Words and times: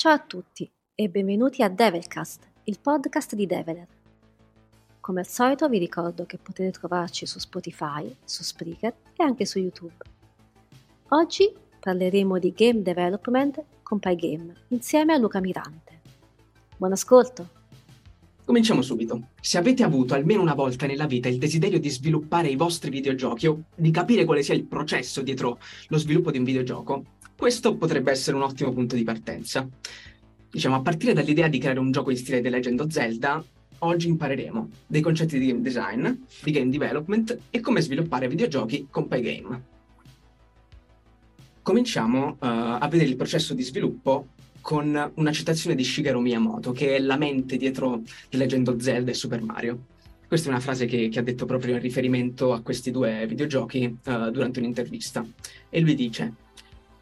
Ciao 0.00 0.14
a 0.14 0.18
tutti 0.18 0.66
e 0.94 1.10
benvenuti 1.10 1.62
a 1.62 1.68
Devilcast, 1.68 2.48
il 2.64 2.78
podcast 2.80 3.34
di 3.34 3.44
Develer. 3.44 3.86
Come 4.98 5.20
al 5.20 5.26
solito 5.26 5.68
vi 5.68 5.76
ricordo 5.76 6.24
che 6.24 6.38
potete 6.38 6.70
trovarci 6.70 7.26
su 7.26 7.38
Spotify, 7.38 8.10
su 8.24 8.42
Spreaker 8.42 8.94
e 9.14 9.22
anche 9.22 9.44
su 9.44 9.58
YouTube. 9.58 9.92
Oggi 11.08 11.52
parleremo 11.78 12.38
di 12.38 12.50
game 12.56 12.80
development 12.80 13.62
con 13.82 13.98
Pygame 13.98 14.54
insieme 14.68 15.12
a 15.12 15.18
Luca 15.18 15.38
Mirante. 15.38 16.00
Buon 16.78 16.92
ascolto! 16.92 17.50
Cominciamo 18.42 18.80
subito. 18.80 19.32
Se 19.38 19.58
avete 19.58 19.82
avuto 19.82 20.14
almeno 20.14 20.40
una 20.40 20.54
volta 20.54 20.86
nella 20.86 21.04
vita 21.04 21.28
il 21.28 21.36
desiderio 21.36 21.78
di 21.78 21.90
sviluppare 21.90 22.48
i 22.48 22.56
vostri 22.56 22.88
videogiochi 22.88 23.48
o 23.48 23.64
di 23.76 23.90
capire 23.90 24.24
quale 24.24 24.42
sia 24.42 24.54
il 24.54 24.64
processo 24.64 25.20
dietro 25.20 25.58
lo 25.88 25.98
sviluppo 25.98 26.30
di 26.30 26.38
un 26.38 26.44
videogioco, 26.44 27.04
questo 27.40 27.74
potrebbe 27.74 28.10
essere 28.10 28.36
un 28.36 28.42
ottimo 28.42 28.70
punto 28.70 28.94
di 28.94 29.02
partenza. 29.02 29.66
Diciamo, 30.50 30.74
a 30.74 30.82
partire 30.82 31.14
dall'idea 31.14 31.48
di 31.48 31.58
creare 31.58 31.78
un 31.78 31.90
gioco 31.90 32.10
in 32.10 32.18
stile 32.18 32.42
The 32.42 32.50
Legend 32.50 32.80
of 32.80 32.90
Zelda, 32.90 33.42
oggi 33.78 34.08
impareremo 34.08 34.68
dei 34.86 35.00
concetti 35.00 35.38
di 35.38 35.46
game 35.46 35.62
design, 35.62 36.06
di 36.42 36.50
game 36.50 36.68
development 36.68 37.38
e 37.48 37.60
come 37.60 37.80
sviluppare 37.80 38.28
videogiochi 38.28 38.88
con 38.90 39.08
Pygame. 39.08 39.62
Cominciamo 41.62 42.32
uh, 42.32 42.36
a 42.40 42.86
vedere 42.90 43.08
il 43.08 43.16
processo 43.16 43.54
di 43.54 43.62
sviluppo 43.62 44.26
con 44.60 45.12
una 45.14 45.32
citazione 45.32 45.74
di 45.74 45.82
Shigeru 45.82 46.20
Miyamoto, 46.20 46.72
che 46.72 46.96
è 46.96 46.98
la 46.98 47.16
mente 47.16 47.56
dietro 47.56 48.02
The 48.28 48.36
Legend 48.36 48.68
of 48.68 48.80
Zelda 48.80 49.12
e 49.12 49.14
Super 49.14 49.40
Mario. 49.40 49.86
Questa 50.28 50.48
è 50.48 50.50
una 50.50 50.60
frase 50.60 50.84
che, 50.84 51.08
che 51.08 51.18
ha 51.18 51.22
detto 51.22 51.46
proprio 51.46 51.76
in 51.76 51.80
riferimento 51.80 52.52
a 52.52 52.60
questi 52.60 52.90
due 52.90 53.26
videogiochi 53.26 53.96
uh, 54.04 54.28
durante 54.28 54.58
un'intervista. 54.58 55.26
E 55.70 55.80
lui 55.80 55.94
dice: 55.94 56.48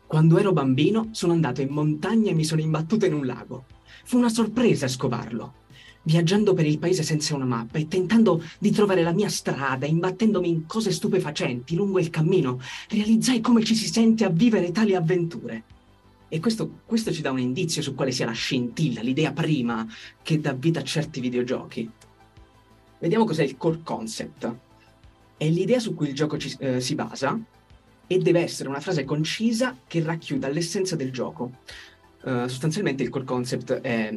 Quando 0.09 0.39
ero 0.39 0.55
bambino 0.55 1.11
sono 1.13 1.35
andato 1.35 1.61
in 1.61 1.69
montagna 1.69 2.31
e 2.31 2.35
mi 2.35 2.43
sono 2.43 2.63
imbattuto 2.63 3.05
in 3.05 3.13
un 3.13 3.27
lago. 3.27 3.67
Fu 4.05 4.17
una 4.17 4.31
sorpresa 4.31 4.89
scovarlo. 4.89 5.67
Viaggiando 6.01 6.55
per 6.55 6.65
il 6.65 6.79
paese 6.79 7.03
senza 7.03 7.35
una 7.35 7.45
mappa 7.45 7.77
e 7.77 7.89
tentando 7.89 8.43
di 8.59 8.71
trovare 8.71 9.03
la 9.03 9.13
mia 9.13 9.29
strada, 9.29 9.85
imbattendomi 9.85 10.49
in 10.49 10.65
cose 10.65 10.93
stupefacenti 10.93 11.75
lungo 11.75 11.99
il 11.99 12.09
cammino, 12.09 12.59
realizzai 12.89 13.43
come 13.43 13.63
ci 13.63 13.75
si 13.75 13.87
sente 13.87 14.25
a 14.25 14.31
vivere 14.31 14.73
tali 14.73 14.95
avventure. 14.95 15.65
E 16.31 16.41
questo, 16.41 16.81
questo, 16.87 17.13
ci 17.13 17.21
dà 17.21 17.31
un 17.31 17.41
indizio 17.41 17.83
su 17.83 17.95
quale 17.95 18.11
sia 18.11 18.25
la 18.25 18.33
scintilla, 18.33 19.03
l'idea 19.03 19.33
prima 19.33 19.87
che 20.23 20.41
dà 20.41 20.55
vita 20.55 20.81
a 20.81 20.85
certi 20.85 21.21
videogiochi. 21.21 21.87
Vediamo 22.99 23.27
cos'è 23.27 23.43
il 23.43 23.59
core 23.59 23.81
concept. 23.85 24.55
È 25.37 25.47
l'idea 25.47 25.81
su 25.81 25.95
cui 25.95 26.09
il 26.09 26.15
gioco 26.15 26.39
ci, 26.39 26.57
eh, 26.61 26.81
si 26.81 26.95
basa 26.95 27.39
e 28.09 28.19
deve 28.19 28.41
essere 28.41 28.69
una 28.69 28.81
frase 28.81 29.05
concisa 29.05 29.77
che 29.87 30.03
racchiuda 30.03 30.49
l'essenza 30.49 30.97
del 30.97 31.13
gioco. 31.13 31.53
Uh, 32.23 32.49
sostanzialmente 32.49 33.05
il 33.05 33.11
core 33.11 33.25
concept 33.25 33.75
è 33.75 34.13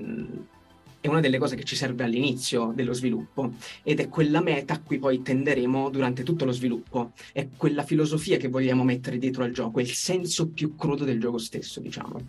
è 1.01 1.07
una 1.07 1.19
delle 1.19 1.39
cose 1.39 1.55
che 1.55 1.63
ci 1.63 1.75
serve 1.75 2.03
all'inizio 2.03 2.71
dello 2.75 2.93
sviluppo 2.93 3.53
ed 3.81 3.99
è 3.99 4.07
quella 4.07 4.39
meta 4.39 4.75
a 4.75 4.81
cui 4.81 4.99
poi 4.99 5.23
tenderemo 5.23 5.89
durante 5.89 6.21
tutto 6.21 6.45
lo 6.45 6.51
sviluppo. 6.51 7.13
È 7.33 7.47
quella 7.57 7.83
filosofia 7.83 8.37
che 8.37 8.47
vogliamo 8.47 8.83
mettere 8.83 9.17
dietro 9.17 9.43
al 9.43 9.51
gioco, 9.51 9.79
è 9.79 9.81
il 9.81 9.89
senso 9.89 10.49
più 10.49 10.75
crudo 10.75 11.03
del 11.03 11.19
gioco 11.19 11.39
stesso, 11.39 11.79
diciamo. 11.79 12.21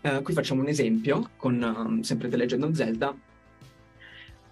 Uh, 0.00 0.22
qui 0.22 0.32
facciamo 0.32 0.62
un 0.62 0.68
esempio 0.68 1.30
con 1.36 1.62
um, 1.62 2.00
sempre 2.00 2.28
The 2.28 2.36
Legend 2.36 2.62
of 2.62 2.72
Zelda 2.72 3.14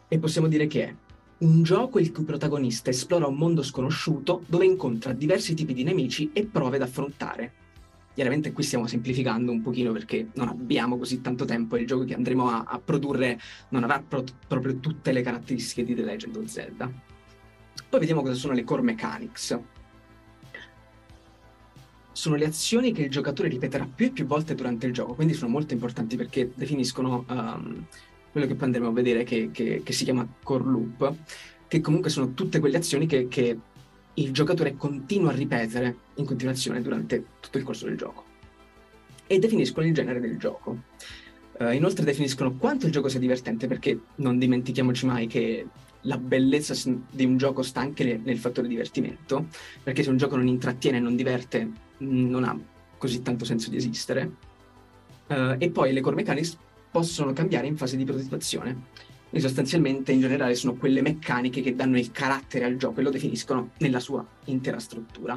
e 0.08 0.18
possiamo 0.18 0.46
dire 0.46 0.66
che 0.66 0.94
un 1.38 1.62
gioco 1.62 1.98
il 1.98 2.12
cui 2.12 2.24
protagonista 2.24 2.90
esplora 2.90 3.26
un 3.26 3.36
mondo 3.36 3.62
sconosciuto 3.62 4.42
dove 4.46 4.64
incontra 4.64 5.12
diversi 5.12 5.54
tipi 5.54 5.74
di 5.74 5.82
nemici 5.82 6.30
e 6.32 6.46
prove 6.46 6.78
da 6.78 6.84
affrontare 6.84 7.52
Chiaramente 8.14 8.52
qui 8.52 8.62
stiamo 8.62 8.86
semplificando 8.86 9.50
un 9.50 9.60
pochino 9.60 9.90
perché 9.90 10.28
non 10.34 10.46
abbiamo 10.46 10.96
così 10.96 11.20
tanto 11.20 11.44
tempo 11.44 11.74
e 11.74 11.80
il 11.80 11.86
gioco 11.88 12.04
che 12.04 12.14
andremo 12.14 12.48
a, 12.48 12.62
a 12.64 12.78
produrre 12.78 13.40
non 13.70 13.82
avrà 13.82 14.00
pro- 14.06 14.24
proprio 14.46 14.76
tutte 14.76 15.10
le 15.10 15.20
caratteristiche 15.20 15.82
di 15.82 15.96
The 15.96 16.04
Legend 16.04 16.36
of 16.36 16.44
Zelda. 16.44 16.88
Poi 17.88 17.98
vediamo 17.98 18.22
cosa 18.22 18.34
sono 18.34 18.52
le 18.52 18.62
core 18.62 18.82
mechanics. 18.82 19.58
Sono 22.12 22.36
le 22.36 22.44
azioni 22.44 22.92
che 22.92 23.02
il 23.02 23.10
giocatore 23.10 23.48
ripeterà 23.48 23.88
più 23.92 24.06
e 24.06 24.10
più 24.10 24.26
volte 24.26 24.54
durante 24.54 24.86
il 24.86 24.92
gioco, 24.92 25.14
quindi 25.14 25.34
sono 25.34 25.50
molto 25.50 25.74
importanti 25.74 26.14
perché 26.14 26.52
definiscono 26.54 27.24
um, 27.28 27.84
quello 28.34 28.48
che 28.48 28.56
poi 28.56 28.64
andremo 28.64 28.88
a 28.88 28.92
vedere 28.92 29.22
che, 29.22 29.50
che, 29.52 29.82
che, 29.84 29.92
si 29.92 30.02
chiama 30.02 30.26
core 30.42 30.64
loop, 30.64 31.14
che 31.68 31.80
comunque 31.80 32.10
sono 32.10 32.34
tutte 32.34 32.58
quelle 32.58 32.78
azioni 32.78 33.06
che, 33.06 33.28
che 33.28 33.56
il 34.14 34.32
giocatore 34.32 34.76
continua 34.76 35.30
a 35.30 35.34
ripetere 35.36 35.96
in 36.16 36.24
continuazione 36.24 36.82
durante 36.82 37.24
tutto 37.38 37.58
il 37.58 37.64
corso 37.64 37.86
del 37.86 37.96
gioco. 37.96 38.24
E 39.28 39.38
definiscono 39.38 39.86
il 39.86 39.94
genere 39.94 40.18
del 40.18 40.36
gioco. 40.36 40.78
Uh, 41.60 41.70
inoltre 41.70 42.04
definiscono 42.04 42.56
quanto 42.56 42.86
il 42.86 42.92
gioco 42.92 43.08
sia 43.08 43.20
divertente, 43.20 43.68
perché 43.68 44.00
non 44.16 44.36
dimentichiamoci 44.36 45.06
mai 45.06 45.28
che 45.28 45.68
la 46.00 46.18
bellezza 46.18 46.74
di 47.08 47.24
un 47.24 47.36
gioco 47.36 47.62
sta 47.62 47.82
anche 47.82 48.20
nel 48.20 48.38
fattore 48.38 48.66
divertimento, 48.66 49.46
perché 49.80 50.02
se 50.02 50.10
un 50.10 50.16
gioco 50.16 50.34
non 50.34 50.48
intrattiene 50.48 50.96
e 50.96 51.00
non 51.00 51.14
diverte, 51.14 51.70
non 51.98 52.42
ha 52.42 52.58
così 52.98 53.22
tanto 53.22 53.44
senso 53.44 53.70
di 53.70 53.76
esistere. 53.76 54.28
Uh, 55.28 55.54
e 55.56 55.70
poi 55.70 55.92
le 55.92 56.00
core 56.00 56.16
mechanics 56.16 56.58
possono 56.94 57.32
cambiare 57.32 57.66
in 57.66 57.76
fase 57.76 57.96
di 57.96 58.04
prototipazione 58.04 58.82
e 59.28 59.40
sostanzialmente 59.40 60.12
in 60.12 60.20
generale 60.20 60.54
sono 60.54 60.74
quelle 60.74 61.02
meccaniche 61.02 61.60
che 61.60 61.74
danno 61.74 61.98
il 61.98 62.12
carattere 62.12 62.66
al 62.66 62.76
gioco 62.76 63.00
e 63.00 63.02
lo 63.02 63.10
definiscono 63.10 63.70
nella 63.78 63.98
sua 63.98 64.24
intera 64.44 64.78
struttura. 64.78 65.36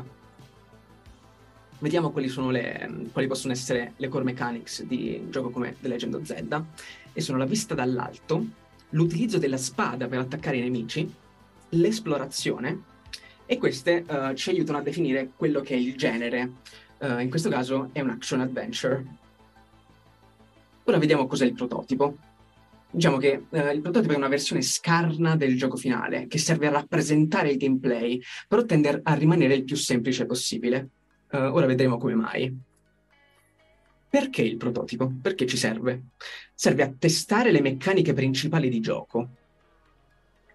Vediamo 1.79 2.11
quali, 2.11 2.31
le, 2.51 3.07
quali 3.11 3.25
possono 3.25 3.53
essere 3.53 3.93
le 3.97 4.07
core 4.07 4.23
mechanics 4.23 4.83
di 4.83 5.19
un 5.19 5.31
gioco 5.31 5.49
come 5.49 5.75
The 5.81 5.87
Legend 5.87 6.13
of 6.13 6.25
Zelda 6.25 6.63
e 7.11 7.21
sono 7.21 7.39
la 7.39 7.45
vista 7.45 7.73
dall'alto, 7.73 8.45
l'utilizzo 8.89 9.39
della 9.39 9.57
spada 9.57 10.07
per 10.07 10.19
attaccare 10.19 10.57
i 10.57 10.61
nemici, 10.61 11.11
l'esplorazione 11.69 12.81
e 13.47 13.57
queste 13.57 14.05
uh, 14.07 14.35
ci 14.35 14.51
aiutano 14.51 14.77
a 14.77 14.81
definire 14.81 15.31
quello 15.35 15.61
che 15.61 15.73
è 15.73 15.77
il 15.77 15.95
genere. 15.95 16.51
Uh, 16.99 17.17
in 17.17 17.31
questo 17.31 17.49
caso 17.49 17.89
è 17.93 18.01
un 18.01 18.11
action 18.11 18.41
adventure. 18.41 19.25
Ora 20.87 20.97
vediamo 20.99 21.27
cos'è 21.27 21.45
il 21.45 21.53
prototipo 21.53 22.17
diciamo 22.89 23.17
che 23.17 23.45
eh, 23.51 23.73
il 23.73 23.81
prototipo 23.81 24.13
è 24.13 24.17
una 24.17 24.27
versione 24.27 24.61
scarna 24.61 25.35
del 25.35 25.57
gioco 25.57 25.75
finale, 25.75 26.27
che 26.27 26.37
serve 26.37 26.67
a 26.67 26.71
rappresentare 26.71 27.51
il 27.51 27.57
gameplay, 27.57 28.19
però 28.47 28.63
tende 28.63 29.01
a 29.03 29.13
rimanere 29.13 29.53
il 29.55 29.63
più 29.65 29.75
semplice 29.75 30.25
possibile. 30.25 30.89
Uh, 31.29 31.37
ora 31.37 31.65
vedremo 31.65 31.97
come 31.97 32.15
mai. 32.15 32.57
Perché 34.09 34.41
il 34.41 34.55
prototipo? 34.55 35.11
Perché 35.21 35.45
ci 35.45 35.57
serve? 35.57 36.03
Serve 36.53 36.83
a 36.83 36.93
testare 36.97 37.51
le 37.51 37.61
meccaniche 37.61 38.13
principali 38.13 38.69
di 38.69 38.79
gioco. 38.79 39.27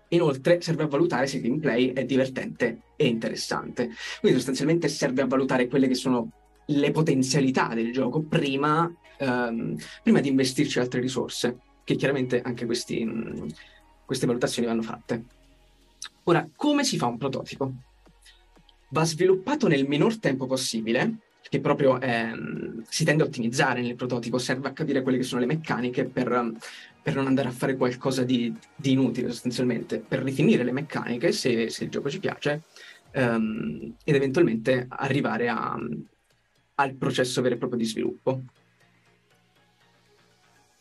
Inoltre 0.08 0.60
serve 0.62 0.84
a 0.84 0.88
valutare 0.88 1.26
se 1.26 1.36
il 1.36 1.42
gameplay 1.42 1.92
è 1.92 2.04
divertente 2.04 2.80
e 2.96 3.06
interessante. 3.06 3.90
Quindi 4.20 4.38
sostanzialmente 4.38 4.88
serve 4.88 5.22
a 5.22 5.26
valutare 5.26 5.68
quelle 5.68 5.86
che 5.86 5.94
sono 5.94 6.30
le 6.66 6.90
potenzialità 6.90 7.68
del 7.74 7.92
gioco 7.92 8.22
prima, 8.22 8.90
um, 9.22 9.76
prima 10.02 10.20
di 10.20 10.28
investirci 10.28 10.78
altre 10.78 11.00
risorse 11.00 11.58
che 11.84 11.96
chiaramente 11.96 12.40
anche 12.42 12.66
questi, 12.66 13.04
mh, 13.04 13.46
queste 14.04 14.26
valutazioni 14.26 14.68
vanno 14.68 14.82
fatte. 14.82 15.24
Ora, 16.24 16.48
come 16.54 16.84
si 16.84 16.96
fa 16.96 17.06
un 17.06 17.18
prototipo? 17.18 17.72
Va 18.90 19.04
sviluppato 19.04 19.68
nel 19.68 19.88
minor 19.88 20.18
tempo 20.18 20.46
possibile, 20.46 21.18
che 21.48 21.60
proprio 21.60 22.00
ehm, 22.00 22.84
si 22.88 23.04
tende 23.04 23.22
a 23.22 23.26
ottimizzare 23.26 23.82
nel 23.82 23.96
prototipo, 23.96 24.38
serve 24.38 24.68
a 24.68 24.72
capire 24.72 25.02
quelle 25.02 25.18
che 25.18 25.24
sono 25.24 25.40
le 25.40 25.46
meccaniche 25.46 26.04
per, 26.04 26.52
per 27.02 27.14
non 27.14 27.26
andare 27.26 27.48
a 27.48 27.52
fare 27.52 27.76
qualcosa 27.76 28.22
di, 28.22 28.54
di, 28.76 28.92
inutile 28.92 29.28
sostanzialmente, 29.28 29.98
per 29.98 30.22
rifinire 30.22 30.62
le 30.62 30.72
meccaniche 30.72 31.32
se, 31.32 31.68
se 31.68 31.84
il 31.84 31.90
gioco 31.90 32.08
ci 32.08 32.20
piace 32.20 32.62
ehm, 33.10 33.96
ed 34.04 34.14
eventualmente 34.14 34.86
arrivare 34.88 35.48
a, 35.48 35.76
al 36.76 36.94
processo 36.94 37.42
vero 37.42 37.56
e 37.56 37.58
proprio 37.58 37.78
di 37.78 37.86
sviluppo. 37.86 38.42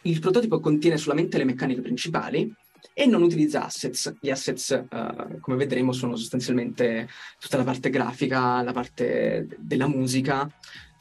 Il 0.04 0.20
prototipo 0.20 0.60
contiene 0.60 0.98
solamente 0.98 1.38
le 1.38 1.44
meccaniche 1.44 1.82
principali 1.82 2.54
e 2.94 3.06
non 3.06 3.22
utilizza 3.22 3.66
assets. 3.66 4.16
Gli 4.20 4.30
assets, 4.30 4.86
uh, 4.90 5.40
come 5.40 5.58
vedremo, 5.58 5.92
sono 5.92 6.16
sostanzialmente 6.16 7.08
tutta 7.40 7.58
la 7.58 7.64
parte 7.64 7.90
grafica, 7.90 8.62
la 8.62 8.74
parte 8.74 9.48
della 9.58 9.88
musica, 9.88 10.50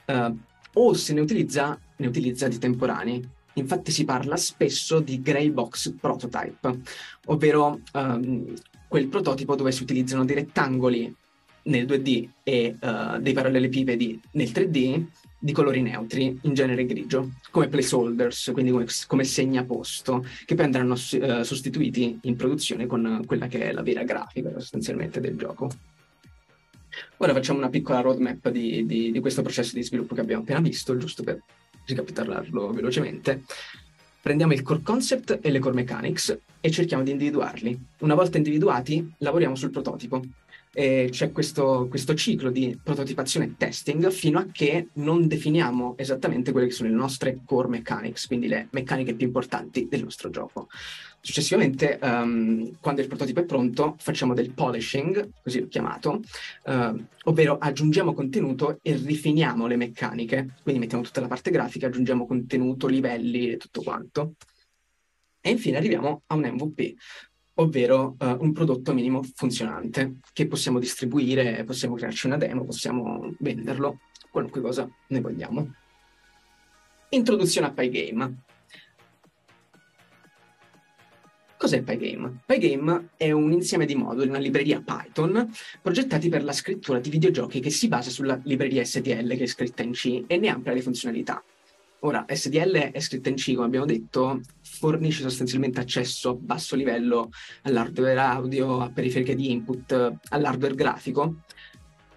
uh, 0.07 0.39
o 0.75 0.93
se 0.95 1.15
ne 1.15 1.21
utilizza, 1.21 1.79
ne 1.97 2.07
utilizza 2.07 2.49
di 2.49 2.59
temporanei. 2.59 3.27
Infatti 3.55 3.91
si 3.91 4.05
parla 4.05 4.37
spesso 4.37 5.01
di 5.01 5.21
gray 5.21 5.51
box 5.51 5.95
prototype, 5.99 6.81
ovvero 7.27 7.81
um, 7.95 8.55
quel 8.87 9.09
prototipo 9.09 9.57
dove 9.57 9.73
si 9.73 9.83
utilizzano 9.83 10.25
dei 10.25 10.37
rettangoli 10.37 11.15
nel 11.63 11.85
2D 11.85 12.29
e 12.45 12.77
uh, 12.81 13.19
dei 13.19 13.33
parallelepipedi 13.33 14.21
nel 14.33 14.49
3D 14.49 15.05
di 15.43 15.53
colori 15.53 15.81
neutri, 15.81 16.39
in 16.43 16.53
genere 16.53 16.85
grigio, 16.85 17.31
come 17.51 17.69
placeholders, 17.69 18.51
quindi 18.53 18.71
come, 18.71 18.85
come 19.07 19.25
segnaposto, 19.25 20.25
che 20.45 20.55
poi 20.55 20.67
andranno 20.67 20.93
uh, 20.93 21.43
sostituiti 21.43 22.19
in 22.23 22.37
produzione 22.37 22.87
con 22.87 23.23
quella 23.27 23.47
che 23.47 23.71
è 23.71 23.73
la 23.73 23.83
vera 23.83 24.05
grafica 24.05 24.51
sostanzialmente 24.53 25.19
del 25.19 25.37
gioco. 25.37 25.71
Ora 27.19 27.33
facciamo 27.33 27.59
una 27.59 27.71
piccola 27.71 28.01
roadmap 28.01 28.51
di, 28.51 28.85
di, 28.85 29.11
di 29.11 29.21
questo 29.21 29.41
processo 29.41 29.75
di 29.75 29.83
sviluppo 29.83 30.15
che 30.15 30.21
abbiamo 30.21 30.43
appena 30.43 30.61
visto, 30.61 30.97
giusto 30.99 31.23
per 31.23 31.43
ricapitolarlo 31.87 32.71
velocemente, 32.73 33.43
prendiamo 34.21 34.53
il 34.53 34.63
core 34.63 34.83
concept 34.83 35.39
e 35.41 35.51
le 35.51 35.59
core 35.59 35.75
mechanics 35.75 36.39
e 36.61 36.71
cerchiamo 36.71 37.03
di 37.03 37.13
individuarli. 37.13 37.79
Una 38.01 38.15
volta 38.15 38.37
individuati, 38.37 39.11
lavoriamo 39.19 39.55
sul 39.55 39.71
prototipo 39.71 40.23
eh, 40.73 41.09
c'è 41.11 41.33
questo, 41.33 41.87
questo, 41.89 42.15
ciclo 42.15 42.51
di 42.51 42.79
prototipazione 42.83 43.47
e 43.47 43.55
testing 43.57 44.11
fino 44.11 44.39
a 44.39 44.47
che 44.51 44.89
non 44.95 45.27
definiamo 45.27 45.97
esattamente 45.97 46.53
quelle 46.53 46.69
che 46.69 46.73
sono 46.73 46.89
le 46.89 46.95
nostre 46.95 47.41
core 47.45 47.69
mechanics, 47.69 48.27
quindi 48.27 48.47
le 48.47 48.69
meccaniche 48.71 49.15
più 49.15 49.27
importanti 49.27 49.89
del 49.89 50.05
nostro 50.05 50.31
gioco. 50.31 50.69
Successivamente, 51.23 51.99
um, 52.01 52.79
quando 52.81 53.03
il 53.03 53.09
prototipo 53.09 53.41
è 53.41 53.45
pronto, 53.45 53.97
facciamo 53.99 54.33
del 54.33 54.53
polishing, 54.53 55.31
così 55.43 55.61
l'ho 55.61 55.69
chiamato, 55.69 56.23
uh, 56.65 57.05
ovvero 57.25 57.59
aggiungiamo 57.59 58.15
contenuto 58.15 58.79
e 58.81 58.97
rifiniamo 58.97 59.67
le 59.67 59.77
meccaniche. 59.77 60.55
Quindi 60.63 60.81
mettiamo 60.81 61.05
tutta 61.05 61.21
la 61.21 61.29
parte 61.29 61.51
grafica, 61.51 61.89
aggiungiamo 61.89 62.27
contenuto, 62.27 62.87
livelli 62.87 63.51
e 63.51 63.57
tutto 63.59 63.83
quanto. 63.83 64.35
E 65.43 65.51
infine 65.51 65.77
arriviamo 65.77 66.23
a 66.27 66.35
un 66.35 66.43
MVP, 66.43 66.95
ovvero 67.55 68.17
uh, 68.19 68.37
un 68.41 68.53
prodotto 68.53 68.93
minimo 68.93 69.23
funzionante 69.35 70.17
che 70.33 70.47
possiamo 70.47 70.79
distribuire, 70.79 71.65
possiamo 71.65 71.95
crearci 71.95 72.27
una 72.27 72.37
demo, 72.37 72.65
possiamo 72.65 73.35
venderlo, 73.39 74.01
qualunque 74.31 74.61
cosa 74.61 74.89
ne 75.09 75.21
vogliamo. 75.21 75.75
Introduzione 77.11 77.67
a 77.67 77.73
Pygame. 77.73 78.43
Cos'è 81.57 81.83
Pygame? 81.83 82.41
Pygame 82.47 83.11
è 83.17 83.33
un 83.33 83.53
insieme 83.53 83.85
di 83.85 83.95
moduli, 83.95 84.29
una 84.29 84.39
libreria 84.39 84.81
Python, 84.81 85.51
progettati 85.83 86.29
per 86.29 86.43
la 86.45 86.53
scrittura 86.53 87.01
di 87.01 87.11
videogiochi 87.11 87.61
che 87.61 87.71
si 87.71 87.89
basa 87.89 88.11
sulla 88.11 88.41
libreria 88.45 88.85
STL 88.85 89.37
che 89.37 89.43
è 89.43 89.47
scritta 89.47 89.83
in 89.83 89.93
C 89.93 90.25
e 90.27 90.39
ne 90.39 90.49
amplia 90.49 90.73
le 90.73 90.83
funzionalità. 90.83 91.43
Ora, 92.03 92.25
SDL 92.27 92.93
è 92.93 93.01
scritta 93.01 93.29
in 93.29 93.35
C, 93.35 93.53
come 93.53 93.67
abbiamo 93.67 93.85
detto, 93.85 94.41
fornisce 94.63 95.21
sostanzialmente 95.23 95.81
accesso 95.81 96.31
a 96.31 96.35
basso 96.35 96.75
livello 96.75 97.31
all'hardware 97.63 98.19
audio, 98.19 98.81
a 98.81 98.91
periferiche 98.91 99.35
di 99.35 99.51
input, 99.51 100.15
all'hardware 100.31 100.75
grafico. 100.75 101.43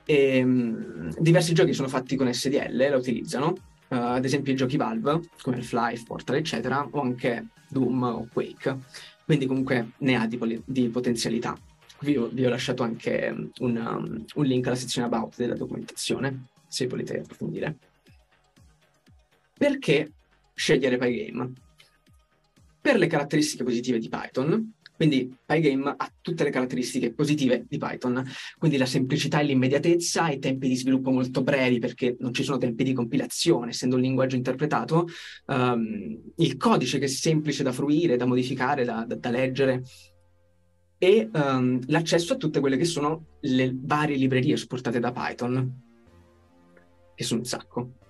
E, 0.06 0.42
um, 0.42 1.14
diversi 1.20 1.54
giochi 1.54 1.74
sono 1.74 1.90
fatti 1.90 2.16
con 2.16 2.32
SDL, 2.32 2.78
la 2.78 2.96
utilizzano, 2.96 3.48
uh, 3.50 3.96
ad 3.96 4.24
esempio 4.24 4.54
i 4.54 4.56
giochi 4.56 4.78
Valve, 4.78 5.20
come 5.42 5.58
Half-Life, 5.58 6.06
Portal, 6.06 6.38
eccetera, 6.38 6.88
o 6.90 7.02
anche 7.02 7.48
Doom 7.68 8.04
o 8.04 8.28
Quake. 8.32 8.78
Quindi 9.26 9.46
comunque 9.46 9.92
ne 9.98 10.16
ha 10.16 10.26
di, 10.28 10.62
di 10.64 10.88
potenzialità. 10.88 11.58
Vi 12.00 12.16
ho, 12.16 12.30
vi 12.32 12.46
ho, 12.46 12.50
lasciato 12.50 12.84
anche 12.84 13.34
un, 13.60 13.76
um, 13.76 14.26
un 14.36 14.46
link 14.46 14.66
alla 14.66 14.76
sezione 14.76 15.08
About 15.08 15.36
della 15.36 15.56
documentazione, 15.56 16.48
se 16.68 16.88
volete 16.88 17.20
approfondire. 17.20 17.78
Perché 19.63 20.12
scegliere 20.54 20.98
Pygame? 20.98 21.54
Per 22.81 22.98
le 22.98 23.07
caratteristiche 23.07 23.63
positive 23.63 23.98
di 23.98 24.10
Python, 24.10 24.74
quindi 24.94 25.33
Pygame 25.45 25.94
ha 25.95 26.12
tutte 26.19 26.44
le 26.44 26.50
caratteristiche 26.50 27.13
positive 27.13 27.63
di 27.69 27.77
Python, 27.77 28.30
quindi 28.57 28.75
la 28.75 28.86
semplicità 28.86 29.39
e 29.39 29.45
l'immediatezza, 29.45 30.27
i 30.27 30.39
tempi 30.39 30.68
di 30.68 30.75
sviluppo 30.75 31.12
molto 31.12 31.44
brevi 31.44 31.80
perché 31.80 32.18
non 32.19 32.33
ci 32.33 32.44
sono 32.44 32.57
tempi 32.57 32.83
di 32.83 32.92
compilazione, 32.92 33.69
essendo 33.69 33.95
un 33.95 34.01
linguaggio 34.01 34.36
interpretato, 34.36 35.07
um, 35.45 36.21
il 36.36 36.57
codice 36.57 37.00
che 37.00 37.06
è 37.06 37.07
semplice 37.07 37.63
da 37.63 37.71
fruire, 37.71 38.18
da 38.18 38.25
modificare, 38.25 38.83
da, 38.83 39.06
da, 39.07 39.15
da 39.15 39.30
leggere, 39.30 39.81
e 40.98 41.30
um, 41.31 41.80
l'accesso 41.88 42.33
a 42.33 42.36
tutte 42.36 42.60
quelle 42.60 42.75
che 42.75 42.83
sono 42.83 43.38
le 43.39 43.71
varie 43.74 44.18
librerie 44.18 44.57
supportate 44.57 45.00
da 45.00 45.13
Python, 45.13 45.81
che 47.15 47.24
sono 47.24 47.39
un 47.39 47.45
sacco 47.45 48.01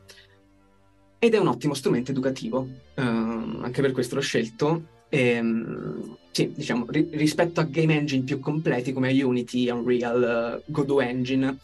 ed 1.23 1.35
è 1.35 1.37
un 1.37 1.47
ottimo 1.47 1.73
strumento 1.73 2.11
educativo, 2.11 2.67
uh, 2.95 3.01
anche 3.01 3.79
per 3.79 3.93
questo 3.93 4.15
l'ho 4.15 4.21
scelto. 4.21 4.87
E, 5.07 5.39
um, 5.39 6.17
sì, 6.31 6.51
diciamo, 6.53 6.85
ri- 6.89 7.07
rispetto 7.13 7.61
a 7.61 7.63
game 7.63 7.95
engine 7.95 8.25
più 8.25 8.41
completi 8.41 8.91
come 8.91 9.23
Unity, 9.23 9.69
Unreal, 9.69 10.61
uh, 10.65 10.69
Godot 10.69 10.99
Engine, 11.01 11.59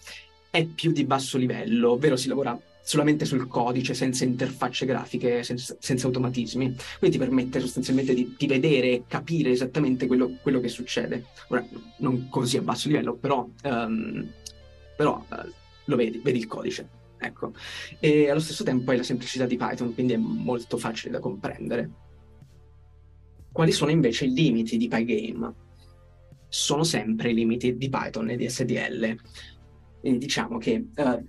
è 0.50 0.64
più 0.64 0.94
di 0.94 1.04
basso 1.04 1.38
livello, 1.38 1.92
ovvero 1.92 2.16
si 2.16 2.30
lavora 2.30 2.58
solamente 2.82 3.26
sul 3.26 3.50
codice, 3.50 3.94
senza 3.94 4.24
interfacce 4.24 4.86
grafiche, 4.86 5.44
senza, 5.44 5.76
senza 5.78 6.08
automatismi. 6.08 6.74
Quindi 6.98 7.18
ti 7.18 7.22
permette 7.22 7.60
sostanzialmente 7.60 8.14
di, 8.14 8.34
di 8.38 8.48
vedere 8.48 8.92
e 8.92 9.04
capire 9.10 9.52
esattamente 9.52 10.08
quello, 10.08 10.38
quello, 10.42 10.62
che 10.62 10.70
succede. 10.70 11.26
Ora, 11.50 11.68
non 11.98 12.30
così 12.30 12.56
a 12.56 12.62
basso 12.62 12.88
livello, 12.88 13.14
però, 13.16 13.46
um, 13.64 14.26
però 14.96 15.22
uh, 15.30 15.52
lo 15.84 15.96
vedi, 15.98 16.22
vedi 16.24 16.38
il 16.38 16.48
codice. 16.48 16.99
Ecco. 17.20 17.54
E 18.00 18.30
allo 18.30 18.40
stesso 18.40 18.64
tempo 18.64 18.92
hai 18.92 18.98
la 18.98 19.04
semplicità 19.04 19.46
di 19.46 19.58
Python, 19.58 19.94
quindi 19.94 20.14
è 20.14 20.18
molto 20.18 20.78
facile 20.78 21.12
da 21.12 21.20
comprendere. 21.20 21.90
Quali 23.52 23.72
sono 23.72 23.92
invece 23.92 24.26
i 24.26 24.34
limiti 24.34 24.78
di 24.78 24.88
Pygame? 24.88 25.54
Sono 26.48 26.84
sempre 26.84 27.32
i 27.32 27.34
limiti 27.34 27.76
di 27.76 27.90
Python 27.90 28.30
e 28.30 28.38
di 28.38 28.50
SDL. 28.50 29.18
Quindi 30.00 30.20
diciamo 30.20 30.58
che 30.58 30.88
uh, 30.96 31.26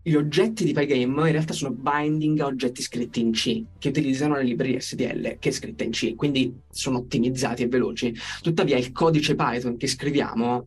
gli 0.00 0.14
oggetti 0.14 0.64
di 0.64 0.72
Pygame 0.72 1.02
in 1.02 1.32
realtà 1.32 1.52
sono 1.52 1.74
binding 1.74 2.40
a 2.40 2.46
oggetti 2.46 2.80
scritti 2.80 3.20
in 3.20 3.32
C, 3.32 3.64
che 3.78 3.88
utilizzano 3.88 4.34
la 4.34 4.40
libreria 4.40 4.80
SDL, 4.80 5.38
che 5.38 5.50
è 5.50 5.52
scritta 5.52 5.84
in 5.84 5.90
C, 5.90 6.14
quindi 6.14 6.60
sono 6.70 6.98
ottimizzati 6.98 7.64
e 7.64 7.68
veloci. 7.68 8.14
Tuttavia 8.40 8.78
il 8.78 8.90
codice 8.92 9.34
Python 9.34 9.76
che 9.76 9.86
scriviamo 9.86 10.66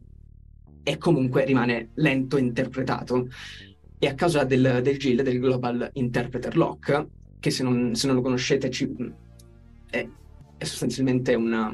è 0.83 0.97
comunque 0.97 1.45
rimane 1.45 1.89
lento 1.95 2.37
e 2.37 2.41
interpretato 2.41 3.27
e 3.97 4.07
a 4.07 4.13
causa 4.13 4.43
del, 4.43 4.81
del 4.83 4.97
GIL, 4.97 5.23
del 5.23 5.39
Global 5.39 5.89
Interpreter 5.93 6.55
Lock, 6.55 7.07
che 7.39 7.51
se 7.51 7.63
non, 7.63 7.95
se 7.95 8.07
non 8.07 8.15
lo 8.15 8.21
conoscete 8.21 8.69
ci, 8.69 8.93
è, 9.89 10.07
è, 10.57 10.63
sostanzialmente 10.63 11.33
una, 11.35 11.73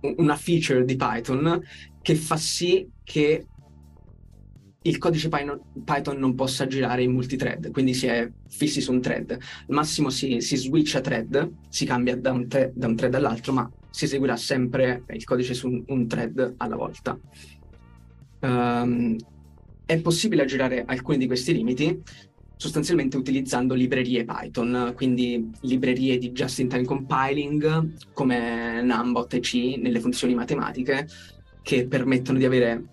una 0.00 0.36
feature 0.36 0.84
di 0.84 0.96
Python 0.96 1.62
che 2.02 2.14
fa 2.14 2.36
sì 2.36 2.88
che 3.02 3.46
il 4.82 4.98
codice 4.98 5.28
Python 5.28 6.18
non 6.18 6.34
possa 6.34 6.66
girare 6.66 7.02
in 7.02 7.12
multithread, 7.12 7.70
quindi 7.70 7.94
si 7.94 8.06
è 8.06 8.28
fissi 8.48 8.80
su 8.80 8.92
un 8.92 9.00
thread. 9.00 9.30
Al 9.30 9.38
massimo 9.68 10.10
si, 10.10 10.40
si 10.40 10.56
switcha 10.56 11.00
thread, 11.00 11.50
si 11.68 11.84
cambia 11.84 12.16
da 12.16 12.32
un, 12.32 12.48
thread, 12.48 12.72
da 12.74 12.88
un 12.88 12.96
thread 12.96 13.14
all'altro, 13.14 13.52
ma 13.52 13.70
si 13.90 14.06
eseguirà 14.06 14.36
sempre 14.36 15.04
il 15.10 15.22
codice 15.24 15.54
su 15.54 15.68
un, 15.68 15.84
un 15.86 16.08
thread 16.08 16.54
alla 16.56 16.76
volta. 16.76 17.16
Um, 18.42 19.16
è 19.86 20.00
possibile 20.00 20.42
aggirare 20.42 20.82
alcuni 20.84 21.16
di 21.16 21.26
questi 21.26 21.52
limiti 21.52 22.02
sostanzialmente 22.56 23.16
utilizzando 23.16 23.74
librerie 23.74 24.24
Python, 24.24 24.92
quindi 24.94 25.50
librerie 25.62 26.16
di 26.18 26.30
just-in-time 26.30 26.84
compiling 26.84 28.12
come 28.12 28.82
Numbot 28.82 29.34
e 29.34 29.40
C 29.40 29.76
nelle 29.78 29.98
funzioni 29.98 30.34
matematiche 30.34 31.08
che 31.60 31.86
permettono 31.86 32.38
di 32.38 32.44
avere 32.44 32.84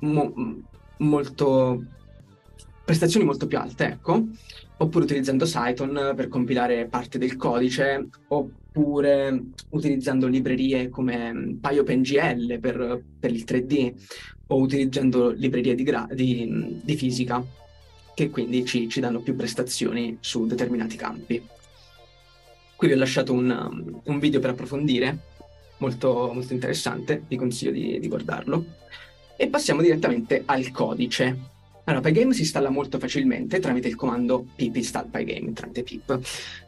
mo- 0.00 0.62
molto 0.98 1.84
prestazioni 2.82 3.26
molto 3.26 3.46
più 3.46 3.58
alte, 3.58 3.86
ecco, 3.86 4.26
oppure 4.78 5.04
utilizzando 5.04 5.44
Cython 5.44 6.12
per 6.16 6.28
compilare 6.28 6.86
parte 6.86 7.18
del 7.18 7.36
codice, 7.36 8.08
oppure 8.74 9.50
utilizzando 9.70 10.26
librerie 10.26 10.88
come 10.88 11.56
PyOpenGL 11.60 12.58
per, 12.58 13.02
per 13.20 13.30
il 13.30 13.44
3D, 13.46 13.92
o 14.48 14.56
utilizzando 14.56 15.30
librerie 15.30 15.76
di, 15.76 15.82
gra- 15.84 16.08
di, 16.10 16.80
di 16.82 16.96
fisica, 16.96 17.42
che 18.14 18.30
quindi 18.30 18.64
ci, 18.64 18.88
ci, 18.88 19.00
danno 19.00 19.20
più 19.20 19.36
prestazioni 19.36 20.18
su 20.20 20.46
determinati 20.46 20.96
campi. 20.96 21.42
Qui 22.76 22.88
vi 22.88 22.94
ho 22.94 22.98
lasciato 22.98 23.32
un, 23.32 24.00
un 24.02 24.18
video 24.18 24.40
per 24.40 24.50
approfondire, 24.50 25.18
molto, 25.78 26.32
molto 26.34 26.52
interessante, 26.52 27.22
vi 27.28 27.36
consiglio 27.36 27.70
di, 27.70 28.00
di 28.00 28.08
guardarlo. 28.08 28.64
E 29.36 29.46
passiamo 29.48 29.82
direttamente 29.82 30.42
al 30.44 30.70
codice. 30.72 31.52
Allora, 31.84 32.02
Pygame 32.02 32.32
si 32.32 32.40
installa 32.40 32.70
molto 32.70 32.98
facilmente 32.98 33.60
tramite 33.60 33.88
il 33.88 33.94
comando 33.94 34.46
pip 34.54 34.74
install 34.74 35.10
Pygame, 35.10 35.52
tramite 35.52 35.82
pip. 35.82 36.18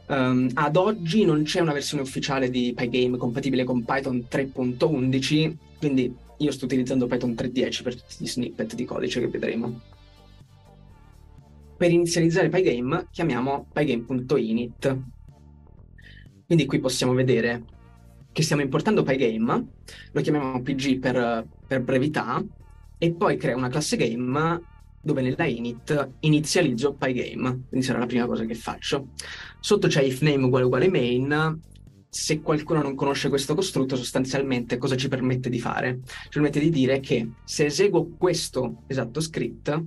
Um, 0.07 0.47
ad 0.53 0.75
oggi 0.75 1.25
non 1.25 1.41
c'è 1.41 1.59
una 1.59 1.73
versione 1.73 2.03
ufficiale 2.03 2.51
di 2.51 2.73
Pygame 2.75 3.17
compatibile 3.17 3.63
con 3.63 3.83
Python 3.83 4.27
3.11, 4.29 5.55
quindi 5.79 6.15
io 6.37 6.51
sto 6.51 6.65
utilizzando 6.65 7.07
Python 7.07 7.31
3.10 7.31 7.83
per 7.83 7.95
tutti 7.95 8.15
gli 8.19 8.27
snippet 8.27 8.75
di 8.75 8.85
codice 8.85 9.19
che 9.19 9.27
vedremo. 9.27 9.81
Per 11.77 11.91
inizializzare 11.91 12.49
Pygame 12.49 13.07
chiamiamo 13.09 13.67
pygame.init. 13.73 14.99
Quindi 16.45 16.65
qui 16.65 16.79
possiamo 16.79 17.13
vedere 17.13 17.63
che 18.31 18.43
stiamo 18.43 18.61
importando 18.61 19.01
Pygame, 19.01 19.65
lo 20.11 20.21
chiamiamo 20.21 20.61
PG 20.61 20.99
per, 20.99 21.47
per 21.65 21.81
brevità, 21.81 22.43
e 22.99 23.11
poi 23.13 23.35
crea 23.37 23.55
una 23.55 23.69
classe 23.69 23.97
game 23.97 24.75
dove 25.07 25.21
nella 25.21 25.45
init 25.45 26.09
inizializzo 26.19 26.93
Pygame, 26.93 27.63
quindi 27.69 27.85
sarà 27.85 27.99
la 27.99 28.05
prima 28.05 28.25
cosa 28.25 28.43
che 28.43 28.55
faccio. 28.55 29.07
Sotto 29.61 29.87
c'è 29.87 30.01
if 30.01 30.19
name 30.19 30.43
uguale 30.43 30.65
uguale 30.65 30.89
main, 30.89 31.59
se 32.09 32.41
qualcuno 32.41 32.81
non 32.81 32.93
conosce 32.93 33.29
questo 33.29 33.55
costrutto, 33.55 33.95
sostanzialmente 33.95 34.77
cosa 34.77 34.97
ci 34.97 35.07
permette 35.07 35.49
di 35.49 35.59
fare? 35.59 35.99
Ci 36.03 36.29
permette 36.33 36.59
di 36.59 36.69
dire 36.69 36.99
che 36.99 37.29
se 37.45 37.65
eseguo 37.65 38.15
questo 38.17 38.83
esatto 38.87 39.21
script, 39.21 39.83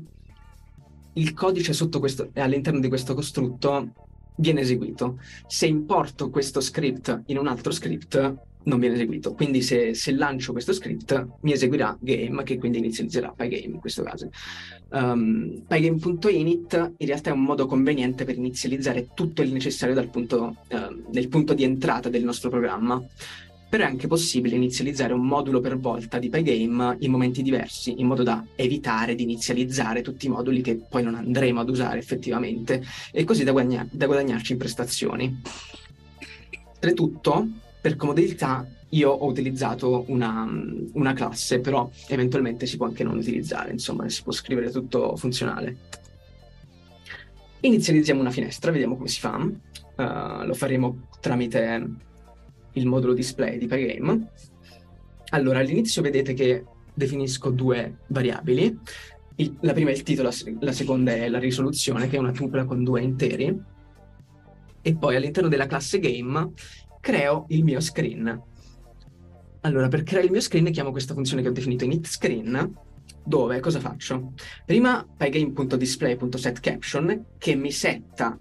il 1.14 1.34
codice 1.34 1.74
questo, 1.98 2.30
all'interno 2.34 2.80
di 2.80 2.88
questo 2.88 3.14
costrutto 3.14 3.92
viene 4.36 4.60
eseguito. 4.60 5.18
Se 5.46 5.66
importo 5.66 6.30
questo 6.30 6.60
script 6.62 7.24
in 7.26 7.36
un 7.36 7.46
altro 7.46 7.72
script, 7.72 8.48
non 8.64 8.78
viene 8.78 8.94
eseguito. 8.94 9.32
Quindi 9.32 9.62
se, 9.62 9.94
se, 9.94 10.12
lancio 10.12 10.52
questo 10.52 10.72
script 10.72 11.26
mi 11.40 11.52
eseguirà 11.52 11.96
game, 12.00 12.42
che 12.42 12.58
quindi 12.58 12.78
inizializzerà 12.78 13.32
Pygame 13.34 13.74
in 13.74 13.80
questo 13.80 14.02
caso. 14.02 14.30
Um, 14.90 15.62
Pygame.init 15.66 16.94
in 16.98 17.06
realtà 17.06 17.30
è 17.30 17.32
un 17.32 17.42
modo 17.42 17.66
conveniente 17.66 18.24
per 18.24 18.36
inizializzare 18.36 19.08
tutto 19.14 19.42
il 19.42 19.52
necessario 19.52 19.94
dal 19.94 20.08
punto, 20.08 20.56
uh, 20.68 21.28
punto 21.28 21.54
di 21.54 21.64
entrata 21.64 22.08
del 22.08 22.24
nostro 22.24 22.50
programma. 22.50 23.02
Però 23.70 23.84
è 23.84 23.86
anche 23.86 24.08
possibile 24.08 24.56
inizializzare 24.56 25.12
un 25.12 25.24
modulo 25.24 25.60
per 25.60 25.78
volta 25.78 26.18
di 26.18 26.28
Pygame 26.28 26.96
in 26.98 27.10
momenti 27.10 27.40
diversi, 27.40 27.94
in 28.00 28.08
modo 28.08 28.24
da 28.24 28.44
evitare 28.56 29.14
di 29.14 29.22
inizializzare 29.22 30.02
tutti 30.02 30.26
i 30.26 30.28
moduli 30.28 30.60
che 30.60 30.74
poi 30.74 31.04
non 31.04 31.14
andremo 31.14 31.60
ad 31.60 31.68
usare 31.68 32.00
effettivamente, 32.00 32.82
e 33.12 33.22
così 33.22 33.44
da, 33.44 33.52
guadagna- 33.52 33.86
da 33.88 34.06
guadagnarci 34.06 34.52
in 34.52 34.58
prestazioni. 34.58 35.40
Oltretutto, 36.72 37.46
per 37.80 37.96
comodità 37.96 38.66
io 38.90 39.10
ho 39.10 39.26
utilizzato 39.26 40.04
una, 40.08 40.46
una, 40.92 41.12
classe, 41.12 41.60
però 41.60 41.88
eventualmente 42.08 42.66
si 42.66 42.76
può 42.76 42.86
anche 42.86 43.04
non 43.04 43.16
utilizzare, 43.16 43.70
insomma, 43.70 44.08
si 44.08 44.22
può 44.22 44.32
scrivere 44.32 44.70
tutto 44.70 45.16
funzionale. 45.16 45.76
Inizializziamo 47.60 48.20
una 48.20 48.30
finestra, 48.30 48.70
vediamo 48.70 48.96
come 48.96 49.08
si 49.08 49.20
fa. 49.20 49.36
Uh, 49.36 50.44
lo 50.46 50.54
faremo 50.54 51.08
tramite 51.20 51.88
il 52.72 52.86
modulo 52.86 53.12
display 53.12 53.58
di 53.58 53.66
Pygame. 53.66 54.30
Allora, 55.30 55.60
all'inizio 55.60 56.02
vedete 56.02 56.34
che 56.34 56.64
definisco 56.92 57.50
due 57.50 57.98
variabili. 58.08 58.76
Il, 59.36 59.56
la 59.60 59.72
prima 59.72 59.90
è 59.90 59.92
il 59.92 60.02
titolo, 60.02 60.30
la 60.60 60.72
seconda 60.72 61.12
è 61.12 61.28
la 61.28 61.38
risoluzione, 61.38 62.08
che 62.08 62.16
è 62.16 62.18
una 62.18 62.32
tuple 62.32 62.64
con 62.64 62.82
due 62.82 63.02
interi. 63.02 63.56
E 64.82 64.96
poi 64.96 65.14
all'interno 65.14 65.48
della 65.48 65.66
classe 65.66 65.98
game 65.98 66.52
creo 67.00 67.46
il 67.48 67.64
mio 67.64 67.80
screen. 67.80 68.42
Allora, 69.62 69.88
per 69.88 70.04
creare 70.04 70.26
il 70.26 70.32
mio 70.32 70.40
screen 70.40 70.70
chiamo 70.70 70.90
questa 70.90 71.14
funzione 71.14 71.42
che 71.42 71.48
ho 71.48 71.52
definito 71.52 71.84
initScreen, 71.84 72.74
dove 73.24 73.60
cosa 73.60 73.80
faccio? 73.80 74.32
Prima 74.64 75.06
pygame.display.setCaption 75.16 77.24
che 77.38 77.54
mi 77.54 77.72
setta 77.72 78.38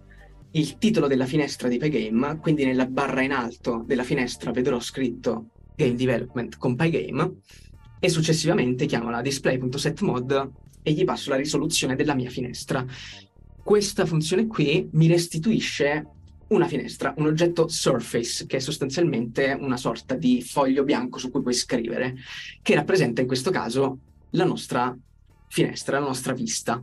il 0.52 0.78
titolo 0.78 1.08
della 1.08 1.26
finestra 1.26 1.68
di 1.68 1.78
Pygame, 1.78 2.40
quindi 2.40 2.66
nella 2.66 2.88
barra 2.88 3.22
in 3.22 3.34
alto 3.34 3.84
della 3.86 4.04
finestra 4.04 4.52
vedrò 4.52 4.80
scritto 4.80 5.50
Game 5.76 5.96
Development 5.96 6.58
con 6.58 6.76
Pygame 6.76 7.40
e 8.00 8.10
successivamente 8.10 8.86
chiamo 8.86 9.10
la 9.10 9.22
display.setMod 9.22 10.52
e 10.82 10.94
gli 10.94 11.04
passo 11.04 11.30
la 11.30 11.36
risoluzione 11.36 11.96
della 11.96 12.16
mia 12.16 12.30
finestra. 12.30 12.86
Questa 13.62 14.06
funzione 14.06 14.48
qui 14.48 14.88
mi 14.94 15.08
restituisce 15.08 16.08
una 16.50 16.68
finestra, 16.68 17.14
un 17.18 17.28
oggetto 17.28 17.68
surface, 17.68 18.46
che 18.46 18.58
è 18.58 18.60
sostanzialmente 18.60 19.58
una 19.60 19.78
sorta 19.78 20.16
di 20.16 20.42
foglio 20.42 20.84
bianco 20.84 21.18
su 21.18 21.30
cui 21.30 21.42
puoi 21.42 21.54
scrivere, 21.54 22.16
che 22.62 22.76
rappresenta 22.76 23.22
in 23.22 23.28
questo 23.28 23.52
caso 23.52 24.00
la 24.32 24.46
nostra 24.46 24.96
finestra, 25.48 26.00
la 26.00 26.06
nostra 26.06 26.34
vista. 26.34 26.74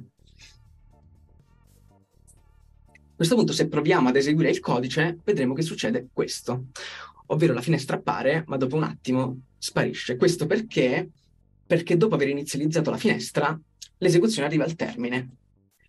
A 2.98 3.14
questo 3.16 3.34
punto, 3.34 3.52
se 3.52 3.68
proviamo 3.68 4.08
ad 4.08 4.16
eseguire 4.16 4.50
il 4.50 4.60
codice, 4.60 5.18
vedremo 5.24 5.54
che 5.54 5.62
succede 5.62 6.08
questo, 6.12 6.66
ovvero 7.26 7.54
la 7.54 7.62
finestra 7.62 7.96
appare, 7.96 8.44
ma 8.46 8.56
dopo 8.56 8.76
un 8.76 8.82
attimo 8.82 9.40
sparisce. 9.58 10.16
Questo 10.16 10.46
perché? 10.46 11.10
Perché 11.66 11.96
dopo 11.96 12.14
aver 12.14 12.28
inizializzato 12.28 12.90
la 12.90 12.98
finestra, 12.98 13.58
l'esecuzione 13.98 14.46
arriva 14.46 14.64
al 14.64 14.74
termine. 14.74 15.30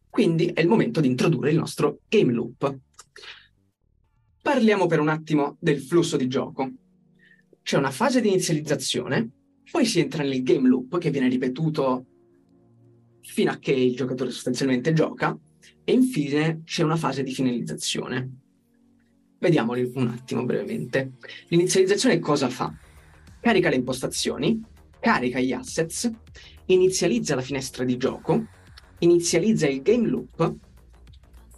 Quindi 0.09 0.47
è 0.47 0.61
il 0.61 0.67
momento 0.67 1.01
di 1.01 1.07
introdurre 1.07 1.51
il 1.51 1.57
nostro 1.57 1.99
game 2.07 2.31
loop. 2.31 2.75
Parliamo 4.47 4.85
per 4.85 5.01
un 5.01 5.09
attimo 5.09 5.57
del 5.59 5.81
flusso 5.81 6.15
di 6.15 6.29
gioco. 6.29 6.71
C'è 7.61 7.75
una 7.75 7.91
fase 7.91 8.21
di 8.21 8.29
inizializzazione, 8.29 9.29
poi 9.69 9.85
si 9.85 9.99
entra 9.99 10.23
nel 10.23 10.41
game 10.41 10.69
loop 10.69 10.99
che 10.99 11.09
viene 11.09 11.27
ripetuto 11.27 12.05
fino 13.19 13.51
a 13.51 13.57
che 13.57 13.73
il 13.73 13.93
giocatore 13.93 14.31
sostanzialmente 14.31 14.93
gioca 14.93 15.37
e 15.83 15.91
infine 15.91 16.61
c'è 16.63 16.83
una 16.83 16.95
fase 16.95 17.23
di 17.23 17.33
finalizzazione. 17.33 18.37
Vediamoli 19.37 19.91
un 19.95 20.07
attimo 20.07 20.45
brevemente. 20.45 21.15
L'inizializzazione 21.49 22.17
cosa 22.19 22.47
fa? 22.47 22.73
Carica 23.41 23.67
le 23.67 23.75
impostazioni, 23.75 24.63
carica 24.97 25.41
gli 25.41 25.51
assets, 25.51 26.09
inizializza 26.67 27.35
la 27.35 27.41
finestra 27.41 27.83
di 27.83 27.97
gioco, 27.97 28.45
inizializza 28.99 29.67
il 29.67 29.81
game 29.81 30.07
loop 30.07 30.55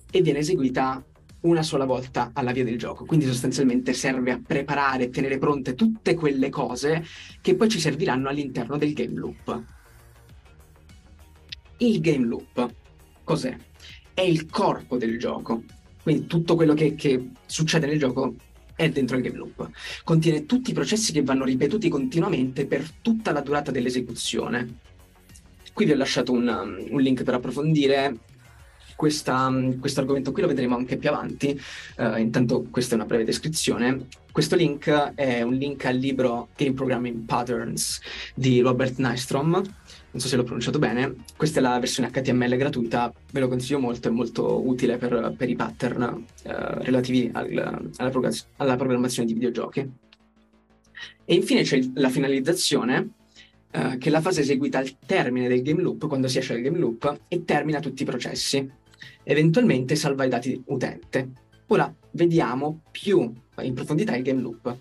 e 0.09 0.21
viene 0.21 0.39
eseguita 0.39 1.03
una 1.41 1.63
sola 1.63 1.85
volta 1.85 2.31
alla 2.33 2.51
via 2.51 2.63
del 2.63 2.77
gioco. 2.77 3.05
Quindi 3.05 3.25
sostanzialmente 3.25 3.93
serve 3.93 4.31
a 4.31 4.41
preparare 4.45 5.05
e 5.05 5.09
tenere 5.09 5.37
pronte 5.37 5.75
tutte 5.75 6.15
quelle 6.15 6.49
cose 6.49 7.03
che 7.41 7.55
poi 7.55 7.69
ci 7.69 7.79
serviranno 7.79 8.29
all'interno 8.29 8.77
del 8.77 8.93
game 8.93 9.15
loop. 9.15 9.63
Il 11.77 12.01
game 12.01 12.25
loop 12.25 12.73
cos'è? 13.23 13.55
È 14.13 14.21
il 14.21 14.49
corpo 14.49 14.97
del 14.97 15.17
gioco. 15.17 15.63
Quindi 16.01 16.27
tutto 16.27 16.55
quello 16.55 16.73
che, 16.73 16.95
che 16.95 17.29
succede 17.45 17.85
nel 17.85 17.99
gioco 17.99 18.35
è 18.75 18.89
dentro 18.89 19.17
il 19.17 19.23
game 19.23 19.37
loop. 19.37 19.69
Contiene 20.03 20.45
tutti 20.45 20.71
i 20.71 20.73
processi 20.73 21.11
che 21.11 21.21
vanno 21.21 21.45
ripetuti 21.45 21.89
continuamente 21.89 22.65
per 22.65 22.89
tutta 23.01 23.31
la 23.31 23.41
durata 23.41 23.71
dell'esecuzione. 23.71 24.77
Qui 25.73 25.85
vi 25.85 25.91
ho 25.91 25.95
lasciato 25.95 26.31
un, 26.31 26.87
un 26.89 27.01
link 27.01 27.23
per 27.23 27.35
approfondire 27.35 28.17
questo 28.99 30.01
argomento 30.01 30.33
qui 30.33 30.41
lo 30.41 30.49
vedremo 30.49 30.75
anche 30.75 30.97
più 30.97 31.07
avanti, 31.07 31.57
uh, 31.97 32.17
intanto 32.17 32.67
questa 32.69 32.93
è 32.93 32.95
una 32.97 33.05
breve 33.05 33.23
descrizione. 33.23 34.07
Questo 34.29 34.57
link 34.57 34.89
è 35.15 35.41
un 35.41 35.53
link 35.53 35.85
al 35.85 35.95
libro 35.95 36.49
Game 36.57 36.73
Programming 36.73 37.23
Patterns 37.23 38.01
di 38.35 38.59
Robert 38.59 38.97
Nystrom, 38.97 39.51
non 39.51 40.21
so 40.21 40.27
se 40.27 40.35
l'ho 40.35 40.43
pronunciato 40.43 40.79
bene, 40.79 41.15
questa 41.37 41.59
è 41.59 41.61
la 41.61 41.79
versione 41.79 42.09
HTML 42.11 42.57
gratuita, 42.57 43.13
ve 43.31 43.39
lo 43.39 43.47
consiglio 43.47 43.79
molto, 43.79 44.09
è 44.09 44.11
molto 44.11 44.67
utile 44.67 44.97
per, 44.97 45.33
per 45.37 45.49
i 45.49 45.55
pattern 45.55 46.01
uh, 46.01 46.23
relativi 46.43 47.29
al, 47.31 47.89
alla, 47.95 48.09
prog- 48.09 48.45
alla 48.57 48.75
programmazione 48.75 49.27
di 49.27 49.33
videogiochi. 49.33 49.89
E 51.23 51.33
infine 51.33 51.61
c'è 51.63 51.79
la 51.93 52.09
finalizzazione, 52.09 53.11
Uh, 53.71 53.99
che 53.99 54.09
è 54.09 54.11
la 54.11 54.19
fase 54.19 54.41
eseguita 54.41 54.79
al 54.79 54.97
termine 55.05 55.47
del 55.47 55.61
game 55.61 55.83
loop, 55.83 56.07
quando 56.07 56.27
si 56.27 56.39
esce 56.39 56.53
dal 56.53 56.63
game 56.63 56.79
loop, 56.79 57.19
e 57.27 57.45
termina 57.45 57.79
tutti 57.79 58.01
i 58.01 58.05
processi 58.05 58.67
eventualmente 59.23 59.95
salva 59.95 60.25
i 60.25 60.29
dati 60.29 60.61
utente. 60.67 61.29
Ora 61.67 61.93
vediamo 62.11 62.81
più 62.91 63.33
in 63.61 63.73
profondità 63.73 64.15
il 64.15 64.23
game 64.23 64.41
loop 64.41 64.77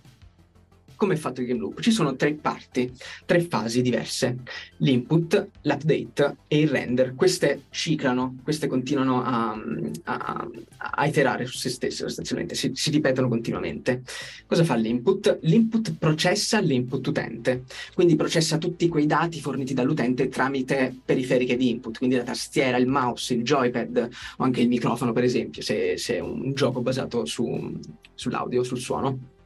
come 0.99 1.15
è 1.15 1.17
fatto 1.17 1.41
il 1.41 1.47
game 1.47 1.61
loop? 1.61 1.81
Ci 1.81 1.93
sono 1.93 2.17
tre 2.17 2.35
parti, 2.35 2.93
tre 3.25 3.41
fasi 3.41 3.83
diverse, 3.83 4.39
l'input, 4.79 5.49
l'update 5.63 6.37
e 6.49 6.59
il 6.59 6.69
render. 6.69 7.15
Queste 7.15 7.63
ciclano, 7.71 8.39
queste 8.43 8.67
continuano 8.67 9.23
a, 9.23 9.57
a, 10.05 10.49
a 10.77 11.07
iterare 11.07 11.47
su 11.47 11.57
se 11.57 11.71
stesse 11.71 12.03
sostanzialmente, 12.03 12.57
si, 12.57 12.73
si, 12.75 12.91
ripetono 12.91 13.29
continuamente. 13.29 14.03
Cosa 14.45 14.65
fa 14.65 14.75
l'input? 14.75 15.39
L'input 15.43 15.95
processa 15.97 16.59
l'input 16.59 17.07
utente, 17.07 17.63
quindi 17.95 18.17
processa 18.17 18.59
tutti 18.59 18.89
quei 18.89 19.07
dati 19.07 19.41
forniti 19.41 19.75
dall'utente 19.75 20.29
tramite 20.29 20.93
periferiche 21.05 21.57
di 21.57 21.71
input, 21.71 21.97
quindi 21.97 22.17
la 22.17 22.25
tastiera, 22.25 22.77
il 22.77 22.89
mouse, 22.89 23.35
il 23.35 23.45
joypad 23.45 24.09
o 24.39 24.43
anche 24.43 24.63
il 24.63 24.69
microfono 24.69 25.13
per 25.13 25.23
esempio, 25.23 25.63
se, 25.63 25.97
se 25.97 26.17
è 26.17 26.21
un 26.21 26.55
gioco 26.55 26.81
basato 26.81 27.25
su, 27.25 27.79
sull'audio, 28.15 28.65
sul 28.65 28.79
suono. 28.79 29.37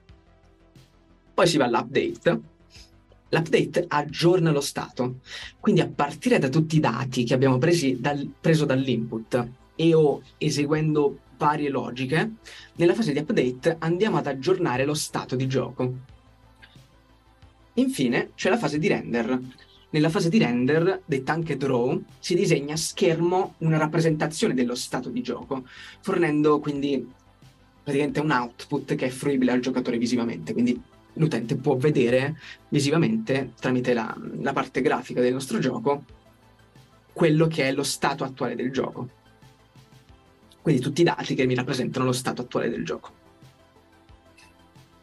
Poi 1.42 1.50
si 1.50 1.56
va 1.56 1.64
all'update. 1.64 2.40
L'update 3.30 3.84
aggiorna 3.88 4.52
lo 4.52 4.60
stato, 4.60 5.16
quindi 5.58 5.80
a 5.80 5.90
partire 5.92 6.38
da 6.38 6.48
tutti 6.48 6.76
i 6.76 6.78
dati 6.78 7.24
che 7.24 7.34
abbiamo 7.34 7.58
dal, 7.58 8.32
preso 8.40 8.64
dall'input 8.64 9.48
e 9.74 9.92
o 9.92 10.22
eseguendo 10.38 11.18
varie 11.36 11.68
logiche, 11.68 12.34
nella 12.76 12.94
fase 12.94 13.12
di 13.12 13.18
update 13.18 13.74
andiamo 13.80 14.18
ad 14.18 14.28
aggiornare 14.28 14.84
lo 14.84 14.94
stato 14.94 15.34
di 15.34 15.48
gioco. 15.48 15.92
Infine 17.72 18.30
c'è 18.36 18.48
la 18.48 18.56
fase 18.56 18.78
di 18.78 18.86
render. 18.86 19.36
Nella 19.90 20.10
fase 20.10 20.28
di 20.28 20.38
render, 20.38 21.02
detta 21.04 21.32
anche 21.32 21.56
draw, 21.56 22.00
si 22.20 22.36
disegna 22.36 22.74
a 22.74 22.76
schermo 22.76 23.54
una 23.58 23.78
rappresentazione 23.78 24.54
dello 24.54 24.76
stato 24.76 25.08
di 25.08 25.22
gioco, 25.22 25.66
fornendo 26.02 26.60
quindi 26.60 27.04
praticamente 27.82 28.20
un 28.20 28.30
output 28.30 28.94
che 28.94 29.06
è 29.06 29.10
fruibile 29.10 29.50
al 29.50 29.58
giocatore 29.58 29.98
visivamente, 29.98 30.52
quindi 30.52 30.80
l'utente 31.14 31.56
può 31.56 31.76
vedere 31.76 32.36
visivamente 32.68 33.52
tramite 33.58 33.92
la, 33.92 34.16
la 34.40 34.52
parte 34.52 34.80
grafica 34.80 35.20
del 35.20 35.32
nostro 35.32 35.58
gioco 35.58 36.04
quello 37.12 37.46
che 37.46 37.68
è 37.68 37.72
lo 37.72 37.82
stato 37.82 38.24
attuale 38.24 38.54
del 38.54 38.72
gioco. 38.72 39.08
Quindi 40.62 40.80
tutti 40.80 41.02
i 41.02 41.04
dati 41.04 41.34
che 41.34 41.44
mi 41.44 41.54
rappresentano 41.54 42.04
lo 42.04 42.12
stato 42.12 42.42
attuale 42.42 42.70
del 42.70 42.84
gioco. 42.84 43.20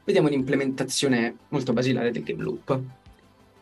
Vediamo 0.05 0.27
un'implementazione 0.27 1.35
molto 1.49 1.73
basilare 1.73 2.11
del 2.11 2.23
game 2.23 2.41
loop. 2.41 2.79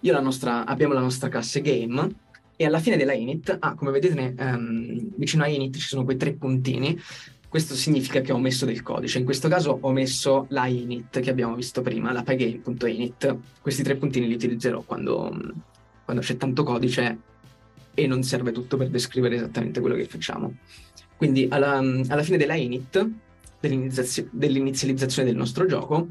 La 0.02 0.22
nostra, 0.22 0.66
abbiamo 0.66 0.94
la 0.94 1.02
nostra 1.02 1.28
classe 1.28 1.60
game 1.60 2.16
e 2.56 2.66
alla 2.66 2.80
fine 2.80 2.98
della 2.98 3.14
init, 3.14 3.58
ah, 3.60 3.74
come 3.74 3.92
vedete 3.92 4.36
um, 4.38 5.12
vicino 5.16 5.44
a 5.44 5.48
init 5.48 5.76
ci 5.76 5.88
sono 5.88 6.06
quei 6.06 6.16
tre 6.16 6.34
puntini, 6.34 6.98
questo 7.50 7.76
significa 7.76 8.22
che 8.22 8.32
ho 8.32 8.40
messo 8.40 8.66
del 8.66 8.82
codice. 8.82 9.20
In 9.20 9.26
questo 9.26 9.48
caso 9.48 9.78
ho 9.80 9.92
messo 9.92 10.48
la 10.50 10.68
init 10.68 11.20
che 11.22 11.30
abbiamo 11.30 11.56
visto 11.56 11.82
prima, 11.82 12.12
la 12.12 12.24
pygame.init. 12.24 13.38
Questi 13.62 13.84
tre 13.84 13.96
puntini 13.96 14.28
li 14.28 14.34
utilizzerò 14.34 14.82
quando, 14.82 15.36
quando 16.04 16.22
c'è 16.22 16.36
tanto 16.36 16.64
codice 16.64 17.20
e 17.94 18.06
non 18.06 18.22
serve 18.24 18.52
tutto 18.52 18.78
per 18.78 18.90
descrivere 18.90 19.36
esattamente 19.36 19.80
quello 19.80 19.96
che 19.96 20.06
facciamo. 20.06 20.56
Quindi 21.16 21.48
alla, 21.50 21.78
alla 21.78 22.24
fine 22.24 22.38
della 22.38 22.56
init, 22.56 23.10
dell'inizia- 23.60 24.28
dell'inizializzazione 24.30 25.28
del 25.28 25.38
nostro 25.38 25.66
gioco, 25.66 26.08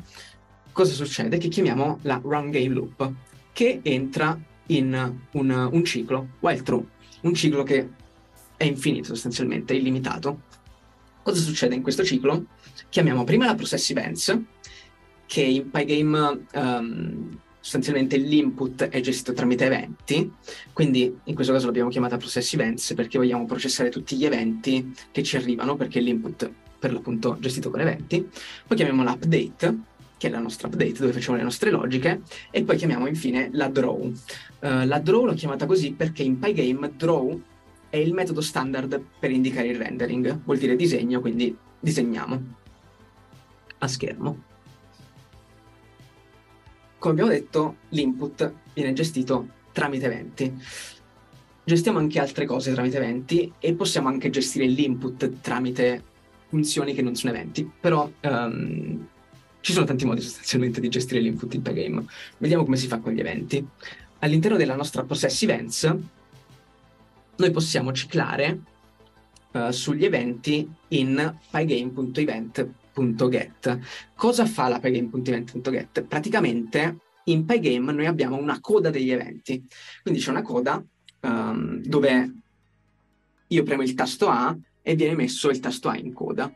cosa 0.72 0.92
succede? 0.92 1.38
Che 1.38 1.48
chiamiamo 1.48 1.98
la 2.02 2.20
run 2.22 2.50
game 2.50 2.74
loop, 2.74 3.12
che 3.52 3.80
entra 3.82 4.38
in 4.68 5.18
un, 5.30 5.68
un 5.70 5.84
ciclo, 5.84 6.30
while 6.40 6.62
true, 6.62 6.84
un 7.22 7.34
ciclo 7.34 7.62
che 7.62 7.88
è 8.56 8.64
infinito 8.64 9.08
sostanzialmente, 9.08 9.74
è 9.74 9.76
illimitato. 9.76 10.40
Cosa 11.26 11.40
succede 11.40 11.74
in 11.74 11.82
questo 11.82 12.04
ciclo? 12.04 12.46
Chiamiamo 12.88 13.24
prima 13.24 13.46
la 13.46 13.56
process 13.56 13.90
events, 13.90 14.40
che 15.26 15.40
in 15.40 15.70
Pygame 15.70 16.46
um, 16.54 17.36
sostanzialmente 17.58 18.16
l'input 18.16 18.84
è 18.84 19.00
gestito 19.00 19.32
tramite 19.32 19.64
eventi, 19.64 20.30
quindi 20.72 21.12
in 21.24 21.34
questo 21.34 21.52
caso 21.52 21.66
l'abbiamo 21.66 21.90
chiamata 21.90 22.16
process 22.16 22.54
events 22.54 22.94
perché 22.94 23.18
vogliamo 23.18 23.44
processare 23.44 23.88
tutti 23.88 24.14
gli 24.14 24.24
eventi 24.24 24.94
che 25.10 25.24
ci 25.24 25.34
arrivano, 25.34 25.74
perché 25.74 25.98
l'input 25.98 26.48
per 26.78 26.92
l'appunto 26.92 27.36
gestito 27.40 27.70
con 27.70 27.80
eventi. 27.80 28.24
Poi 28.64 28.76
chiamiamo 28.76 29.02
l'update, 29.02 29.78
che 30.16 30.28
è 30.28 30.30
la 30.30 30.38
nostra 30.38 30.68
update 30.68 31.00
dove 31.00 31.12
facciamo 31.12 31.36
le 31.36 31.42
nostre 31.42 31.70
logiche, 31.70 32.22
e 32.52 32.62
poi 32.62 32.76
chiamiamo 32.76 33.08
infine 33.08 33.48
la 33.50 33.66
draw. 33.66 33.98
Uh, 34.00 34.12
la 34.60 35.00
draw 35.00 35.24
l'ho 35.24 35.34
chiamata 35.34 35.66
così 35.66 35.90
perché 35.90 36.22
in 36.22 36.38
Pygame 36.38 36.92
draw 36.94 37.42
è 37.88 37.96
il 37.96 38.12
metodo 38.12 38.40
standard 38.40 39.00
per 39.18 39.30
indicare 39.30 39.68
il 39.68 39.76
rendering, 39.76 40.40
vuol 40.44 40.58
dire 40.58 40.76
disegno, 40.76 41.20
quindi 41.20 41.56
disegniamo 41.78 42.42
a 43.78 43.88
schermo. 43.88 44.42
Come 46.98 47.12
abbiamo 47.12 47.30
detto, 47.30 47.76
l'input 47.90 48.52
viene 48.74 48.92
gestito 48.92 49.48
tramite 49.72 50.06
eventi. 50.06 50.52
Gestiamo 51.64 51.98
anche 51.98 52.20
altre 52.20 52.46
cose 52.46 52.72
tramite 52.72 52.96
eventi 52.96 53.52
e 53.58 53.74
possiamo 53.74 54.08
anche 54.08 54.30
gestire 54.30 54.66
l'input 54.66 55.40
tramite 55.40 56.02
funzioni 56.48 56.94
che 56.94 57.02
non 57.02 57.14
sono 57.14 57.32
eventi, 57.32 57.70
però 57.80 58.10
um, 58.22 59.06
ci 59.60 59.72
sono 59.72 59.84
tanti 59.84 60.04
modi 60.04 60.20
sostanzialmente 60.20 60.80
di 60.80 60.88
gestire 60.88 61.20
l'input 61.20 61.52
in 61.54 61.62
Pygame. 61.62 62.04
Vediamo 62.38 62.64
come 62.64 62.76
si 62.76 62.86
fa 62.86 62.98
con 62.98 63.12
gli 63.12 63.20
eventi. 63.20 63.66
All'interno 64.20 64.56
della 64.56 64.76
nostra 64.76 65.02
process 65.02 65.42
events 65.42 65.94
noi 67.36 67.50
possiamo 67.50 67.92
ciclare 67.92 68.60
uh, 69.52 69.70
sugli 69.70 70.04
eventi 70.04 70.68
in 70.88 71.38
pygame.event.get. 71.50 73.78
Cosa 74.14 74.44
fa 74.46 74.68
la 74.68 74.78
pygame.event.get? 74.78 76.02
Praticamente 76.02 76.98
in 77.24 77.44
Pygame 77.44 77.92
noi 77.92 78.06
abbiamo 78.06 78.36
una 78.36 78.60
coda 78.60 78.90
degli 78.90 79.10
eventi. 79.10 79.66
Quindi 80.02 80.20
c'è 80.20 80.30
una 80.30 80.42
coda 80.42 80.80
um, 81.22 81.82
dove 81.82 82.34
io 83.46 83.62
premo 83.62 83.82
il 83.82 83.94
tasto 83.94 84.28
A 84.28 84.54
e 84.82 84.94
viene 84.94 85.16
messo 85.16 85.48
il 85.50 85.60
tasto 85.60 85.88
A 85.88 85.96
in 85.96 86.12
coda 86.12 86.52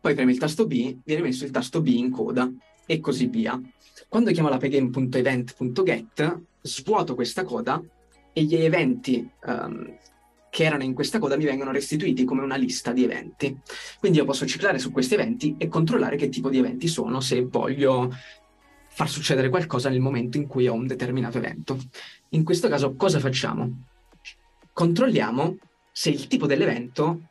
poi 0.00 0.14
premi 0.14 0.32
il 0.32 0.38
tasto 0.38 0.66
B, 0.66 0.96
viene 1.04 1.22
messo 1.22 1.44
il 1.44 1.50
tasto 1.50 1.82
B 1.82 1.88
in 1.88 2.10
coda 2.10 2.50
e 2.86 3.00
così 3.00 3.26
via. 3.26 3.60
Quando 4.08 4.32
chiamo 4.32 4.48
la 4.48 4.56
pygame.event.get, 4.56 6.40
svuoto 6.62 7.14
questa 7.14 7.44
coda 7.44 7.82
e 8.32 8.42
gli 8.44 8.54
eventi 8.54 9.28
um, 9.44 9.94
che 10.60 10.66
erano 10.66 10.82
in 10.82 10.92
questa 10.92 11.18
coda 11.18 11.38
mi 11.38 11.46
vengono 11.46 11.72
restituiti 11.72 12.24
come 12.24 12.42
una 12.42 12.56
lista 12.56 12.92
di 12.92 13.02
eventi. 13.02 13.58
Quindi 13.98 14.18
io 14.18 14.26
posso 14.26 14.44
ciclare 14.44 14.78
su 14.78 14.92
questi 14.92 15.14
eventi 15.14 15.54
e 15.56 15.68
controllare 15.68 16.16
che 16.16 16.28
tipo 16.28 16.50
di 16.50 16.58
eventi 16.58 16.86
sono 16.86 17.20
se 17.20 17.40
voglio 17.46 18.14
far 18.88 19.08
succedere 19.08 19.48
qualcosa 19.48 19.88
nel 19.88 20.00
momento 20.00 20.36
in 20.36 20.46
cui 20.46 20.68
ho 20.68 20.74
un 20.74 20.86
determinato 20.86 21.38
evento. 21.38 21.78
In 22.30 22.44
questo 22.44 22.68
caso 22.68 22.94
cosa 22.94 23.18
facciamo? 23.20 23.84
Controlliamo 24.74 25.56
se 25.92 26.10
il 26.10 26.26
tipo 26.26 26.46
dell'evento 26.46 27.22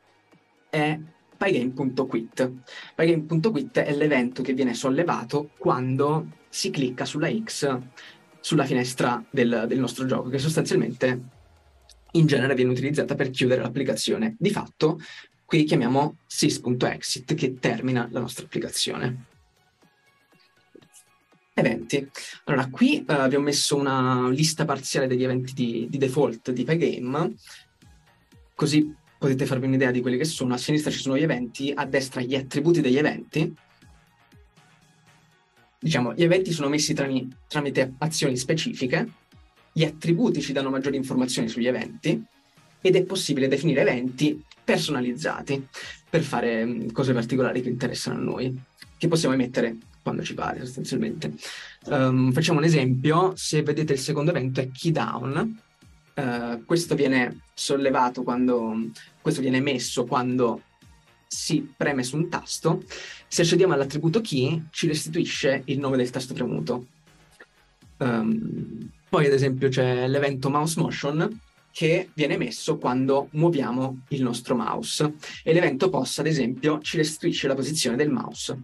è 0.68 0.98
pygame.quit. 1.36 2.52
Pygame.quit 2.96 3.78
è 3.78 3.94
l'evento 3.94 4.42
che 4.42 4.54
viene 4.54 4.74
sollevato 4.74 5.50
quando 5.56 6.26
si 6.48 6.70
clicca 6.70 7.04
sulla 7.04 7.30
X 7.32 7.78
sulla 8.40 8.64
finestra 8.64 9.22
del, 9.30 9.66
del 9.68 9.78
nostro 9.78 10.06
gioco, 10.06 10.30
che 10.30 10.38
sostanzialmente 10.38 11.38
in 12.12 12.26
genere 12.26 12.54
viene 12.54 12.70
utilizzata 12.70 13.14
per 13.14 13.30
chiudere 13.30 13.62
l'applicazione. 13.62 14.36
Di 14.38 14.50
fatto, 14.50 15.00
qui 15.44 15.64
chiamiamo 15.64 16.18
sys.exit 16.26 17.34
che 17.34 17.58
termina 17.58 18.08
la 18.10 18.20
nostra 18.20 18.44
applicazione. 18.44 19.24
Eventi. 21.54 22.08
Allora, 22.44 22.68
qui 22.68 23.04
uh, 23.06 23.12
abbiamo 23.12 23.44
messo 23.44 23.76
una 23.76 24.30
lista 24.30 24.64
parziale 24.64 25.06
degli 25.06 25.24
eventi 25.24 25.52
di, 25.52 25.86
di 25.90 25.98
default 25.98 26.52
di 26.52 26.64
Pygame, 26.64 27.34
così 28.54 28.94
potete 29.18 29.44
farvi 29.44 29.66
un'idea 29.66 29.90
di 29.90 30.00
quelli 30.00 30.16
che 30.16 30.24
sono. 30.24 30.54
A 30.54 30.56
sinistra 30.56 30.90
ci 30.90 31.00
sono 31.00 31.18
gli 31.18 31.22
eventi, 31.22 31.72
a 31.74 31.84
destra 31.84 32.22
gli 32.22 32.34
attributi 32.34 32.80
degli 32.80 32.96
eventi. 32.96 33.54
Diciamo, 35.78 36.14
gli 36.14 36.22
eventi 36.22 36.52
sono 36.52 36.68
messi 36.68 36.94
tram- 36.94 37.28
tramite 37.46 37.94
azioni 37.98 38.36
specifiche, 38.36 39.12
gli 39.72 39.84
attributi 39.84 40.40
ci 40.40 40.52
danno 40.52 40.70
maggiori 40.70 40.96
informazioni 40.96 41.48
sugli 41.48 41.66
eventi 41.66 42.22
ed 42.80 42.96
è 42.96 43.02
possibile 43.04 43.48
definire 43.48 43.82
eventi 43.82 44.42
personalizzati 44.64 45.66
per 46.08 46.22
fare 46.22 46.64
mm, 46.64 46.88
cose 46.90 47.12
particolari 47.12 47.62
che 47.62 47.68
interessano 47.68 48.18
a 48.18 48.22
noi, 48.22 48.58
che 48.96 49.08
possiamo 49.08 49.34
emettere 49.34 49.76
quando 50.02 50.22
ci 50.22 50.34
pare 50.34 50.60
sostanzialmente. 50.60 51.34
Um, 51.86 52.32
facciamo 52.32 52.58
un 52.58 52.64
esempio, 52.64 53.32
se 53.36 53.62
vedete 53.62 53.92
il 53.92 53.98
secondo 53.98 54.30
evento 54.30 54.60
è 54.60 54.70
key 54.70 54.92
down, 54.92 55.60
uh, 56.14 56.64
questo 56.64 56.94
viene 56.94 57.42
sollevato 57.54 58.22
quando, 58.22 58.90
questo 59.20 59.40
viene 59.40 59.60
messo 59.60 60.04
quando 60.04 60.62
si 61.26 61.72
preme 61.76 62.02
su 62.02 62.16
un 62.16 62.28
tasto, 62.28 62.82
se 63.28 63.42
accediamo 63.42 63.74
all'attributo 63.74 64.20
key 64.20 64.64
ci 64.70 64.88
restituisce 64.88 65.62
il 65.66 65.78
nome 65.78 65.96
del 65.96 66.10
tasto 66.10 66.34
premuto. 66.34 66.86
Um, 67.98 68.90
poi 69.10 69.26
ad 69.26 69.32
esempio 69.32 69.68
c'è 69.68 70.06
l'evento 70.06 70.48
mouse 70.48 70.80
motion 70.80 71.40
che 71.72 72.10
viene 72.14 72.36
messo 72.36 72.78
quando 72.78 73.28
muoviamo 73.32 74.02
il 74.08 74.22
nostro 74.22 74.54
mouse 74.54 75.14
e 75.42 75.52
l'evento 75.52 75.90
post 75.90 76.20
ad 76.20 76.26
esempio 76.26 76.80
ci 76.80 76.96
restituisce 76.96 77.48
la 77.48 77.56
posizione 77.56 77.96
del 77.96 78.08
mouse. 78.08 78.56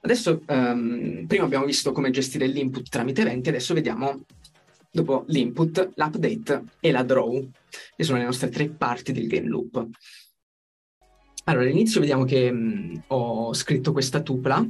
Adesso, 0.00 0.42
um, 0.48 1.26
prima 1.26 1.44
abbiamo 1.44 1.64
visto 1.64 1.92
come 1.92 2.10
gestire 2.10 2.46
l'input 2.46 2.88
tramite 2.88 3.20
eventi, 3.20 3.50
adesso 3.50 3.74
vediamo, 3.74 4.24
dopo 4.90 5.24
l'input, 5.28 5.90
l'update 5.94 6.64
e 6.80 6.90
la 6.90 7.02
draw, 7.02 7.48
che 7.94 8.04
sono 8.04 8.18
le 8.18 8.24
nostre 8.24 8.48
tre 8.48 8.68
parti 8.68 9.12
del 9.12 9.26
game 9.26 9.48
loop. 9.48 9.86
Allora, 11.44 11.64
all'inizio 11.64 12.00
vediamo 12.00 12.24
che 12.24 12.48
um, 12.48 13.02
ho 13.08 13.52
scritto 13.54 13.92
questa 13.92 14.22
tupla 14.22 14.66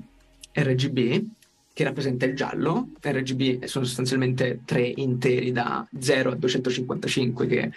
RGB 0.52 1.36
che 1.78 1.84
rappresenta 1.84 2.26
il 2.26 2.34
giallo. 2.34 2.88
RGB 3.00 3.62
sono 3.66 3.84
sostanzialmente 3.84 4.62
tre 4.64 4.92
interi 4.96 5.52
da 5.52 5.86
0 5.96 6.32
a 6.32 6.34
255 6.34 7.46
che 7.46 7.70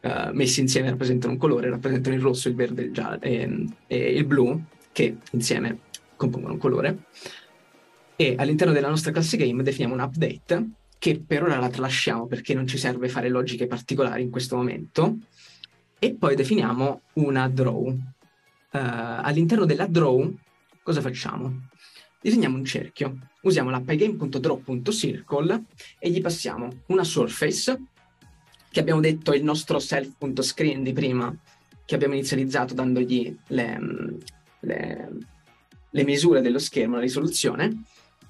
uh, 0.00 0.32
messi 0.32 0.58
insieme 0.58 0.90
rappresentano 0.90 1.34
un 1.34 1.38
colore, 1.38 1.70
rappresentano 1.70 2.16
il 2.16 2.20
rosso, 2.20 2.48
il 2.48 2.56
verde 2.56 2.82
il 2.82 2.92
giallo, 2.92 3.20
e, 3.20 3.64
e 3.86 4.12
il 4.12 4.24
blu, 4.24 4.60
che 4.90 5.18
insieme 5.30 5.82
compongono 6.16 6.54
un 6.54 6.58
colore. 6.58 7.04
E 8.16 8.34
all'interno 8.36 8.72
della 8.72 8.88
nostra 8.88 9.12
classe 9.12 9.36
game 9.36 9.62
definiamo 9.62 9.94
un 9.94 10.00
update 10.00 10.70
che 10.98 11.22
per 11.24 11.44
ora 11.44 11.60
la 11.60 11.68
tralasciamo 11.68 12.26
perché 12.26 12.54
non 12.54 12.66
ci 12.66 12.76
serve 12.76 13.08
fare 13.08 13.28
logiche 13.28 13.68
particolari 13.68 14.22
in 14.22 14.30
questo 14.30 14.56
momento. 14.56 15.18
E 16.00 16.12
poi 16.12 16.34
definiamo 16.34 17.02
una 17.12 17.48
draw. 17.48 17.86
Uh, 17.86 17.98
all'interno 18.72 19.64
della 19.64 19.86
draw 19.86 20.28
cosa 20.82 21.00
facciamo? 21.00 21.68
Disegniamo 22.24 22.56
un 22.56 22.64
cerchio, 22.64 23.18
usiamo 23.42 23.68
la 23.68 23.82
pygame.draw.circle 23.82 25.62
e 25.98 26.08
gli 26.08 26.22
passiamo 26.22 26.84
una 26.86 27.04
surface 27.04 27.78
che 28.70 28.80
abbiamo 28.80 29.00
detto 29.00 29.30
è 29.32 29.36
il 29.36 29.44
nostro 29.44 29.78
self.screen 29.78 30.82
di 30.82 30.94
prima 30.94 31.36
che 31.84 31.94
abbiamo 31.94 32.14
inizializzato 32.14 32.72
dandogli 32.72 33.36
le, 33.48 33.78
le, 34.60 35.08
le 35.90 36.04
misure 36.04 36.40
dello 36.40 36.58
schermo, 36.58 36.94
la 36.94 37.02
risoluzione, 37.02 37.82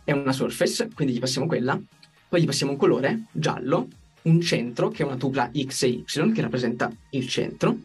è 0.03 0.11
una 0.11 0.33
surface, 0.33 0.91
quindi 0.93 1.15
gli 1.15 1.21
passiamo 1.21 1.47
quella, 1.47 1.81
poi 2.29 2.43
gli 2.43 2.47
passiamo 2.47 2.73
un 2.73 2.79
colore 2.79 3.27
giallo, 3.31 3.87
un 4.23 4.41
centro 4.41 4.89
che 4.89 5.05
è 5.05 5.07
una 5.07 5.15
tupla 5.15 5.53
X 5.57 5.83
e 5.85 5.89
Y 5.89 6.33
che 6.33 6.41
rappresenta 6.41 6.93
il 7.11 7.29
centro 7.29 7.83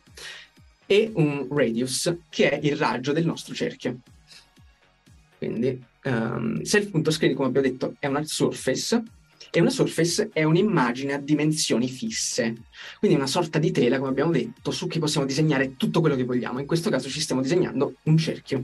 e 0.88 1.12
un 1.14 1.46
radius 1.52 2.12
che 2.30 2.50
è 2.50 2.60
il 2.66 2.78
raggio 2.78 3.12
del 3.12 3.28
nostro 3.28 3.54
cerchio. 3.54 4.00
Quindi 5.38 5.86
um, 6.10 6.62
self.screen 6.62 7.36
come 7.36 7.48
abbiamo 7.48 7.68
detto 7.68 7.96
è 8.00 8.08
una 8.08 8.24
surface 8.26 9.04
E 9.52 9.60
una 9.60 9.72
surface 9.72 10.30
è 10.32 10.44
un'immagine 10.44 11.14
a 11.14 11.18
dimensioni 11.18 11.90
fisse, 11.90 12.56
quindi 13.00 13.18
una 13.18 13.26
sorta 13.26 13.58
di 13.58 13.72
tela, 13.72 13.98
come 13.98 14.10
abbiamo 14.10 14.32
detto, 14.32 14.70
su 14.70 14.88
cui 14.88 15.00
possiamo 15.00 15.26
disegnare 15.26 15.76
tutto 15.76 16.02
quello 16.02 16.16
che 16.16 16.24
vogliamo. 16.24 16.60
In 16.60 16.68
questo 16.68 16.92
caso 16.92 17.10
ci 17.10 17.20
stiamo 17.20 17.42
disegnando 17.42 17.96
un 18.04 18.18
cerchio. 18.18 18.64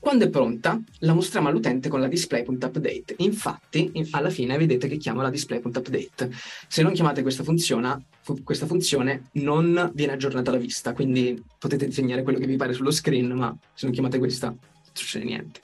Quando 0.00 0.24
è 0.24 0.30
pronta, 0.30 0.80
la 1.00 1.12
mostriamo 1.12 1.48
all'utente 1.48 1.88
con 1.88 2.00
la 2.00 2.08
display.update. 2.08 3.16
Infatti, 3.18 3.92
alla 4.12 4.30
fine 4.30 4.56
vedete 4.56 4.88
che 4.88 4.96
chiamo 4.96 5.20
la 5.20 5.30
display.update. 5.30 6.30
Se 6.66 6.82
non 6.82 6.92
chiamate 6.92 7.22
questa 7.22 7.44
funzione, 7.44 8.06
questa 8.42 8.66
funzione 8.66 9.28
non 9.32 9.92
viene 9.94 10.14
aggiornata 10.14 10.50
alla 10.50 10.58
vista, 10.58 10.92
quindi 10.92 11.40
potete 11.58 11.86
disegnare 11.86 12.22
quello 12.22 12.38
che 12.38 12.46
vi 12.46 12.56
pare 12.56 12.72
sullo 12.72 12.90
screen, 12.90 13.30
ma 13.32 13.56
se 13.74 13.84
non 13.84 13.92
chiamate 13.92 14.18
questa 14.18 14.48
non 14.48 14.58
succede 14.92 15.24
niente. 15.24 15.60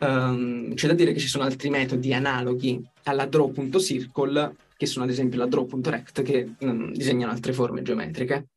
Um, 0.00 0.74
c'è 0.74 0.88
da 0.88 0.94
dire 0.94 1.12
che 1.12 1.20
ci 1.20 1.28
sono 1.28 1.44
altri 1.44 1.70
metodi 1.70 2.12
analoghi 2.12 2.84
alla 3.04 3.26
draw.circle, 3.26 4.56
che 4.76 4.86
sono 4.86 5.04
ad 5.04 5.10
esempio 5.10 5.38
la 5.38 5.46
draw.rect, 5.46 6.22
che 6.22 6.54
um, 6.60 6.92
disegnano 6.92 7.32
altre 7.32 7.52
forme 7.52 7.82
geometriche. 7.82 8.48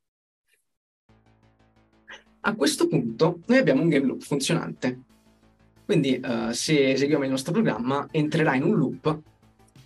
A 2.42 2.56
questo 2.56 2.88
punto 2.88 3.42
noi 3.46 3.58
abbiamo 3.58 3.82
un 3.82 3.90
game 3.90 4.06
loop 4.06 4.22
funzionante. 4.22 5.02
Quindi 5.86 6.20
uh, 6.24 6.52
se 6.52 6.92
eseguiamo 6.92 7.24
il 7.24 7.30
nostro 7.30 7.54
programma 7.54 8.08
entrerà 8.12 8.56
in 8.56 8.64
un 8.64 8.76
loop 8.76 9.22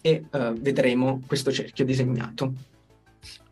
e 0.02 0.24
uh, 0.32 0.54
vedremo 0.54 1.22
questo 1.28 1.52
cerchio 1.52 1.86
disegnato. 1.86 2.54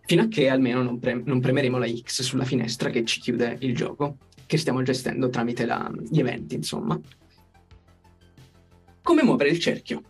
Fino 0.06 0.24
a 0.24 0.28
che 0.28 0.50
almeno 0.50 0.82
non, 0.82 0.98
pre- 0.98 1.22
non, 1.24 1.40
premeremo 1.40 1.78
la 1.78 1.88
X 1.88 2.24
sulla 2.24 2.46
finestra 2.46 2.90
che 2.90 3.06
ci 3.06 3.20
chiude 3.20 3.58
il 3.60 3.76
gioco, 3.76 4.18
che 4.48 4.58
stiamo 4.58 4.82
gestendo 4.82 5.30
tramite 5.30 5.66
la, 5.66 5.92
gli 6.10 6.20
eventi, 6.20 6.56
insomma. 6.56 7.00
Come 9.02 9.24
muovere 9.24 9.50
il 9.50 9.60
cerchio? 9.60 10.04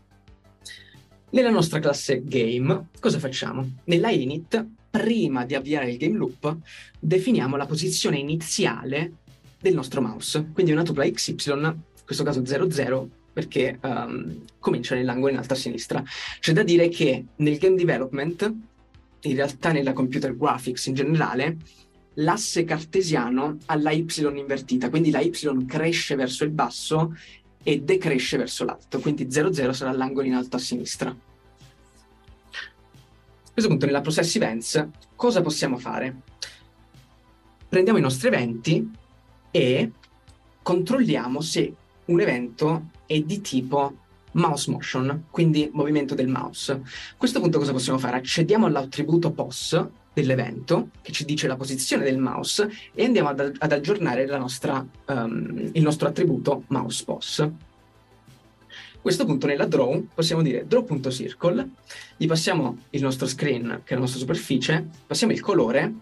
Nella 1.31 1.51
nostra 1.51 1.79
classe 1.79 2.23
game, 2.23 2.87
cosa 2.99 3.19
facciamo? 3.19 3.75
Nella 3.85 4.09
init 4.09 4.65
prima 4.89 5.45
di 5.45 5.55
avviare 5.55 5.91
il 5.91 5.97
game 5.97 6.17
loop, 6.17 6.57
definiamo 6.99 7.55
la 7.55 7.65
posizione 7.65 8.17
iniziale 8.17 9.13
del 9.59 9.75
nostro 9.75 10.01
mouse. 10.01 10.49
Quindi 10.53 10.71
una 10.71 10.83
tupla 10.83 11.09
XY, 11.09 11.51
in 11.51 11.75
questo 12.03 12.23
caso 12.23 12.43
00, 12.43 13.09
perché 13.31 13.77
um, 13.81 14.43
comincia 14.59 14.95
nell'angolo 14.95 15.31
in 15.31 15.37
alto 15.37 15.53
a 15.53 15.57
sinistra. 15.57 16.03
C'è 16.39 16.51
da 16.51 16.63
dire 16.63 16.89
che 16.89 17.25
nel 17.37 17.57
game 17.57 17.75
development, 17.75 18.53
in 19.21 19.35
realtà 19.35 19.71
nella 19.71 19.93
computer 19.93 20.35
graphics 20.35 20.87
in 20.87 20.95
generale, 20.95 21.57
l'asse 22.15 22.63
cartesiano 22.63 23.57
ha 23.65 23.75
la 23.77 23.91
Y 23.91 24.05
invertita, 24.35 24.89
quindi 24.89 25.11
la 25.11 25.21
Y 25.21 25.65
cresce 25.65 26.15
verso 26.15 26.43
il 26.43 26.49
basso 26.49 27.13
e 27.69 27.81
decresce 27.81 28.37
verso 28.37 28.65
l'alto, 28.65 28.99
quindi 28.99 29.29
00 29.29 29.73
sarà 29.73 29.91
l'angolo 29.91 30.25
in 30.25 30.33
alto 30.33 30.55
a 30.55 30.59
sinistra 30.59 31.15
questo 33.59 33.67
punto 33.67 33.85
nella 33.85 34.01
process 34.01 34.35
events 34.35 34.87
cosa 35.15 35.41
possiamo 35.41 35.77
fare? 35.77 36.21
Prendiamo 37.67 37.99
i 37.99 38.01
nostri 38.01 38.29
eventi 38.29 38.89
e 39.51 39.91
controlliamo 40.61 41.41
se 41.41 41.75
un 42.05 42.21
evento 42.21 42.89
è 43.05 43.19
di 43.19 43.41
tipo 43.41 43.97
mouse 44.33 44.71
motion, 44.71 45.25
quindi 45.29 45.69
movimento 45.73 46.15
del 46.15 46.29
mouse. 46.29 46.71
A 46.71 46.81
questo 47.17 47.41
punto 47.41 47.59
cosa 47.59 47.73
possiamo 47.73 47.99
fare? 47.99 48.17
Accediamo 48.17 48.65
all'attributo 48.65 49.31
pos 49.31 49.85
dell'evento 50.13 50.89
che 51.01 51.11
ci 51.11 51.25
dice 51.25 51.47
la 51.47 51.55
posizione 51.55 52.03
del 52.03 52.17
mouse 52.17 52.69
e 52.93 53.05
andiamo 53.05 53.29
ad, 53.29 53.55
ad 53.57 53.71
aggiornare 53.71 54.25
nostra, 54.25 54.85
um, 55.07 55.69
il 55.71 55.81
nostro 55.81 56.07
attributo 56.07 56.63
mouse 56.67 57.03
pos. 57.03 57.39
A 57.39 59.01
questo 59.01 59.25
punto 59.25 59.47
nella 59.47 59.65
draw 59.65 60.07
possiamo 60.13 60.41
dire 60.41 60.67
draw.circle, 60.67 61.69
gli 62.17 62.27
passiamo 62.27 62.79
il 62.89 63.01
nostro 63.01 63.27
screen, 63.27 63.81
che 63.85 63.91
è 63.91 63.93
la 63.93 64.01
nostra 64.01 64.19
superficie, 64.19 64.85
passiamo 65.07 65.31
il 65.31 65.39
colore 65.39 65.93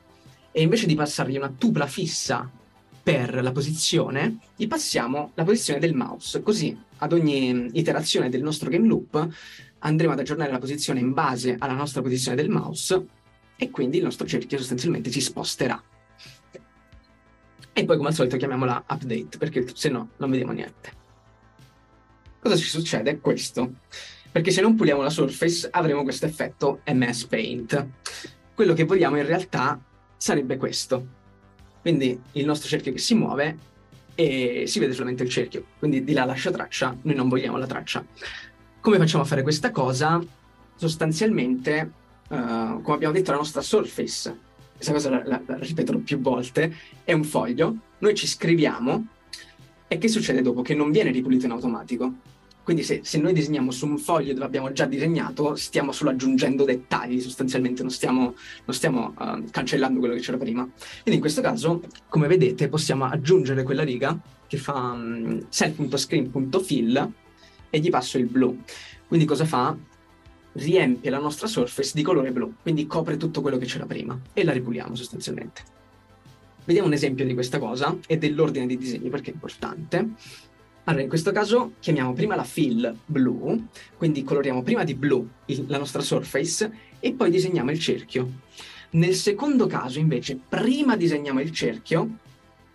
e 0.51 0.61
invece 0.63 0.87
di 0.87 0.95
passargli 0.95 1.37
una 1.37 1.53
tupla 1.55 1.85
fissa 1.85 2.49
per 3.03 3.41
la 3.43 3.51
posizione, 3.51 4.39
gli 4.55 4.67
passiamo 4.67 5.31
la 5.35 5.43
posizione 5.43 5.79
del 5.79 5.93
mouse. 5.93 6.41
Così 6.41 6.75
ad 6.97 7.13
ogni 7.13 7.69
iterazione 7.73 8.29
del 8.29 8.41
nostro 8.41 8.69
game 8.69 8.87
loop 8.87 9.27
andremo 9.79 10.13
ad 10.13 10.19
aggiornare 10.19 10.51
la 10.51 10.57
posizione 10.57 10.99
in 10.99 11.13
base 11.13 11.55
alla 11.59 11.73
nostra 11.73 12.01
posizione 12.01 12.35
del 12.35 12.49
mouse 12.49 13.05
e 13.57 13.69
quindi 13.69 13.97
il 13.97 14.03
nostro 14.03 14.25
cerchio 14.25 14.57
sostanzialmente 14.57 15.11
si 15.11 15.19
sposterà. 15.21 15.81
E 17.73 17.85
poi 17.85 17.97
come 17.97 18.09
al 18.09 18.15
solito 18.15 18.37
chiamiamola 18.37 18.85
update 18.87 19.37
perché 19.37 19.65
se 19.73 19.89
no 19.89 20.09
non 20.17 20.29
vediamo 20.29 20.51
niente 20.51 20.97
cosa 22.47 22.55
ci 22.55 22.69
succede? 22.69 23.19
Questo. 23.19 23.73
Perché 24.31 24.51
se 24.51 24.61
non 24.61 24.75
puliamo 24.75 25.01
la 25.01 25.09
surface 25.09 25.67
avremo 25.69 26.03
questo 26.03 26.25
effetto 26.25 26.81
MS 26.85 27.25
Paint. 27.25 27.87
Quello 28.53 28.73
che 28.73 28.85
vogliamo 28.85 29.17
in 29.17 29.25
realtà 29.25 29.79
sarebbe 30.15 30.57
questo. 30.57 31.15
Quindi 31.81 32.19
il 32.33 32.45
nostro 32.45 32.67
cerchio 32.67 32.91
che 32.91 32.99
si 32.99 33.15
muove 33.15 33.57
e 34.15 34.63
si 34.67 34.79
vede 34.79 34.93
solamente 34.93 35.23
il 35.23 35.29
cerchio. 35.29 35.65
Quindi 35.77 36.03
di 36.03 36.13
là 36.13 36.25
lascia 36.25 36.51
traccia, 36.51 36.95
noi 37.01 37.15
non 37.15 37.29
vogliamo 37.29 37.57
la 37.57 37.67
traccia. 37.67 38.03
Come 38.79 38.97
facciamo 38.97 39.23
a 39.23 39.27
fare 39.27 39.41
questa 39.41 39.71
cosa? 39.71 40.21
Sostanzialmente, 40.75 41.91
uh, 42.27 42.81
come 42.81 42.95
abbiamo 42.95 43.13
detto, 43.13 43.31
la 43.31 43.37
nostra 43.37 43.61
surface, 43.61 44.37
questa 44.75 44.93
cosa 44.93 45.09
la, 45.09 45.21
la, 45.25 45.41
la 45.45 45.57
ripeto 45.57 45.99
più 45.99 46.19
volte, 46.19 46.75
è 47.03 47.13
un 47.13 47.23
foglio, 47.23 47.75
noi 47.99 48.15
ci 48.15 48.27
scriviamo 48.27 49.07
e 49.87 49.97
che 49.97 50.07
succede 50.07 50.41
dopo? 50.41 50.61
Che 50.61 50.75
non 50.75 50.91
viene 50.91 51.11
ripulito 51.11 51.45
in 51.45 51.51
automatico. 51.51 52.13
Quindi 52.61 52.83
se, 52.83 52.99
se, 53.01 53.17
noi 53.17 53.31
disegniamo 53.31 53.71
su 53.71 53.87
un 53.87 53.97
foglio 53.97 54.33
dove 54.33 54.43
abbiamo 54.43 54.73
già 54.73 54.85
disegnato, 54.85 55.55
stiamo 55.55 55.93
solo 55.93 56.09
aggiungendo 56.09 56.65
dettagli, 56.65 57.21
sostanzialmente 57.21 57.81
non 57.81 57.91
stiamo, 57.91 58.35
non 58.65 58.75
stiamo 58.75 59.13
uh, 59.17 59.45
cancellando 59.49 59.99
quello 59.99 60.15
che 60.15 60.19
c'era 60.19 60.35
prima. 60.35 60.63
Quindi 60.63 61.13
in 61.13 61.19
questo 61.21 61.39
caso, 61.39 61.81
come 62.09 62.27
vedete, 62.27 62.67
possiamo 62.67 63.05
aggiungere 63.05 63.63
quella 63.63 63.83
riga 63.83 64.19
che 64.45 64.57
fa 64.57 64.73
um, 64.73 65.45
self.screen.fill 65.47 67.11
e 67.69 67.79
gli 67.79 67.89
passo 67.89 68.17
il 68.17 68.25
blu. 68.25 68.61
Quindi 69.07 69.25
cosa 69.25 69.45
fa? 69.45 69.73
Riempie 70.57 71.11
la 71.11 71.19
nostra 71.19 71.45
surface 71.45 71.91
di 71.93 72.01
colore 72.01 72.31
blu, 72.31 72.55
quindi 72.63 72.87
copre 72.87 73.15
tutto 73.15 73.41
quello 73.41 73.59
che 73.59 73.65
c'era 73.65 73.85
prima 73.85 74.19
e 74.33 74.43
la 74.43 74.51
ripuliamo 74.51 74.95
sostanzialmente. 74.95 75.61
Vediamo 76.65 76.87
un 76.87 76.95
esempio 76.95 77.25
di 77.25 77.35
questa 77.35 77.59
cosa 77.59 77.95
e 78.07 78.17
dell'ordine 78.17 78.65
di 78.65 78.75
disegni 78.75 79.09
perché 79.09 79.29
è 79.29 79.33
importante. 79.33 80.09
Allora, 80.85 81.03
in 81.03 81.09
questo 81.09 81.31
caso 81.31 81.73
chiamiamo 81.79 82.13
prima 82.13 82.35
la 82.35 82.43
fill 82.43 82.91
blu, 83.05 83.67
quindi 83.97 84.23
coloriamo 84.23 84.63
prima 84.63 84.83
di 84.83 84.95
blu 84.95 85.27
il, 85.45 85.65
la 85.67 85.77
nostra 85.77 86.01
surface 86.01 86.71
e 86.99 87.13
poi 87.13 87.29
disegniamo 87.29 87.69
il 87.69 87.77
cerchio. 87.77 88.31
Nel 88.91 89.13
secondo 89.13 89.67
caso, 89.67 89.99
invece, 89.99 90.39
prima 90.49 90.95
disegniamo 90.95 91.39
il 91.39 91.51
cerchio 91.51 92.17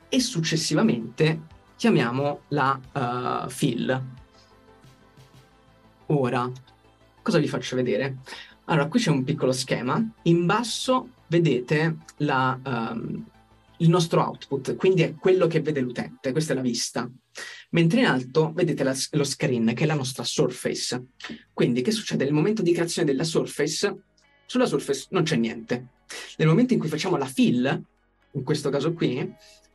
e 0.09 0.21
successivamente 0.21 1.40
chiamiamo 1.75 2.42
la 2.49 2.79
uh, 2.92 3.49
fill. 3.49 4.03
Ora, 6.07 6.49
cosa 7.22 7.38
vi 7.38 7.48
faccio 7.48 7.76
vedere? 7.76 8.18
Allora, 8.66 8.88
qui 8.88 9.00
c'è 9.00 9.11
un 9.11 9.24
piccolo 9.24 9.52
schema. 9.52 10.04
In 10.24 10.46
basso 10.46 11.08
vedete 11.28 11.96
la, 12.18 12.58
um, 12.64 13.24
il 13.78 13.88
nostro 13.88 14.22
output, 14.22 14.76
quindi 14.76 15.02
è 15.02 15.14
quello 15.14 15.46
che 15.46 15.61
vede 15.61 15.80
l'utente, 15.80 16.32
questa 16.32 16.52
è 16.52 16.56
la 16.56 16.62
vista. 16.62 17.11
Mentre 17.70 18.00
in 18.00 18.06
alto 18.06 18.52
vedete 18.52 18.85
la, 18.85 18.94
lo 19.12 19.24
screen, 19.24 19.72
che 19.74 19.85
è 19.85 19.87
la 19.87 19.94
nostra 19.94 20.24
surface. 20.24 21.06
Quindi 21.52 21.82
che 21.82 21.90
succede? 21.90 22.24
Nel 22.24 22.32
momento 22.32 22.62
di 22.62 22.72
creazione 22.72 23.11
della 23.11 23.24
surface, 23.24 24.02
sulla 24.46 24.66
surface 24.66 25.06
non 25.11 25.22
c'è 25.22 25.37
niente. 25.37 25.88
Nel 26.37 26.48
momento 26.48 26.74
in 26.74 26.78
cui 26.78 26.88
facciamo 26.88 27.16
la 27.16 27.26
fill, 27.26 27.82
in 28.32 28.42
questo 28.44 28.70
caso 28.70 28.92
qui, 28.92 29.35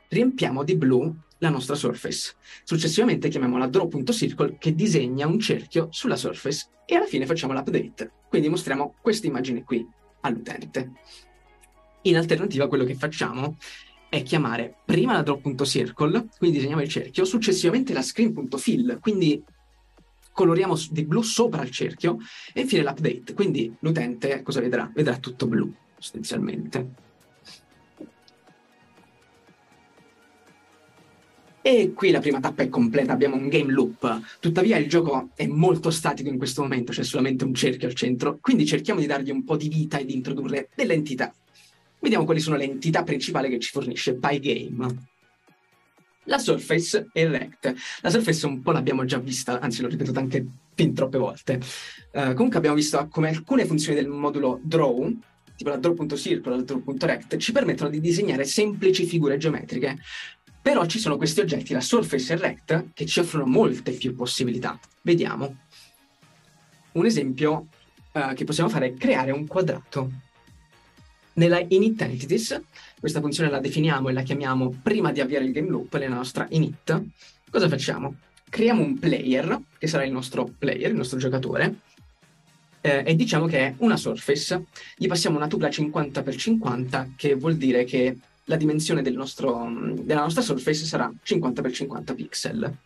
riempiamo 0.09 0.63
di 0.63 0.75
blu 0.75 1.13
la 1.39 1.49
nostra 1.49 1.75
surface. 1.75 2.35
Successivamente 2.63 3.29
chiamiamo 3.29 3.57
la 3.57 3.67
draw.circle 3.67 4.57
che 4.57 4.73
disegna 4.73 5.27
un 5.27 5.39
cerchio 5.39 5.87
sulla 5.91 6.15
surface 6.15 6.67
e 6.85 6.95
alla 6.95 7.05
fine 7.05 7.25
facciamo 7.25 7.53
l'update. 7.53 8.11
Quindi 8.29 8.49
mostriamo 8.49 8.95
questa 9.01 9.27
immagine 9.27 9.63
qui 9.63 9.85
all'utente. 10.21 10.91
In 12.03 12.17
alternativa 12.17 12.67
quello 12.67 12.85
che 12.85 12.95
facciamo 12.95 13.57
è 14.09 14.23
chiamare 14.23 14.77
prima 14.85 15.13
la 15.13 15.21
drop.circle, 15.21 16.27
quindi 16.37 16.57
disegniamo 16.57 16.81
il 16.81 16.87
cerchio, 16.87 17.25
successivamente 17.25 17.93
la 17.93 18.01
screen.fill, 18.01 18.99
quindi 18.99 19.43
coloriamo 20.31 20.75
di 20.91 21.03
blu 21.03 21.21
sopra 21.21 21.63
il 21.63 21.71
cerchio, 21.71 22.17
e 22.53 22.61
infine 22.61 22.83
l'update, 22.83 23.33
quindi 23.33 23.75
l'utente 23.79 24.41
cosa 24.43 24.61
vedrà? 24.61 24.89
Vedrà 24.93 25.17
tutto 25.17 25.47
blu, 25.47 25.73
sostanzialmente. 25.97 27.06
E 31.69 31.91
qui 31.93 32.11
la 32.11 32.21
prima 32.21 32.39
tappa 32.39 32.63
è 32.63 32.69
completa, 32.69 33.11
abbiamo 33.11 33.35
un 33.35 33.49
game 33.49 33.73
loop. 33.73 34.37
Tuttavia 34.39 34.77
il 34.77 34.87
gioco 34.87 35.31
è 35.35 35.45
molto 35.47 35.89
statico 35.89 36.29
in 36.29 36.37
questo 36.37 36.61
momento, 36.61 36.93
c'è 36.93 37.03
solamente 37.03 37.43
un 37.43 37.53
cerchio 37.53 37.89
al 37.89 37.93
centro, 37.93 38.37
quindi 38.39 38.65
cerchiamo 38.65 39.01
di 39.01 39.05
dargli 39.05 39.31
un 39.31 39.43
po' 39.43 39.57
di 39.57 39.67
vita 39.67 39.97
e 39.97 40.05
di 40.05 40.13
introdurre 40.13 40.69
delle 40.73 40.93
entità. 40.93 41.29
Vediamo 41.99 42.23
quali 42.23 42.39
sono 42.39 42.55
le 42.55 42.63
entità 42.63 43.03
principali 43.03 43.49
che 43.49 43.59
ci 43.59 43.71
fornisce 43.71 44.13
Pygame. 44.13 45.07
La 46.23 46.37
surface 46.37 47.09
e 47.11 47.21
il 47.23 47.31
rect. 47.31 47.75
La 47.99 48.11
surface 48.11 48.45
un 48.45 48.61
po' 48.61 48.71
l'abbiamo 48.71 49.03
già 49.03 49.17
vista, 49.17 49.59
anzi 49.59 49.81
l'ho 49.81 49.89
ripetuta 49.89 50.21
anche 50.21 50.45
fin 50.73 50.93
troppe 50.93 51.17
volte. 51.17 51.59
Uh, 52.13 52.33
comunque 52.33 52.59
abbiamo 52.59 52.77
visto 52.77 53.05
come 53.11 53.27
alcune 53.27 53.65
funzioni 53.65 53.99
del 53.99 54.07
modulo 54.07 54.61
draw, 54.63 55.13
tipo 55.57 55.69
la 55.69 55.75
draw.circle 55.75 56.53
e 56.53 56.55
la 56.55 56.63
draw.rect, 56.63 57.35
ci 57.35 57.51
permettono 57.51 57.89
di 57.89 57.99
disegnare 57.99 58.45
semplici 58.45 59.05
figure 59.05 59.35
geometriche. 59.35 59.97
Però 60.67 60.85
ci 60.85 60.99
sono 60.99 61.15
questi 61.15 61.39
oggetti, 61.39 61.71
la 61.71 61.79
surface 61.79 62.33
e 62.33 62.35
rect, 62.35 62.87
che 62.93 63.05
ci 63.05 63.21
offrono 63.21 63.45
molte 63.45 63.93
più 63.93 64.13
possibilità. 64.13 64.77
Vediamo. 65.01 65.59
Un 66.91 67.05
esempio 67.05 67.67
uh, 68.11 68.33
che 68.33 68.43
possiamo 68.43 68.67
fare 68.67 68.87
è 68.87 68.93
creare 68.95 69.31
un 69.31 69.47
quadrato. 69.47 70.11
Nella 71.35 71.63
init 71.69 72.01
entities, 72.01 72.61
questa 72.99 73.21
funzione 73.21 73.49
la 73.49 73.61
definiamo 73.61 74.09
e 74.09 74.11
la 74.11 74.23
chiamiamo 74.23 74.77
prima 74.83 75.13
di 75.13 75.21
avviare 75.21 75.45
il 75.45 75.53
game 75.53 75.69
loop 75.69 75.97
nella 75.97 76.15
nostra 76.15 76.45
init. 76.49 77.01
Cosa 77.49 77.69
facciamo? 77.69 78.15
Creiamo 78.49 78.83
un 78.83 78.99
player, 78.99 79.57
che 79.77 79.87
sarà 79.87 80.03
il 80.03 80.11
nostro 80.11 80.51
player, 80.57 80.89
il 80.89 80.97
nostro 80.97 81.17
giocatore, 81.17 81.75
eh, 82.81 83.03
e 83.05 83.15
diciamo 83.15 83.45
che 83.45 83.59
è 83.59 83.73
una 83.77 83.95
surface. 83.95 84.65
Gli 84.97 85.07
passiamo 85.07 85.37
una 85.37 85.47
tupla 85.47 85.69
50x50, 85.69 87.11
che 87.15 87.35
vuol 87.35 87.55
dire 87.55 87.85
che 87.85 88.17
la 88.47 88.55
dimensione 88.55 89.01
del 89.01 89.15
nostro, 89.15 89.69
della 89.93 90.21
nostra 90.21 90.41
surface 90.41 90.85
sarà 90.85 91.11
50x50 91.23 92.15
pixel 92.15 92.77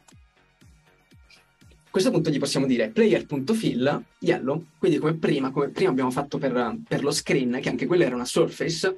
a 1.91 1.93
questo 1.93 2.12
punto 2.12 2.30
gli 2.30 2.39
possiamo 2.39 2.65
dire 2.65 2.88
player.fill 2.88 4.04
yellow, 4.19 4.65
quindi 4.78 4.97
come 4.97 5.15
prima, 5.15 5.52
come 5.52 5.67
prima 5.67 5.89
abbiamo 5.89 6.10
fatto 6.10 6.38
per, 6.38 6.78
per, 6.88 7.04
lo 7.04 7.12
screen, 7.12 7.60
che 7.62 7.67
anche 7.67 7.86
quella 7.86 8.06
era 8.06 8.15
una 8.15 8.24
surface, 8.24 8.95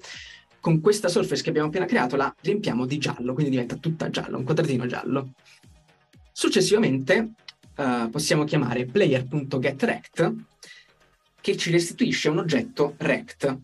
con 0.59 0.79
questa 0.79 1.07
surface 1.07 1.41
che 1.41 1.49
abbiamo 1.49 1.69
appena 1.69 1.85
creato 1.85 2.15
la 2.15 2.31
riempiamo 2.39 2.85
di 2.85 2.99
giallo, 2.99 3.33
quindi 3.33 3.49
diventa 3.49 3.77
tutta 3.77 4.11
giallo, 4.11 4.37
un 4.37 4.43
quadratino 4.43 4.85
giallo. 4.85 5.33
Successivamente 6.31 7.31
uh, 7.77 8.11
possiamo 8.11 8.43
chiamare 8.43 8.85
player.getRect, 8.85 10.33
che 11.41 11.57
ci 11.57 11.71
restituisce 11.71 12.29
un 12.29 12.37
oggetto 12.37 12.93
rect. 12.97 13.57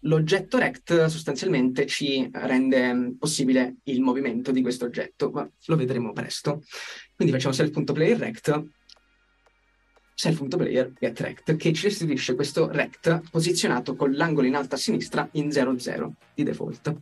L'oggetto 0.00 0.58
rect 0.58 1.06
sostanzialmente 1.06 1.86
ci 1.86 2.28
rende 2.32 3.14
possibile 3.18 3.76
il 3.84 4.00
movimento 4.00 4.52
di 4.52 4.62
questo 4.62 4.84
oggetto, 4.84 5.30
ma 5.30 5.48
lo 5.66 5.76
vedremo 5.76 6.12
presto. 6.12 6.62
Quindi 7.14 7.32
facciamo 7.32 7.54
self.playerRect, 7.54 8.64
self.player 10.14 10.92
che 11.56 11.72
ci 11.72 11.82
restituisce 11.82 12.34
questo 12.34 12.70
rect 12.70 13.30
posizionato 13.30 13.96
con 13.96 14.12
l'angolo 14.12 14.46
in 14.46 14.54
alto 14.54 14.74
a 14.74 14.78
sinistra 14.78 15.28
in 15.32 15.48
0,0 15.48 16.10
di 16.34 16.42
default. 16.42 16.96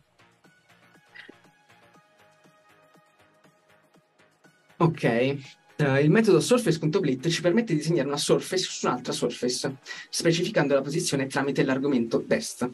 Ok, 4.77 5.37
Uh, 5.77 5.97
il 5.97 6.09
metodo 6.09 6.39
surface.blit 6.39 7.27
ci 7.29 7.41
permette 7.41 7.73
di 7.73 7.81
disegnare 7.81 8.07
una 8.07 8.17
surface 8.17 8.63
su 8.63 8.87
un'altra 8.87 9.13
surface, 9.13 9.79
specificando 10.09 10.73
la 10.73 10.83
posizione 10.83 11.27
tramite 11.27 11.65
l'argomento 11.65 12.23
dest. 12.25 12.71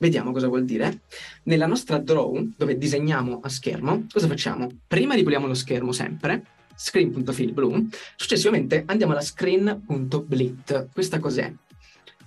Vediamo 0.00 0.32
cosa 0.32 0.48
vuol 0.48 0.64
dire. 0.64 1.02
Nella 1.42 1.66
nostra 1.66 1.98
draw, 1.98 2.34
dove 2.56 2.78
disegniamo 2.78 3.40
a 3.42 3.50
schermo, 3.50 4.06
cosa 4.10 4.28
facciamo? 4.28 4.66
Prima 4.86 5.12
ripuliamo 5.12 5.46
lo 5.46 5.52
schermo 5.52 5.92
sempre, 5.92 6.42
screen.fillblue, 6.74 7.84
successivamente 8.16 8.84
andiamo 8.86 9.12
alla 9.12 9.20
screen.blit. 9.20 10.88
Questa 10.90 11.18
cos'è? 11.18 11.52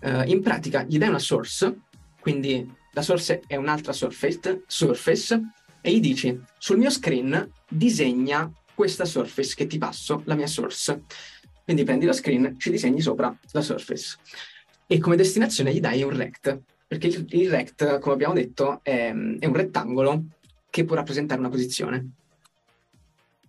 Uh, 0.02 0.22
in 0.26 0.44
pratica 0.44 0.84
gli 0.84 1.00
dai 1.00 1.10
una 1.10 1.18
source, 1.18 1.76
quindi 2.20 2.72
la 2.92 3.02
source 3.02 3.42
è 3.48 3.56
un'altra 3.56 3.92
surface, 3.92 4.66
surface, 4.68 5.42
e 5.82 5.96
gli 5.96 6.00
dici 6.00 6.40
sul 6.60 6.78
mio 6.78 6.92
screen 6.92 7.50
disegna 7.68 8.52
questa 8.76 9.06
surface 9.06 9.56
che 9.56 9.66
ti 9.66 9.80
passo, 9.80 10.22
la 10.26 10.36
mia 10.36 10.46
source. 10.46 11.06
Quindi 11.64 11.84
prendi 11.84 12.06
lo 12.06 12.14
screen, 12.14 12.56
ci 12.60 12.70
disegni 12.70 13.02
sopra 13.02 13.36
la 13.50 13.62
surface. 13.62 14.18
E 14.86 15.00
come 15.00 15.16
destinazione 15.16 15.74
gli 15.74 15.80
dai 15.80 16.04
un 16.04 16.16
rect, 16.16 16.62
perché 16.94 17.08
il, 17.08 17.26
il 17.30 17.50
rect, 17.50 17.98
come 18.00 18.14
abbiamo 18.14 18.36
detto, 18.36 18.80
è, 18.84 19.08
è 19.08 19.46
un 19.46 19.54
rettangolo 19.54 20.26
che 20.70 20.86
può 20.86 20.96
rappresentare 20.96 21.40
una 21.40 21.50
posizione. 21.50 22.12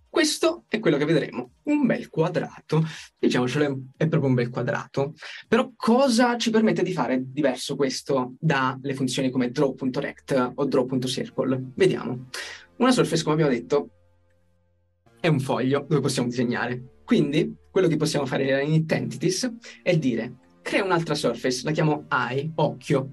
Questo 0.09 0.65
è 0.69 0.79
quello 0.79 0.97
che 0.97 1.05
vedremo, 1.05 1.51
un 1.65 1.85
bel 1.85 2.09
quadrato, 2.09 2.83
diciamocelo 3.19 3.83
è 3.97 4.07
proprio 4.07 4.31
un 4.31 4.35
bel 4.35 4.49
quadrato, 4.49 5.15
però 5.49 5.73
cosa 5.77 6.39
ci 6.39 6.51
permette 6.51 6.83
di 6.83 6.93
fare 6.93 7.21
diverso 7.23 7.75
questo 7.77 8.35
dalle 8.39 8.95
funzioni 8.95 9.29
come 9.29 9.51
draw.rect 9.51 10.53
o 10.55 10.65
draw.circle? 10.65 11.73
Vediamo. 11.75 12.29
Una 12.77 12.93
surface, 12.93 13.23
come 13.25 13.35
abbiamo 13.35 13.53
detto, 13.53 13.91
è 15.21 15.27
un 15.27 15.41
foglio 15.41 15.85
dove 15.87 16.01
possiamo 16.01 16.29
disegnare, 16.29 17.01
quindi 17.05 17.55
quello 17.71 17.89
che 17.89 17.97
possiamo 17.97 18.25
fare 18.25 18.63
init 18.63 18.91
entities 18.93 19.53
è 19.83 19.99
dire 19.99 20.44
crea 20.65 20.83
un'altra 20.83 21.15
surface, 21.15 21.61
la 21.63 21.73
chiamo 21.73 22.07
eye, 22.11 22.51
occhio, 22.55 23.11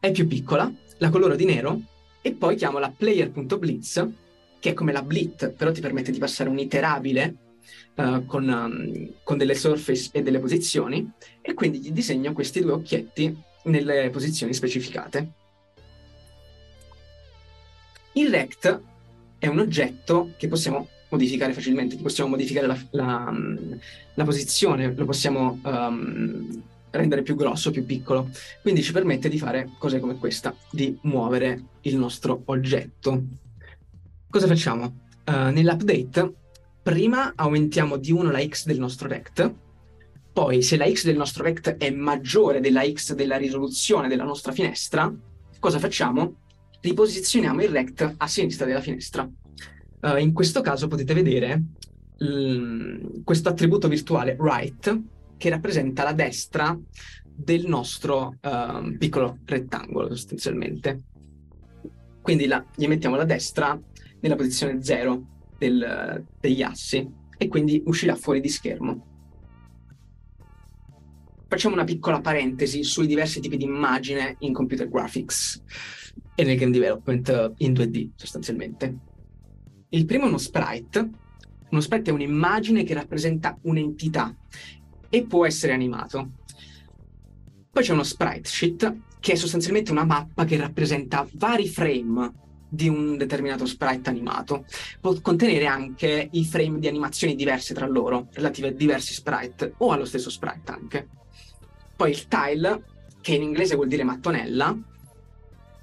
è 0.00 0.10
più 0.10 0.26
piccola, 0.26 0.72
la 0.96 1.10
coloro 1.10 1.36
di 1.36 1.44
nero 1.44 1.78
e 2.22 2.32
poi 2.32 2.56
chiamo 2.56 2.78
la 2.78 2.90
player.blitz 2.90 4.08
che 4.58 4.70
è 4.70 4.74
come 4.74 4.92
la 4.92 5.02
blit, 5.02 5.50
però 5.50 5.70
ti 5.70 5.82
permette 5.82 6.10
di 6.10 6.18
passare 6.18 6.48
un 6.48 6.58
iterabile 6.58 7.34
uh, 7.96 8.24
con, 8.24 8.48
um, 8.48 9.12
con, 9.22 9.36
delle 9.36 9.54
surface 9.54 10.08
e 10.12 10.22
delle 10.22 10.38
posizioni, 10.38 11.08
e 11.42 11.54
quindi 11.54 11.78
gli 11.78 11.92
disegno 11.92 12.32
questi 12.32 12.60
due 12.60 12.72
occhietti 12.72 13.36
nelle 13.64 14.08
posizioni 14.10 14.54
specificate. 14.54 15.32
Il 18.12 18.30
rect 18.30 18.80
è 19.38 19.46
un 19.46 19.58
oggetto 19.58 20.32
che 20.38 20.48
possiamo 20.48 20.88
modificare 21.10 21.52
facilmente, 21.52 21.96
possiamo 21.96 22.30
modificare 22.30 22.66
la, 22.66 22.78
la, 22.90 23.32
la 24.14 24.24
posizione, 24.24 24.94
lo 24.94 25.04
possiamo 25.04 25.60
um, 25.62 26.62
rendere 26.96 27.22
più 27.22 27.34
grosso, 27.34 27.70
più 27.70 27.84
piccolo, 27.84 28.30
quindi 28.62 28.82
ci 28.82 28.92
permette 28.92 29.28
di 29.28 29.38
fare 29.38 29.70
cose 29.78 30.00
come 30.00 30.16
questa, 30.16 30.54
di 30.70 30.96
muovere 31.02 31.62
il 31.82 31.96
nostro 31.96 32.42
oggetto 32.46 33.44
cosa 34.36 34.48
facciamo? 34.48 34.98
Uh, 35.24 35.50
nell'update, 35.50 36.34
prima 36.82 37.32
aumentiamo 37.34 37.96
di 37.96 38.12
1 38.12 38.30
la 38.30 38.46
x 38.46 38.66
del 38.66 38.78
nostro 38.78 39.08
rect, 39.08 39.50
poi 40.30 40.60
se 40.60 40.76
la 40.76 40.86
x 40.86 41.04
del 41.04 41.16
nostro 41.16 41.42
rect 41.42 41.76
è 41.76 41.90
maggiore 41.90 42.60
della 42.60 42.84
x 42.84 43.14
della 43.14 43.38
risoluzione 43.38 44.08
della 44.08 44.24
nostra 44.24 44.52
finestra, 44.52 45.10
cosa 45.58 45.78
facciamo? 45.78 46.34
Riposizioniamo 46.80 47.62
il 47.62 47.70
rect 47.70 48.14
a 48.18 48.26
sinistra 48.26 48.66
della 48.66 48.82
finestra. 48.82 49.26
Uh, 50.02 50.16
in 50.18 50.34
questo 50.34 50.60
caso 50.60 50.86
potete 50.86 51.14
vedere 51.14 51.62
l- 52.18 53.22
questo 53.24 53.48
attributo 53.48 53.88
virtuale 53.88 54.36
right 54.38 55.00
che 55.36 55.50
rappresenta 55.50 56.02
la 56.02 56.12
destra 56.12 56.78
del 57.22 57.66
nostro 57.66 58.38
uh, 58.40 58.96
piccolo 58.96 59.38
rettangolo 59.44 60.08
sostanzialmente. 60.08 61.02
Quindi 62.22 62.46
la, 62.46 62.64
gli 62.74 62.86
mettiamo 62.86 63.16
la 63.16 63.24
destra 63.24 63.78
nella 64.20 64.36
posizione 64.36 64.82
0 64.82 65.26
del, 65.58 66.24
degli 66.40 66.62
assi 66.62 67.08
e 67.36 67.48
quindi 67.48 67.82
uscirà 67.86 68.14
fuori 68.16 68.40
di 68.40 68.48
schermo. 68.48 69.14
Facciamo 71.48 71.74
una 71.74 71.84
piccola 71.84 72.20
parentesi 72.20 72.82
sui 72.82 73.06
diversi 73.06 73.40
tipi 73.40 73.56
di 73.56 73.64
immagine 73.64 74.36
in 74.40 74.52
computer 74.52 74.88
graphics 74.88 75.62
e 76.34 76.42
nel 76.42 76.56
game 76.56 76.72
development 76.72 77.54
in 77.58 77.72
2D 77.72 78.10
sostanzialmente. 78.16 78.98
Il 79.90 80.04
primo 80.04 80.24
è 80.24 80.28
uno 80.28 80.38
sprite. 80.38 81.08
Uno 81.68 81.80
sprite 81.80 82.10
è 82.10 82.12
un'immagine 82.12 82.82
che 82.82 82.94
rappresenta 82.94 83.56
un'entità 83.62 84.34
e 85.08 85.22
può 85.24 85.46
essere 85.46 85.72
animato. 85.72 86.30
Poi 87.70 87.82
c'è 87.82 87.92
uno 87.92 88.02
sprite 88.02 88.48
sheet 88.48 88.96
che 89.20 89.32
è 89.32 89.36
sostanzialmente 89.36 89.90
una 89.90 90.04
mappa 90.04 90.44
che 90.44 90.56
rappresenta 90.56 91.28
vari 91.34 91.68
frame 91.68 92.32
di 92.68 92.88
un 92.88 93.16
determinato 93.16 93.66
sprite 93.66 94.10
animato. 94.10 94.64
Può 95.00 95.18
contenere 95.20 95.66
anche 95.66 96.28
i 96.30 96.44
frame 96.44 96.78
di 96.78 96.88
animazioni 96.88 97.34
diverse 97.34 97.74
tra 97.74 97.86
loro, 97.86 98.28
relative 98.32 98.68
a 98.68 98.72
diversi 98.72 99.14
sprite 99.14 99.74
o 99.78 99.92
allo 99.92 100.04
stesso 100.04 100.30
sprite 100.30 100.70
anche. 100.70 101.08
Poi 101.96 102.10
il 102.10 102.28
tile, 102.28 102.84
che 103.20 103.34
in 103.34 103.42
inglese 103.42 103.74
vuol 103.74 103.88
dire 103.88 104.04
mattonella, 104.04 104.76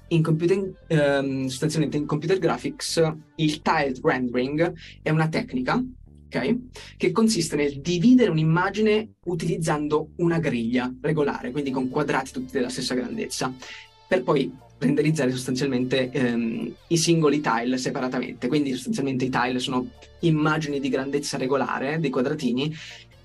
in 0.08 0.22
computer, 0.22 0.72
ehm, 0.86 1.46
sostanzialmente 1.46 1.96
in 1.96 2.06
computer 2.06 2.38
graphics 2.38 3.12
il 3.36 3.62
tiled 3.62 4.00
rendering 4.02 4.72
è 5.02 5.10
una 5.10 5.28
tecnica 5.28 5.82
okay, 6.38 6.68
che 6.96 7.12
consiste 7.12 7.56
nel 7.56 7.80
dividere 7.80 8.30
un'immagine 8.30 9.14
utilizzando 9.26 10.10
una 10.16 10.38
griglia 10.38 10.92
regolare, 11.00 11.50
quindi 11.50 11.70
con 11.70 11.88
quadrati 11.88 12.32
tutti 12.32 12.52
della 12.52 12.68
stessa 12.68 12.94
grandezza, 12.94 13.52
per 14.06 14.22
poi 14.22 14.52
renderizzare 14.78 15.30
sostanzialmente 15.30 16.10
ehm, 16.10 16.74
i 16.88 16.96
singoli 16.96 17.40
tile 17.40 17.78
separatamente. 17.78 18.48
Quindi 18.48 18.72
sostanzialmente 18.72 19.24
i 19.24 19.30
tile 19.30 19.58
sono 19.58 19.88
immagini 20.20 20.80
di 20.80 20.88
grandezza 20.88 21.38
regolare, 21.38 21.98
dei 22.00 22.10
quadratini, 22.10 22.74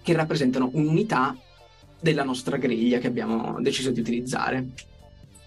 che 0.02 0.14
rappresentano 0.14 0.70
un'unità 0.74 1.38
della 2.00 2.24
nostra 2.24 2.58
griglia 2.58 3.00
che 3.00 3.08
abbiamo 3.08 3.60
deciso 3.62 3.92
di 3.92 4.00
utilizzare. 4.00 4.70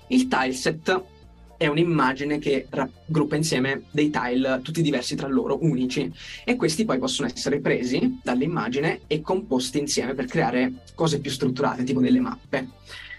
Il 0.08 0.28
tileset 0.28 1.02
è 1.62 1.68
un'immagine 1.68 2.40
che 2.40 2.66
raggruppa 2.68 3.36
insieme 3.36 3.84
dei 3.92 4.10
tile 4.10 4.58
tutti 4.64 4.82
diversi 4.82 5.14
tra 5.14 5.28
loro, 5.28 5.58
unici, 5.62 6.12
e 6.44 6.56
questi 6.56 6.84
poi 6.84 6.98
possono 6.98 7.28
essere 7.32 7.60
presi 7.60 8.18
dall'immagine 8.20 9.02
e 9.06 9.20
composti 9.20 9.78
insieme 9.78 10.14
per 10.14 10.24
creare 10.24 10.82
cose 10.96 11.20
più 11.20 11.30
strutturate, 11.30 11.84
tipo 11.84 12.00
delle 12.00 12.18
mappe. 12.18 12.68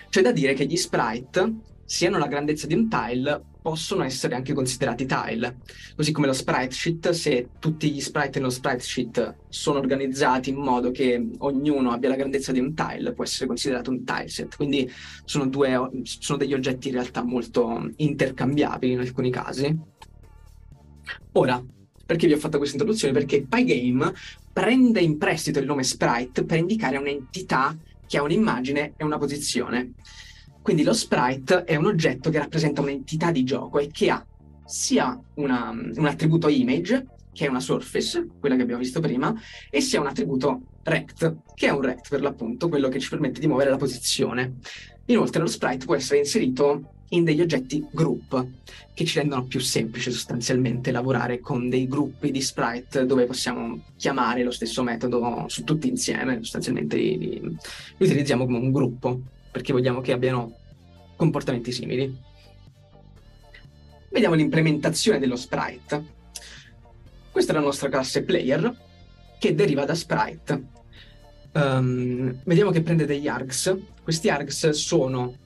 C'è 0.09 0.21
da 0.21 0.33
dire 0.33 0.55
che 0.55 0.65
gli 0.65 0.75
sprite 0.75 1.53
siano 1.85 2.17
la 2.17 2.27
grandezza 2.27 2.67
di 2.67 2.73
un 2.73 2.89
tile 2.89 3.41
possono 3.63 4.03
essere 4.03 4.35
anche 4.35 4.53
considerati 4.53 5.05
tile, 5.05 5.59
così 5.95 6.11
come 6.11 6.27
lo 6.27 6.33
sprite 6.33 6.71
sheet, 6.71 7.09
se 7.11 7.47
tutti 7.59 7.89
gli 7.89 8.01
sprite 8.01 8.37
nello 8.37 8.51
sprite 8.51 8.81
sheet 8.81 9.35
sono 9.47 9.79
organizzati 9.79 10.49
in 10.49 10.57
modo 10.57 10.91
che 10.91 11.29
ognuno 11.37 11.91
abbia 11.91 12.09
la 12.09 12.17
grandezza 12.17 12.51
di 12.51 12.59
un 12.59 12.73
tile, 12.73 13.13
può 13.13 13.23
essere 13.23 13.47
considerato 13.47 13.89
un 13.89 14.03
tileset, 14.03 14.57
quindi 14.57 14.91
sono, 15.23 15.47
due, 15.47 15.89
sono 16.03 16.37
degli 16.37 16.53
oggetti 16.53 16.89
in 16.89 16.95
realtà 16.95 17.23
molto 17.23 17.89
intercambiabili 17.95 18.91
in 18.91 18.99
alcuni 18.99 19.31
casi. 19.31 19.79
Ora, 21.31 21.63
perché 22.05 22.27
vi 22.27 22.33
ho 22.33 22.37
fatto 22.37 22.57
questa 22.57 22.75
introduzione? 22.75 23.13
Perché 23.13 23.45
Pygame 23.47 24.13
prende 24.51 24.99
in 24.99 25.17
prestito 25.17 25.59
il 25.59 25.65
nome 25.65 25.83
sprite 25.83 26.43
per 26.43 26.57
indicare 26.57 26.97
un'entità 26.97 27.75
che 28.05 28.17
ha 28.17 28.23
un'immagine 28.23 28.93
e 28.97 29.05
una 29.05 29.17
posizione. 29.17 29.93
Quindi 30.63 30.83
lo 30.83 30.93
sprite 30.93 31.65
è 31.65 31.75
un 31.75 31.87
oggetto 31.87 32.29
che 32.29 32.39
rappresenta 32.39 32.79
un'entità 32.79 33.31
di 33.31 33.43
gioco 33.43 33.79
e 33.79 33.89
che 33.91 34.09
ha 34.09 34.25
sia 34.65 35.19
una, 35.33 35.71
un 35.71 36.05
attributo 36.05 36.47
image, 36.47 37.05
che 37.33 37.45
è 37.45 37.49
una 37.49 37.59
surface, 37.59 38.25
quella 38.39 38.55
che 38.55 38.61
abbiamo 38.61 38.79
visto 38.79 39.01
prima, 39.01 39.35
e 39.69 39.81
sia 39.81 39.99
un 39.99 40.07
attributo 40.07 40.61
rect, 40.83 41.35
che 41.53 41.67
è 41.67 41.69
un 41.69 41.81
rect 41.81 42.07
per 42.07 42.21
l'appunto, 42.21 42.69
quello 42.69 42.87
che 42.87 42.99
ci 42.99 43.09
permette 43.09 43.41
di 43.41 43.47
muovere 43.47 43.71
la 43.71 43.77
posizione. 43.77 44.59
Inoltre 45.07 45.41
lo 45.41 45.47
sprite 45.47 45.83
può 45.83 45.95
essere 45.95 46.19
inserito 46.19 46.91
in 47.09 47.25
degli 47.25 47.41
oggetti 47.41 47.85
group 47.91 48.47
che 48.93 49.03
ci 49.03 49.19
rendono 49.19 49.43
più 49.43 49.59
semplice 49.59 50.11
sostanzialmente 50.11 50.91
lavorare 50.91 51.41
con 51.41 51.67
dei 51.67 51.89
gruppi 51.89 52.31
di 52.31 52.41
sprite 52.41 53.05
dove 53.05 53.25
possiamo 53.25 53.81
chiamare 53.97 54.43
lo 54.43 54.51
stesso 54.51 54.81
metodo 54.81 55.43
su 55.49 55.65
tutti 55.65 55.89
insieme, 55.89 56.37
sostanzialmente 56.37 56.95
li, 56.95 57.17
li, 57.17 57.39
li 57.41 57.57
utilizziamo 57.97 58.45
come 58.45 58.59
un 58.59 58.71
gruppo 58.71 59.21
perché 59.53 59.71
vogliamo 59.71 60.01
che 60.01 60.11
abbiano 60.11 60.57
comportamenti 61.15 61.71
simili. 61.71 62.11
Vediamo 64.09 64.33
l'implementazione 64.33 65.19
dello 65.19 65.35
sprite. 65.35 66.03
Questa 67.31 67.51
è 67.51 67.55
la 67.55 67.61
nostra 67.61 67.87
classe 67.87 68.23
player 68.23 68.75
che 69.37 69.53
deriva 69.53 69.85
da 69.85 69.93
sprite. 69.93 70.71
Um, 71.53 72.41
vediamo 72.45 72.71
che 72.71 72.81
prende 72.81 73.05
degli 73.05 73.27
args. 73.27 73.77
Questi 74.01 74.29
args 74.29 74.69
sono 74.71 75.37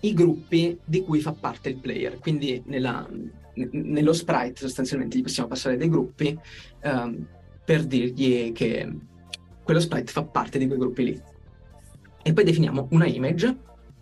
i 0.00 0.14
gruppi 0.14 0.78
di 0.82 1.02
cui 1.02 1.20
fa 1.20 1.32
parte 1.32 1.68
il 1.68 1.76
player, 1.76 2.18
quindi 2.18 2.62
nella, 2.66 3.06
nello 3.52 4.12
sprite 4.14 4.60
sostanzialmente 4.60 5.18
gli 5.18 5.22
possiamo 5.22 5.50
passare 5.50 5.76
dei 5.76 5.88
gruppi 5.90 6.38
um, 6.82 7.26
per 7.62 7.84
dirgli 7.84 8.52
che 8.52 8.90
quello 9.62 9.80
sprite 9.80 10.12
fa 10.12 10.24
parte 10.24 10.58
di 10.58 10.66
quei 10.66 10.78
gruppi 10.78 11.04
lì 11.04 11.22
e 12.24 12.32
poi 12.32 12.42
definiamo 12.42 12.88
una 12.92 13.06
image, 13.06 13.54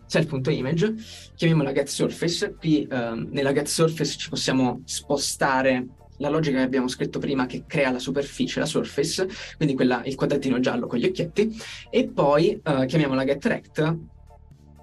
self.image, 0.06 0.94
chiamiamola 1.34 1.72
getSurface, 1.72 2.54
qui 2.54 2.86
ehm, 2.88 3.28
nella 3.32 3.52
getSurface 3.52 4.16
ci 4.16 4.28
possiamo 4.28 4.80
spostare 4.84 5.86
la 6.18 6.28
logica 6.28 6.58
che 6.58 6.62
abbiamo 6.62 6.86
scritto 6.86 7.18
prima 7.18 7.46
che 7.46 7.64
crea 7.66 7.90
la 7.90 7.98
superficie, 7.98 8.60
la 8.60 8.66
surface, 8.66 9.28
quindi 9.56 9.74
quella, 9.74 10.04
il 10.04 10.14
quadratino 10.14 10.60
giallo 10.60 10.86
con 10.86 11.00
gli 11.00 11.04
occhietti, 11.04 11.50
e 11.90 12.06
poi 12.06 12.60
eh, 12.62 12.86
chiamiamola 12.86 13.24
getRect 13.24 13.98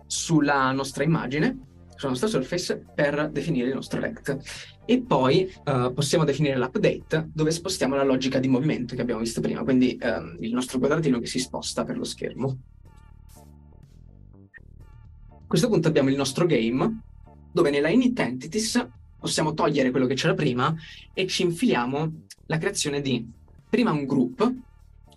sulla 0.05 0.69
nostra 0.73 1.05
immagine, 1.05 1.67
sulla 1.95 2.11
nostra 2.11 2.27
surface, 2.27 2.83
per 2.93 3.29
definire 3.31 3.69
il 3.69 3.75
nostro 3.75 4.01
rect. 4.01 4.37
E 4.85 5.01
poi 5.01 5.53
uh, 5.65 5.93
possiamo 5.93 6.23
definire 6.23 6.57
l'update 6.57 7.29
dove 7.31 7.51
spostiamo 7.51 7.95
la 7.95 8.03
logica 8.03 8.39
di 8.39 8.47
movimento 8.47 8.95
che 8.95 9.01
abbiamo 9.01 9.19
visto 9.19 9.39
prima, 9.39 9.63
quindi 9.63 9.99
uh, 10.01 10.43
il 10.43 10.51
nostro 10.51 10.79
quadratino 10.79 11.19
che 11.19 11.27
si 11.27 11.37
sposta 11.37 11.83
per 11.83 11.95
lo 11.95 12.05
schermo 12.05 12.57
questo 15.49 15.67
punto 15.67 15.87
abbiamo 15.87 16.09
il 16.09 16.15
nostro 16.15 16.45
game, 16.45 17.01
dove 17.51 17.71
nella 17.71 17.89
init 17.89 18.19
entities 18.19 18.87
possiamo 19.19 19.55
togliere 19.55 19.89
quello 19.89 20.05
che 20.05 20.13
c'era 20.13 20.35
prima 20.35 20.75
e 21.11 21.25
ci 21.25 21.41
infiliamo 21.41 22.25
la 22.45 22.59
creazione 22.59 23.01
di 23.01 23.27
prima 23.67 23.91
un 23.91 24.05
group, 24.05 24.47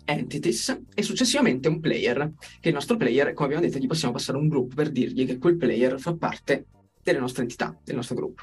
entities, 0.05 0.81
e 0.95 1.03
successivamente 1.03 1.67
un 1.67 1.79
player, 1.79 2.31
che 2.59 2.69
il 2.69 2.73
nostro 2.73 2.97
player, 2.97 3.33
come 3.33 3.49
abbiamo 3.49 3.63
detto, 3.63 3.77
gli 3.77 3.85
possiamo 3.85 4.11
passare 4.11 4.39
un 4.39 4.47
group 4.47 4.73
per 4.73 4.89
dirgli 4.89 5.27
che 5.27 5.37
quel 5.37 5.55
player 5.55 5.99
fa 5.99 6.15
parte 6.15 6.65
delle 7.03 7.19
nostre 7.19 7.43
entità, 7.43 7.79
del 7.83 7.95
nostro 7.95 8.15
gruppo. 8.15 8.41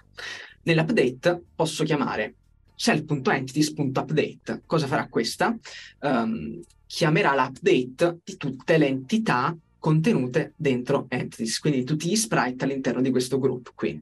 Nell'update 0.63 1.43
posso 1.57 1.83
chiamare 1.83 2.35
self.entities.update. 2.77 4.63
Cosa 4.65 4.87
farà 4.87 5.09
questa? 5.09 5.59
Um, 6.03 6.61
chiamerà 6.87 7.35
l'update 7.35 8.21
di 8.23 8.37
tutte 8.37 8.79
le 8.79 8.87
entità 8.87 9.57
contenute 9.81 10.53
dentro 10.57 11.07
entities, 11.09 11.59
quindi 11.59 11.83
tutti 11.83 12.09
gli 12.09 12.15
sprite 12.15 12.65
all'interno 12.65 13.01
di 13.01 13.11
questo 13.11 13.39
group 13.41 13.73
qui. 13.75 14.01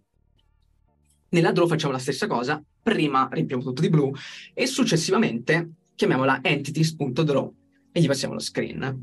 Nella 1.31 1.53
draw 1.53 1.67
facciamo 1.67 1.93
la 1.93 1.99
stessa 1.99 2.27
cosa, 2.27 2.63
prima 2.83 3.29
riempiamo 3.31 3.63
tutto 3.63 3.81
di 3.81 3.89
blu 3.89 4.13
e 4.53 4.67
successivamente 4.67 5.71
chiamiamola 5.95 6.41
entities.draw 6.43 7.55
e 7.93 8.01
gli 8.01 8.07
passiamo 8.07 8.35
lo 8.35 8.41
screen, 8.41 9.03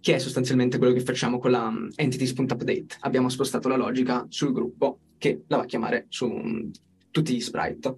che 0.00 0.14
è 0.14 0.18
sostanzialmente 0.18 0.78
quello 0.78 0.92
che 0.92 1.00
facciamo 1.00 1.38
con 1.38 1.50
la 1.50 1.66
um, 1.66 1.88
entities.update. 1.94 2.96
Abbiamo 3.00 3.28
spostato 3.28 3.68
la 3.68 3.76
logica 3.76 4.26
sul 4.28 4.52
gruppo 4.52 4.98
che 5.18 5.42
la 5.48 5.56
va 5.56 5.62
a 5.62 5.66
chiamare 5.66 6.06
su 6.08 6.26
um, 6.26 6.70
tutti 7.10 7.34
gli 7.34 7.40
sprite. 7.40 7.96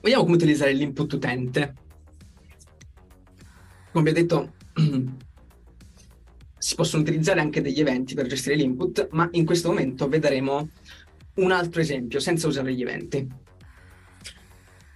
Vediamo 0.00 0.24
come 0.24 0.36
utilizzare 0.36 0.72
l'input 0.72 1.12
utente 1.14 1.74
come 3.94 4.10
ho 4.10 4.12
detto, 4.12 4.52
si 6.58 6.74
possono 6.74 7.02
utilizzare 7.02 7.38
anche 7.38 7.62
degli 7.62 7.78
eventi 7.78 8.14
per 8.14 8.26
gestire 8.26 8.56
l'input, 8.56 9.06
ma 9.12 9.28
in 9.32 9.46
questo 9.46 9.68
momento 9.68 10.08
vedremo 10.08 10.68
un 11.34 11.52
altro 11.52 11.80
esempio 11.80 12.18
senza 12.18 12.48
usare 12.48 12.74
gli 12.74 12.82
eventi. 12.82 13.24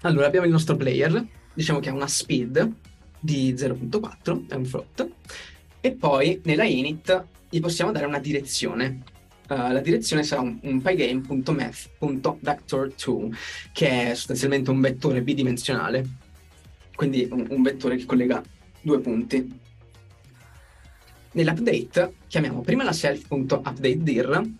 Allora, 0.01 0.27
abbiamo 0.27 0.47
il 0.47 0.53
nostro 0.53 0.75
player, 0.75 1.25
diciamo 1.55 1.79
che 1.79 1.91
ha 1.91 1.93
una 1.93 2.09
speed 2.09 2.73
di 3.21 3.55
0.4, 3.55 4.49
è 4.49 4.55
un 4.55 4.65
float, 4.65 5.09
e 5.81 5.93
poi 5.93 6.41
nella 6.43 6.65
init 6.65 7.25
gli 7.49 7.61
possiamo 7.61 7.93
dare 7.93 8.07
una 8.07 8.19
direzione. 8.19 9.05
Uh, 9.49 9.71
la 9.71 9.81
direzione 9.81 10.25
sarà 10.25 10.41
un, 10.41 10.59
un 10.61 10.83
pygame.math.vector2, 10.83 13.37
che 13.73 14.11
è 14.11 14.15
sostanzialmente 14.15 14.71
un 14.71 14.81
vettore 14.81 15.23
bidimensionale, 15.23 16.05
quindi 16.97 17.29
un, 17.31 17.47
un 17.49 17.63
vettore 17.63 17.95
che 17.95 18.05
collega 18.05 18.43
due 18.81 19.01
punti. 19.01 19.61
Nell'update 21.33 22.15
chiamiamo 22.27 22.63
prima 22.63 22.85
la 22.85 22.93
self.updateDir, 22.93 24.51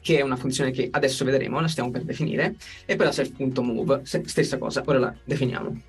che 0.00 0.18
è 0.18 0.22
una 0.22 0.36
funzione 0.36 0.70
che 0.70 0.88
adesso 0.90 1.24
vedremo, 1.24 1.60
la 1.60 1.68
stiamo 1.68 1.90
per 1.90 2.04
definire, 2.04 2.54
e 2.84 2.96
poi 2.96 3.06
la 3.06 3.12
self.move, 3.12 4.02
stessa 4.04 4.58
cosa, 4.58 4.82
ora 4.84 4.98
la 4.98 5.14
definiamo. 5.24 5.80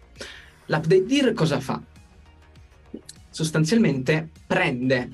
L'updateDir 0.65 1.33
cosa 1.33 1.59
fa? 1.59 1.81
Sostanzialmente 3.29 4.29
prende 4.45 5.09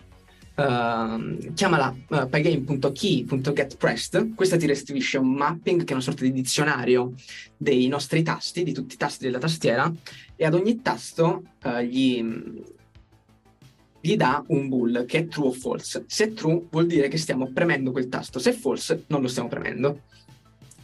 Uh, 0.55 1.51
chiamala 1.53 1.93
uh, 2.07 2.29
pygame.key.getPressed, 2.29 4.35
questa 4.35 4.55
ti 4.55 4.65
restituisce 4.65 5.17
un 5.17 5.33
mapping 5.33 5.83
che 5.83 5.89
è 5.89 5.93
una 5.93 6.01
sorta 6.01 6.23
di 6.23 6.31
dizionario 6.31 7.11
dei 7.57 7.89
nostri 7.89 8.23
tasti, 8.23 8.63
di 8.63 8.71
tutti 8.71 8.95
i 8.95 8.97
tasti 8.97 9.25
della 9.25 9.37
tastiera, 9.37 9.93
e 10.33 10.45
ad 10.45 10.53
ogni 10.53 10.81
tasto 10.81 11.43
uh, 11.61 11.79
gli, 11.79 12.23
gli 13.99 14.15
dà 14.15 14.41
un 14.47 14.69
bool 14.69 15.03
che 15.05 15.17
è 15.17 15.27
true 15.27 15.47
o 15.47 15.51
false. 15.51 16.05
Se 16.07 16.23
è 16.23 16.33
true 16.33 16.67
vuol 16.69 16.87
dire 16.87 17.09
che 17.09 17.17
stiamo 17.17 17.51
premendo 17.51 17.91
quel 17.91 18.07
tasto, 18.07 18.39
se 18.39 18.51
è 18.51 18.53
false 18.53 19.03
non 19.07 19.21
lo 19.21 19.27
stiamo 19.27 19.49
premendo. 19.49 20.03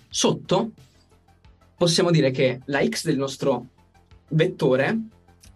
Sotto 0.09 0.71
possiamo 1.77 2.11
dire 2.11 2.31
che 2.31 2.59
la 2.65 2.85
x 2.85 3.05
del 3.05 3.17
nostro 3.17 3.67
vettore, 4.27 4.99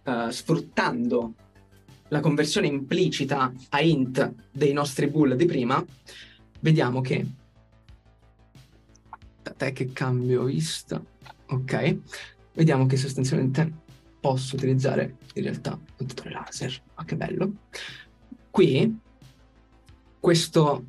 uh, 0.05 0.29
sfruttando 0.29 1.33
la 2.09 2.19
conversione 2.19 2.67
implicita 2.67 3.51
a 3.69 3.81
int 3.81 4.33
dei 4.51 4.73
nostri 4.73 5.07
bool 5.07 5.35
di 5.35 5.45
prima, 5.45 5.83
vediamo 6.59 7.01
che... 7.01 7.25
Aspetta 9.09 9.71
che 9.71 9.93
cambio 9.93 10.43
vista. 10.45 11.01
Ok. 11.47 11.97
Vediamo 12.53 12.85
che 12.85 12.97
sostanzialmente 12.97 13.71
posso 14.19 14.55
utilizzare 14.55 15.17
in 15.35 15.43
realtà 15.43 15.73
un 15.73 15.95
puntatore 15.95 16.31
laser. 16.31 16.81
Ma 16.95 17.05
che 17.05 17.15
bello. 17.15 17.51
Qui 18.49 18.99
questo, 20.19 20.83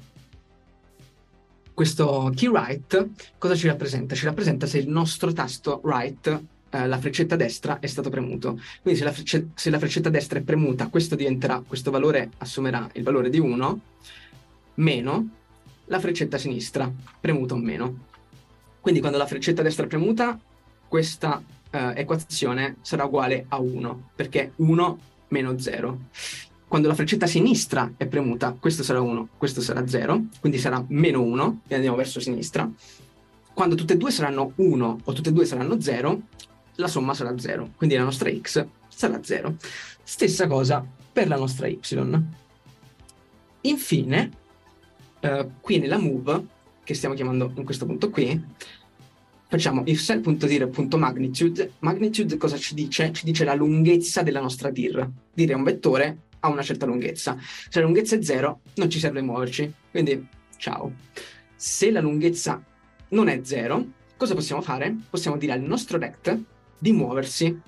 questo 1.75 2.33
key 2.35 2.51
right 2.51 3.09
cosa 3.37 3.55
ci 3.55 3.67
rappresenta? 3.67 4.15
Ci 4.15 4.25
rappresenta 4.25 4.67
se 4.67 4.79
il 4.79 4.89
nostro 4.89 5.33
tasto 5.35 5.83
right 5.85 6.45
eh, 6.77 6.87
la 6.87 6.99
freccetta 6.99 7.37
destra 7.37 7.79
è 7.79 7.87
stato 7.87 8.11
premuto. 8.11 8.61
Quindi 8.83 8.99
se 9.01 9.05
la, 9.07 9.13
frecce- 9.13 9.49
se 9.55 9.71
la, 9.71 9.79
freccetta 9.79 10.11
destra 10.11 10.39
è 10.39 10.43
premuta, 10.43 10.89
questo 10.89 11.17
questo 11.67 11.91
valore 11.91 12.31
assumerà 12.39 12.89
il 12.93 13.03
valore 13.03 13.31
di 13.31 13.39
1 13.39 13.81
meno 14.75 15.29
la 15.87 16.01
freccetta 16.01 16.37
sinistra 16.37 16.91
premuta 17.21 17.55
o 17.55 17.59
meno. 17.59 18.05
Quindi 18.81 19.01
quando 19.01 19.19
la 19.19 19.27
freccetta 19.27 19.63
destra 19.63 19.85
è 19.85 19.89
premuta, 19.89 20.39
questa 20.87 21.43
eh, 21.71 21.93
equazione 21.97 22.77
sarà 22.83 23.05
uguale 23.05 23.47
a 23.49 23.59
1, 23.59 24.11
perché 24.15 24.53
1 24.57 24.99
meno 25.29 25.59
0. 25.59 25.99
Quando 26.69 26.89
la 26.89 26.95
freccetta 26.95 27.27
sinistra 27.27 27.93
è 27.97 28.07
premuta, 28.07 28.55
questo 28.59 28.83
sarà 28.83 29.01
1, 29.01 29.29
questo 29.37 29.61
sarà 29.61 29.87
0, 29.87 30.27
quindi 30.41 30.59
sarà 30.59 30.85
meno 30.89 31.23
1, 31.23 31.61
e 31.69 31.75
andiamo 31.75 31.97
verso 31.97 32.21
sinistra. 32.21 32.69
Quando 33.55 33.75
tutte 33.75 33.95
e 33.95 33.97
due 33.97 34.11
saranno 34.11 34.53
1 34.57 35.01
o 35.05 35.13
tutte 35.13 35.31
e 35.31 35.33
due 35.33 35.47
saranno 35.47 35.81
0, 35.81 36.21
la 36.77 36.89
somma 36.89 37.15
sarà 37.15 37.37
0, 37.39 37.73
quindi 37.77 37.97
la 37.97 38.05
nostra 38.05 38.31
x 38.31 38.67
sarà 38.89 39.23
0. 39.23 39.57
Stessa 40.03 40.47
cosa 40.47 40.87
per 41.13 41.29
la 41.29 41.37
nostra 41.37 41.67
y. 41.67 41.79
Infine, 43.63 44.31
eh, 45.21 45.49
qui 45.61 45.79
nella 45.79 45.99
move, 45.99 46.47
che 46.85 46.95
stiamo 46.95 47.15
chiamando 47.15 47.53
in 47.57 47.65
questo 47.65 47.87
punto 47.87 48.11
qui, 48.11 48.41
facciamo 49.49 49.83
if 49.87 50.01
cell.dir.magnitude. 50.01 51.73
Magnitude 51.81 52.37
cosa 52.37 52.57
ci 52.57 52.75
dice? 52.75 53.13
Ci 53.13 53.25
dice 53.25 53.45
la 53.45 53.55
lunghezza 53.55 54.23
della 54.23 54.41
nostra 54.41 54.71
dir. 54.71 55.11
Dir 55.33 55.51
è 55.51 55.55
un 55.55 55.65
vettore 55.65 56.19
a 56.41 56.49
una 56.49 56.63
certa 56.63 56.87
lunghezza. 56.87 57.37
Se 57.41 57.81
la 57.81 57.87
lunghezza 57.87 58.17
è 58.17 58.23
0, 58.23 58.61
non 58.75 58.91
ci 58.91 58.99
serve 58.99 59.23
muoverci. 59.23 59.73
Quindi, 59.91 60.29
ciao. 60.59 60.93
Se 61.57 61.91
la 61.91 62.01
lunghezza 62.01 62.63
non 63.09 63.29
è 63.29 63.41
0, 63.43 63.87
cosa 64.17 64.35
possiamo 64.35 64.63
fare? 64.63 64.95
Possiamo 65.11 65.39
dire 65.39 65.53
al 65.53 65.63
nostro 65.63 65.99
rect 65.99 66.55
di 66.79 66.93
muoversi 66.93 67.61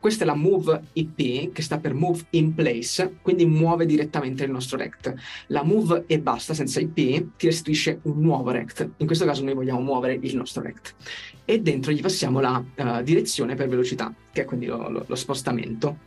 questa 0.00 0.24
è 0.24 0.26
la 0.26 0.34
move 0.34 0.84
IP 0.94 1.52
che 1.52 1.60
sta 1.60 1.78
per 1.78 1.92
move 1.92 2.24
in 2.30 2.54
place, 2.54 3.18
quindi 3.20 3.44
muove 3.44 3.84
direttamente 3.84 4.44
il 4.44 4.50
nostro 4.50 4.78
rect. 4.78 5.12
La 5.48 5.62
move 5.62 6.04
e 6.06 6.18
basta 6.18 6.54
senza 6.54 6.80
IP 6.80 7.36
ti 7.36 7.46
restituisce 7.46 8.00
un 8.04 8.18
nuovo 8.18 8.50
rect. 8.50 8.92
In 8.96 9.04
questo 9.04 9.26
caso 9.26 9.44
noi 9.44 9.52
vogliamo 9.52 9.80
muovere 9.82 10.18
il 10.18 10.34
nostro 10.34 10.62
rect. 10.62 10.94
E 11.44 11.60
dentro 11.60 11.92
gli 11.92 12.00
passiamo 12.00 12.40
la 12.40 12.64
uh, 12.76 13.02
direzione 13.02 13.54
per 13.56 13.68
velocità, 13.68 14.10
che 14.32 14.40
è 14.40 14.44
quindi 14.46 14.64
lo, 14.64 14.88
lo, 14.88 15.04
lo 15.06 15.14
spostamento. 15.14 15.98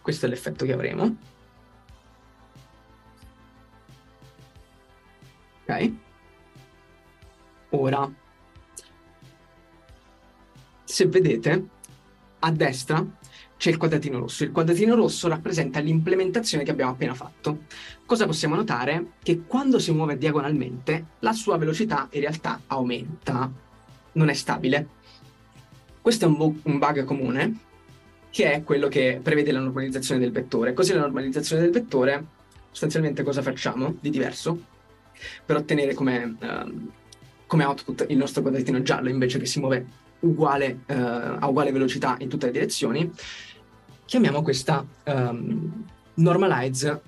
Questo 0.00 0.26
è 0.26 0.28
l'effetto 0.28 0.64
che 0.64 0.72
avremo. 0.74 1.16
Ok. 5.64 5.92
Ora, 7.70 8.08
se 10.92 11.06
vedete, 11.06 11.68
a 12.40 12.50
destra 12.50 13.02
c'è 13.56 13.70
il 13.70 13.78
quadratino 13.78 14.18
rosso. 14.18 14.44
Il 14.44 14.52
quadratino 14.52 14.94
rosso 14.94 15.26
rappresenta 15.26 15.80
l'implementazione 15.80 16.64
che 16.64 16.70
abbiamo 16.70 16.90
appena 16.90 17.14
fatto. 17.14 17.60
Cosa 18.04 18.26
possiamo 18.26 18.56
notare? 18.56 19.12
Che 19.22 19.44
quando 19.46 19.78
si 19.78 19.90
muove 19.90 20.18
diagonalmente, 20.18 21.06
la 21.20 21.32
sua 21.32 21.56
velocità 21.56 22.08
in 22.10 22.20
realtà 22.20 22.60
aumenta, 22.66 23.50
non 24.12 24.28
è 24.28 24.34
stabile. 24.34 24.86
Questo 26.02 26.26
è 26.26 26.28
un, 26.28 26.36
bu- 26.36 26.60
un 26.64 26.78
bug 26.78 27.04
comune, 27.04 27.58
che 28.28 28.52
è 28.52 28.62
quello 28.62 28.88
che 28.88 29.18
prevede 29.22 29.50
la 29.50 29.60
normalizzazione 29.60 30.20
del 30.20 30.30
vettore. 30.30 30.74
Così 30.74 30.92
la 30.92 31.00
normalizzazione 31.00 31.62
del 31.62 31.70
vettore, 31.70 32.26
sostanzialmente 32.70 33.22
cosa 33.22 33.40
facciamo 33.40 33.96
di 33.98 34.10
diverso? 34.10 34.62
Per 35.46 35.56
ottenere 35.56 35.94
come, 35.94 36.36
uh, 36.38 36.90
come 37.46 37.64
output 37.64 38.04
il 38.10 38.18
nostro 38.18 38.42
quadratino 38.42 38.82
giallo 38.82 39.08
invece 39.08 39.38
che 39.38 39.46
si 39.46 39.58
muove 39.58 40.00
uguale, 40.22 40.80
eh, 40.86 40.94
a 40.94 41.46
uguale 41.46 41.72
velocità 41.72 42.16
in 42.18 42.28
tutte 42.28 42.46
le 42.46 42.52
direzioni, 42.52 43.10
chiamiamo 44.04 44.42
questa 44.42 44.84
um, 45.06 45.84
normalize 46.14 47.00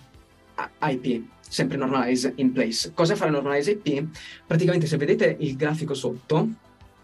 IP, 0.81 1.25
sempre 1.41 1.77
normalize 1.77 2.33
in 2.37 2.53
place. 2.53 2.93
Cosa 2.95 3.17
fa 3.17 3.29
normalize 3.29 3.73
IP? 3.73 4.07
Praticamente 4.47 4.87
se 4.87 4.97
vedete 4.97 5.37
il 5.41 5.57
grafico 5.57 5.95
sotto, 5.95 6.49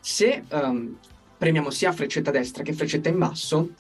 se 0.00 0.44
um, 0.50 0.96
premiamo 1.36 1.70
sia 1.70 1.92
freccetta 1.92 2.30
destra 2.30 2.62
che 2.62 2.72
freccetta 2.72 3.08
in 3.08 3.18
basso, 3.18 3.70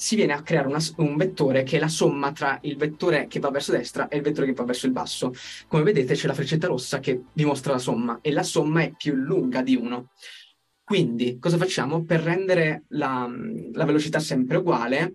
si 0.00 0.16
viene 0.16 0.32
a 0.32 0.40
creare 0.40 0.66
una, 0.66 0.78
un 0.96 1.16
vettore 1.16 1.62
che 1.62 1.76
è 1.76 1.78
la 1.78 1.88
somma 1.88 2.32
tra 2.32 2.58
il 2.62 2.78
vettore 2.78 3.26
che 3.26 3.38
va 3.38 3.50
verso 3.50 3.72
destra 3.72 4.08
e 4.08 4.16
il 4.16 4.22
vettore 4.22 4.46
che 4.46 4.54
va 4.54 4.64
verso 4.64 4.86
il 4.86 4.92
basso. 4.92 5.34
Come 5.68 5.82
vedete 5.82 6.14
c'è 6.14 6.26
la 6.26 6.32
freccetta 6.32 6.68
rossa 6.68 7.00
che 7.00 7.24
dimostra 7.32 7.72
la 7.72 7.78
somma 7.78 8.18
e 8.22 8.32
la 8.32 8.42
somma 8.42 8.80
è 8.80 8.92
più 8.96 9.14
lunga 9.14 9.60
di 9.60 9.76
1. 9.76 10.08
Quindi 10.90 11.38
cosa 11.38 11.56
facciamo? 11.56 12.02
Per 12.02 12.20
rendere 12.20 12.82
la, 12.88 13.30
la 13.74 13.84
velocità 13.84 14.18
sempre 14.18 14.56
uguale, 14.56 15.14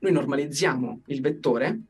noi 0.00 0.10
normalizziamo 0.10 1.02
il 1.06 1.20
vettore 1.20 1.80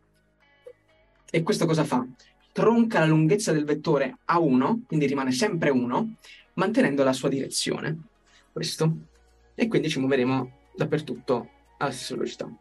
e 1.30 1.42
questo 1.42 1.64
cosa 1.64 1.82
fa? 1.82 2.06
Tronca 2.52 2.98
la 2.98 3.06
lunghezza 3.06 3.50
del 3.50 3.64
vettore 3.64 4.18
a 4.26 4.38
1, 4.38 4.82
quindi 4.86 5.06
rimane 5.06 5.32
sempre 5.32 5.70
1, 5.70 6.14
mantenendo 6.52 7.04
la 7.04 7.14
sua 7.14 7.30
direzione. 7.30 8.02
Questo. 8.52 8.96
E 9.54 9.66
quindi 9.66 9.88
ci 9.88 9.98
muoveremo 9.98 10.52
dappertutto 10.76 11.48
alla 11.78 11.90
stessa 11.90 12.14
velocità. 12.14 12.54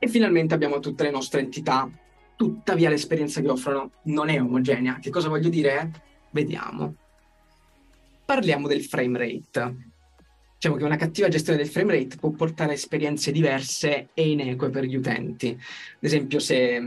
E 0.00 0.08
finalmente 0.08 0.52
abbiamo 0.52 0.80
tutte 0.80 1.04
le 1.04 1.12
nostre 1.12 1.42
entità. 1.42 1.88
Tuttavia 2.34 2.88
l'esperienza 2.88 3.40
che 3.40 3.48
offrono 3.48 3.92
non 4.06 4.30
è 4.30 4.42
omogenea. 4.42 4.98
Che 4.98 5.10
cosa 5.10 5.28
voglio 5.28 5.48
dire? 5.48 5.92
Vediamo 6.32 6.99
parliamo 8.30 8.68
del 8.68 8.84
frame 8.84 9.18
rate. 9.18 9.88
Diciamo 10.54 10.76
che 10.76 10.84
una 10.84 10.94
cattiva 10.94 11.26
gestione 11.26 11.58
del 11.58 11.66
frame 11.66 11.94
rate 11.94 12.16
può 12.16 12.30
portare 12.30 12.70
a 12.70 12.74
esperienze 12.74 13.32
diverse 13.32 14.10
e 14.14 14.30
ineque 14.30 14.70
per 14.70 14.84
gli 14.84 14.94
utenti. 14.94 15.48
Ad 15.48 15.98
esempio, 15.98 16.38
se, 16.38 16.80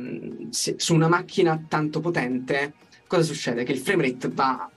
se 0.51 0.75
su 0.77 0.93
una 0.93 1.09
macchina 1.09 1.61
tanto 1.67 1.99
potente, 1.99 2.75
cosa 3.07 3.23
succede? 3.23 3.65
Che 3.65 3.73
il 3.73 3.79
frame 3.79 4.03
rate 4.03 4.29
va 4.29 4.71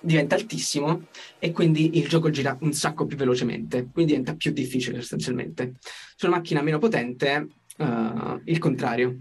diventa 0.00 0.34
altissimo 0.34 1.06
e 1.38 1.52
quindi 1.52 1.96
il 1.96 2.08
gioco 2.08 2.30
gira 2.30 2.56
un 2.62 2.72
sacco 2.72 3.06
più 3.06 3.16
velocemente, 3.16 3.86
quindi 3.92 4.14
diventa 4.14 4.34
più 4.34 4.50
difficile 4.50 4.98
sostanzialmente. 4.98 5.74
Su 6.16 6.26
una 6.26 6.38
macchina 6.38 6.60
meno 6.60 6.80
potente, 6.80 7.46
uh, 7.76 8.40
il 8.46 8.58
contrario, 8.58 9.20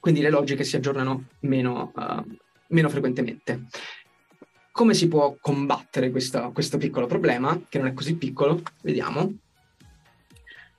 quindi 0.00 0.22
le 0.22 0.30
logiche 0.30 0.64
si 0.64 0.74
aggiornano 0.74 1.26
meno, 1.40 1.92
uh, 1.94 2.36
meno 2.68 2.88
frequentemente. 2.88 3.66
Come 4.72 4.94
si 4.94 5.06
può 5.06 5.36
combattere 5.38 6.10
questo, 6.10 6.50
questo 6.54 6.78
piccolo 6.78 7.06
problema, 7.06 7.60
che 7.68 7.76
non 7.76 7.88
è 7.88 7.92
così 7.92 8.14
piccolo? 8.16 8.62
Vediamo. 8.80 9.36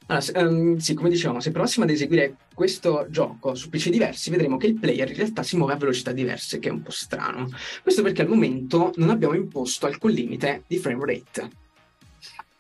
Allora, 0.08 0.50
um, 0.50 0.78
sì, 0.78 0.96
come 0.96 1.10
dicevamo, 1.10 1.40
se 1.40 1.52
provassimo 1.52 1.86
ad 1.86 1.92
eseguire 1.92 2.38
questo 2.56 3.06
gioco 3.10 3.54
su 3.54 3.70
PC 3.70 3.90
diversi, 3.90 4.32
vedremo 4.32 4.58
che 4.58 4.66
il 4.66 4.80
player 4.80 5.08
in 5.10 5.16
realtà 5.16 5.44
si 5.44 5.58
muove 5.58 5.74
a 5.74 5.78
velocità 5.78 6.12
diverse, 6.12 6.58
che 6.58 6.70
è 6.70 6.72
un 6.72 6.82
po' 6.82 6.90
strano. 6.90 7.50
Questo 7.84 8.02
perché 8.02 8.24
al 8.24 8.30
momento 8.30 8.94
non 8.96 9.12
abbiamo 9.12 9.36
imposto 9.36 9.86
alcun 9.86 10.10
limite 10.10 10.64
di 10.66 10.78
frame 10.80 11.06
rate 11.06 11.50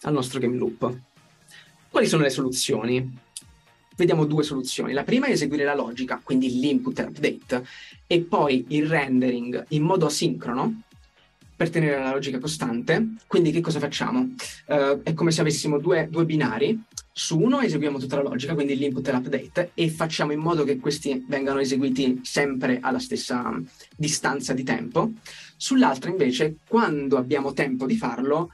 al 0.02 0.14
nostro 0.14 0.40
game 0.40 0.56
loop. 0.56 0.98
Quali 1.90 2.06
sono 2.06 2.22
le 2.22 2.30
soluzioni? 2.30 3.18
Vediamo 3.96 4.26
due 4.26 4.44
soluzioni. 4.44 4.94
La 4.94 5.04
prima 5.04 5.26
è 5.26 5.32
eseguire 5.32 5.64
la 5.64 5.76
logica, 5.76 6.22
quindi 6.24 6.60
l'input 6.60 7.00
e 7.00 7.04
l'update, 7.04 7.66
e 8.06 8.22
poi 8.22 8.66
il 8.70 8.88
rendering 8.88 9.66
in 9.70 9.82
modo 9.82 10.06
asincrono, 10.06 10.82
per 11.64 11.70
tenere 11.70 11.98
la 11.98 12.12
logica 12.12 12.40
costante. 12.40 13.14
Quindi 13.26 13.52
che 13.52 13.62
cosa 13.62 13.80
facciamo? 13.80 14.34
Uh, 14.66 15.02
è 15.02 15.14
come 15.14 15.32
se 15.32 15.40
avessimo 15.40 15.80
due, 15.80 16.10
due, 16.10 16.26
binari. 16.26 16.82
Su 17.14 17.40
uno 17.40 17.62
eseguiamo 17.62 18.00
tutta 18.00 18.18
la 18.18 18.24
logica, 18.24 18.54
quindi 18.54 18.76
l'input 18.76 19.08
e 19.08 19.12
l'update, 19.12 19.72
e 19.74 19.90
facciamo 19.90 20.34
in 20.34 20.40
modo 20.40 20.64
che 20.64 20.78
questi 20.80 21.24
vengano 21.28 21.60
eseguiti 21.60 22.20
sempre 22.24 22.80
alla 22.82 23.00
stessa 23.00 23.58
distanza 23.96 24.54
di 24.54 24.64
tempo. 24.64 25.12
Sull'altro 25.56 26.10
invece, 26.10 26.58
quando 26.68 27.18
abbiamo 27.18 27.54
tempo 27.54 27.86
di 27.86 27.96
farlo, 27.96 28.50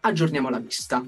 aggiorniamo 0.00 0.48
la 0.48 0.58
vista. 0.58 1.04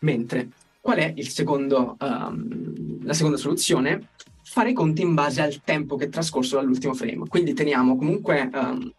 Mentre, 0.00 0.48
qual 0.80 0.98
è 0.98 1.14
secondo, 1.22 1.96
um, 2.00 3.04
la 3.04 3.14
seconda 3.14 3.38
soluzione? 3.38 4.08
Fare 4.42 4.70
i 4.70 4.74
conti 4.74 5.02
in 5.02 5.14
base 5.14 5.40
al 5.40 5.60
tempo 5.62 5.96
che 5.96 6.06
è 6.06 6.08
trascorso 6.08 6.56
dall'ultimo 6.56 6.94
frame. 6.94 7.28
Quindi 7.28 7.54
teniamo 7.54 7.96
comunque 7.96 8.50
um, 8.52 8.92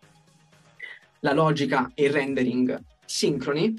la 1.21 1.33
logica 1.33 1.91
e 1.93 2.05
il 2.05 2.11
rendering 2.11 2.81
sincroni, 3.05 3.75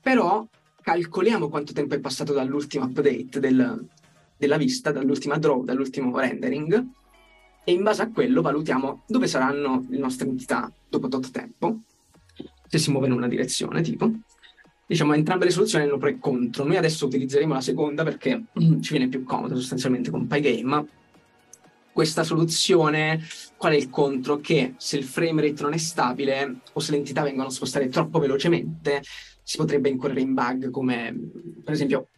però 0.00 0.46
calcoliamo 0.82 1.48
quanto 1.48 1.72
tempo 1.72 1.94
è 1.94 2.00
passato 2.00 2.32
dall'ultimo 2.32 2.84
update 2.84 3.40
del, 3.40 3.86
della 4.36 4.56
vista, 4.56 4.92
dall'ultima 4.92 5.38
draw, 5.38 5.64
dall'ultimo 5.64 6.16
rendering, 6.18 6.86
e 7.64 7.72
in 7.72 7.82
base 7.82 8.02
a 8.02 8.10
quello 8.10 8.40
valutiamo 8.40 9.02
dove 9.06 9.26
saranno 9.26 9.84
le 9.88 9.98
nostre 9.98 10.28
entità 10.28 10.72
dopo 10.88 11.08
tot 11.08 11.30
tempo, 11.30 11.80
se 12.66 12.78
si 12.78 12.90
muove 12.90 13.06
in 13.06 13.12
una 13.12 13.28
direzione, 13.28 13.82
tipo. 13.82 14.10
Diciamo, 14.86 15.14
entrambe 15.14 15.44
le 15.44 15.52
soluzioni 15.52 15.84
hanno 15.84 15.98
pro 15.98 16.08
e 16.08 16.18
contro. 16.18 16.64
Noi 16.64 16.76
adesso 16.76 17.06
utilizzeremo 17.06 17.54
la 17.54 17.60
seconda 17.60 18.02
perché 18.02 18.46
ci 18.80 18.90
viene 18.90 19.08
più 19.08 19.22
comodo 19.22 19.54
sostanzialmente 19.54 20.10
con 20.10 20.26
Pygame, 20.26 20.86
questa 21.92 22.24
soluzione, 22.24 23.20
qual 23.56 23.72
è 23.72 23.76
il 23.76 23.90
contro? 23.90 24.38
Che 24.38 24.74
se 24.76 24.96
il 24.96 25.04
frame 25.04 25.42
rate 25.42 25.62
non 25.62 25.72
è 25.72 25.78
stabile 25.78 26.60
o 26.72 26.80
se 26.80 26.92
le 26.92 26.98
entità 26.98 27.22
vengono 27.22 27.50
spostate 27.50 27.88
troppo 27.88 28.18
velocemente, 28.18 29.02
si 29.42 29.56
potrebbe 29.56 29.88
incorrere 29.88 30.20
in 30.20 30.34
bug 30.34 30.70
come 30.70 31.14
per 31.64 31.74
esempio 31.74 32.08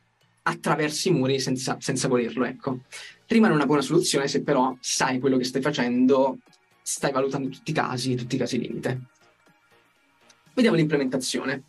attraversi 0.42 1.08
i 1.08 1.12
muri 1.12 1.40
senza, 1.40 1.76
senza 1.80 2.08
volerlo, 2.08 2.44
ecco. 2.44 2.80
Rimane 3.26 3.54
una 3.54 3.66
buona 3.66 3.82
soluzione 3.82 4.28
se 4.28 4.42
però 4.42 4.76
sai 4.80 5.18
quello 5.18 5.36
che 5.36 5.44
stai 5.44 5.62
facendo, 5.62 6.38
stai 6.82 7.12
valutando 7.12 7.48
tutti 7.48 7.70
i 7.70 7.74
casi, 7.74 8.14
tutti 8.14 8.34
i 8.34 8.38
casi 8.38 8.58
limite. 8.58 9.00
Vediamo 10.54 10.76
l'implementazione. 10.76 11.62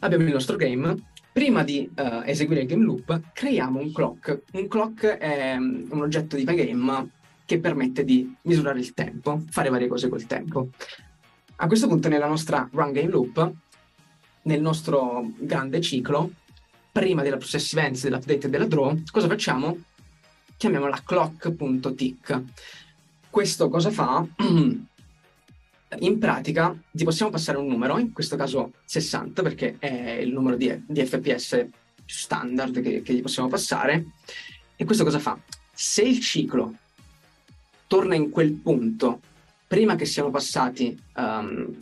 Abbiamo 0.00 0.24
il 0.24 0.32
nostro 0.32 0.56
game. 0.56 1.12
Prima 1.34 1.64
di 1.64 1.90
uh, 1.96 2.22
eseguire 2.24 2.60
il 2.60 2.68
game 2.68 2.84
loop, 2.84 3.20
creiamo 3.32 3.80
un 3.80 3.92
clock. 3.92 4.42
Un 4.52 4.68
clock 4.68 5.04
è 5.04 5.56
um, 5.56 5.84
un 5.90 6.02
oggetto 6.02 6.36
di 6.36 6.44
Pygame 6.44 7.08
che 7.44 7.58
permette 7.58 8.04
di 8.04 8.32
misurare 8.42 8.78
il 8.78 8.94
tempo, 8.94 9.42
fare 9.50 9.68
varie 9.68 9.88
cose 9.88 10.08
col 10.08 10.26
tempo. 10.26 10.68
A 11.56 11.66
questo 11.66 11.88
punto 11.88 12.08
nella 12.08 12.28
nostra 12.28 12.68
run 12.70 12.92
game 12.92 13.10
loop, 13.10 13.52
nel 14.42 14.60
nostro 14.60 15.28
grande 15.36 15.80
ciclo, 15.80 16.30
prima 16.92 17.22
della 17.22 17.36
process 17.36 17.72
events, 17.72 18.04
dell'update 18.04 18.46
e 18.46 18.50
della 18.50 18.66
draw, 18.66 18.96
cosa 19.10 19.26
facciamo? 19.26 19.76
Chiamiamola 20.56 21.02
clock.tick. 21.04 22.42
Questo 23.28 23.68
cosa 23.68 23.90
fa? 23.90 24.24
in 26.00 26.18
pratica 26.18 26.76
ti 26.90 27.04
possiamo 27.04 27.30
passare 27.30 27.58
un 27.58 27.66
numero, 27.66 27.98
in 27.98 28.12
questo 28.12 28.36
caso 28.36 28.72
60 28.84 29.42
perché 29.42 29.76
è 29.78 30.12
il 30.12 30.32
numero 30.32 30.56
di, 30.56 30.82
di 30.86 31.04
FPS 31.04 31.66
standard 32.06 32.80
che, 32.80 33.02
che, 33.02 33.14
gli 33.14 33.22
possiamo 33.22 33.48
passare. 33.48 34.06
E 34.76 34.84
questo 34.84 35.04
cosa 35.04 35.18
fa? 35.18 35.38
Se 35.72 36.02
il 36.02 36.20
ciclo 36.20 36.74
torna 37.86 38.14
in 38.14 38.30
quel 38.30 38.52
punto 38.52 39.20
prima 39.66 39.96
che 39.96 40.04
siano 40.04 40.30
passati 40.30 40.98
um, 41.16 41.76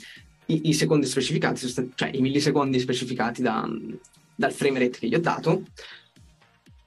i, 0.46 0.68
i, 0.68 0.72
secondi 0.72 1.06
specificati, 1.06 1.66
cioè 1.94 2.10
i 2.12 2.20
millisecondi 2.20 2.78
specificati 2.78 3.42
da, 3.42 3.68
dal 4.34 4.52
frame 4.52 4.78
rate 4.78 4.98
che 4.98 5.08
gli 5.08 5.14
ho 5.14 5.20
dato, 5.20 5.64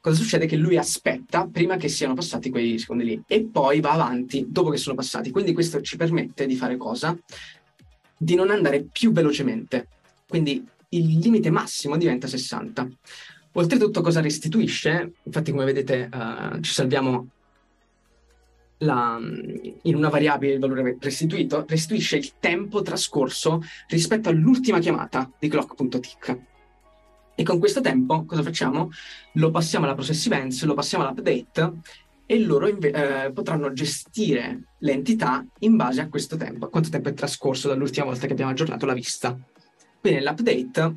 cosa 0.05 0.21
succede? 0.21 0.45
Che 0.45 0.55
lui 0.55 0.77
aspetta 0.77 1.47
prima 1.47 1.77
che 1.77 1.87
siano 1.87 2.13
passati 2.13 2.51
quei 2.51 2.77
secondi 2.77 3.03
lì 3.05 3.23
e 3.25 3.43
poi 3.45 3.79
va 3.79 3.93
avanti 3.93 4.45
dopo 4.47 4.69
che 4.69 4.77
sono 4.77 4.93
passati. 4.93 5.31
Quindi 5.31 5.51
questo 5.51 5.81
ci 5.81 5.97
permette 5.97 6.45
di 6.45 6.55
fare 6.55 6.77
cosa? 6.77 7.17
Di 8.15 8.35
non 8.35 8.51
andare 8.51 8.83
più 8.83 9.11
velocemente. 9.11 9.87
Quindi 10.27 10.63
il 10.89 11.17
limite 11.17 11.49
massimo 11.49 11.97
diventa 11.97 12.27
60. 12.27 12.87
Oltretutto 13.53 14.01
cosa 14.01 14.21
restituisce? 14.21 15.13
Infatti 15.23 15.49
come 15.49 15.65
vedete 15.65 16.07
uh, 16.13 16.59
ci 16.59 16.71
salviamo 16.71 17.29
la, 18.79 19.19
in 19.81 19.95
una 19.95 20.09
variabile 20.09 20.53
il 20.53 20.59
valore 20.59 20.97
restituito, 20.99 21.65
restituisce 21.67 22.17
il 22.17 22.33
tempo 22.39 22.83
trascorso 22.83 23.59
rispetto 23.87 24.29
all'ultima 24.29 24.77
chiamata 24.77 25.31
di 25.39 25.47
clock.tick. 25.47 26.53
E 27.35 27.43
con 27.43 27.59
questo 27.59 27.81
tempo 27.81 28.23
cosa 28.23 28.41
facciamo? 28.41 28.89
Lo 29.33 29.51
passiamo 29.51 29.85
alla 29.85 29.93
process 29.93 30.25
events, 30.25 30.63
lo 30.63 30.73
passiamo 30.73 31.05
all'update 31.05 31.73
e 32.25 32.39
loro 32.39 32.67
inve- 32.67 33.25
eh, 33.25 33.31
potranno 33.31 33.73
gestire 33.73 34.63
le 34.79 34.91
entità 34.93 35.45
in 35.59 35.75
base 35.75 35.99
a 35.99 36.07
questo 36.07 36.37
tempo, 36.37 36.65
a 36.65 36.69
quanto 36.69 36.89
tempo 36.89 37.09
è 37.09 37.13
trascorso 37.13 37.67
dall'ultima 37.67 38.05
volta 38.05 38.25
che 38.25 38.31
abbiamo 38.31 38.51
aggiornato 38.51 38.85
la 38.85 38.93
vista. 38.93 39.37
Quindi 39.99 40.19
nell'update 40.19 40.95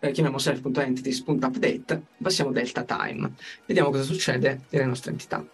eh, 0.00 0.10
chiamiamo 0.10 0.38
self.entities.update, 0.38 2.02
passiamo 2.22 2.50
delta 2.50 2.82
time. 2.84 3.34
Vediamo 3.66 3.90
cosa 3.90 4.04
succede 4.04 4.62
nelle 4.70 4.86
nostre 4.86 5.10
entità. 5.10 5.46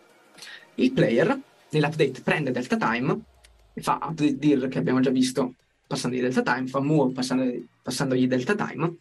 Il 0.76 0.92
player 0.92 1.36
nell'update 1.70 2.20
prende 2.22 2.52
delta 2.52 2.76
time 2.76 3.18
e 3.72 3.82
fa 3.82 3.98
update 4.00 4.38
dir 4.38 4.68
che 4.68 4.78
abbiamo 4.78 5.00
già 5.00 5.10
visto 5.10 5.54
passando 5.88 6.16
di 6.16 6.22
delta 6.22 6.42
time, 6.42 6.68
fa 6.68 6.80
move 6.80 7.12
passando, 7.12 7.52
passandogli 7.82 8.28
delta 8.28 8.54
time 8.54 8.96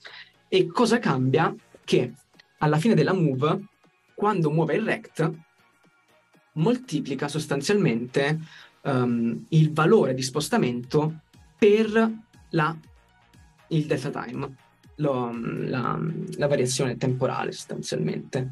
e 0.53 0.67
cosa 0.67 0.99
cambia? 0.99 1.51
Che 1.83 2.13
alla 2.59 2.77
fine 2.77 2.93
della 2.93 3.11
move, 3.11 3.59
quando 4.13 4.51
muove 4.51 4.75
il 4.75 4.83
rect, 4.83 5.31
moltiplica 6.53 7.27
sostanzialmente 7.27 8.39
um, 8.81 9.45
il 9.49 9.73
valore 9.73 10.13
di 10.13 10.21
spostamento 10.21 11.21
per 11.57 12.11
la, 12.51 12.77
il 13.69 13.85
delta 13.87 14.11
time, 14.11 14.55
lo, 14.97 15.35
la, 15.35 15.99
la, 16.35 16.47
variazione 16.47 16.97
temporale 16.97 17.51
sostanzialmente. 17.51 18.51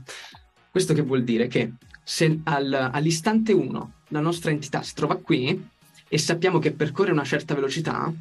Questo 0.72 0.96
che 0.96 1.04
vuol 1.04 1.24
dire? 1.24 1.46
Che 1.46 1.74
se 2.02 2.40
al, 2.46 2.90
all'istante 2.92 3.54
1 3.54 3.94
la 4.08 4.22
nostra 4.22 4.50
entità 4.50 4.82
si 4.82 4.96
trova 4.96 5.18
qui 5.18 5.70
e 6.08 6.18
sappiamo 6.18 6.58
che 6.58 6.72
percorre 6.72 7.12
una 7.12 7.24
certa 7.24 7.54
velocità, 7.54 8.12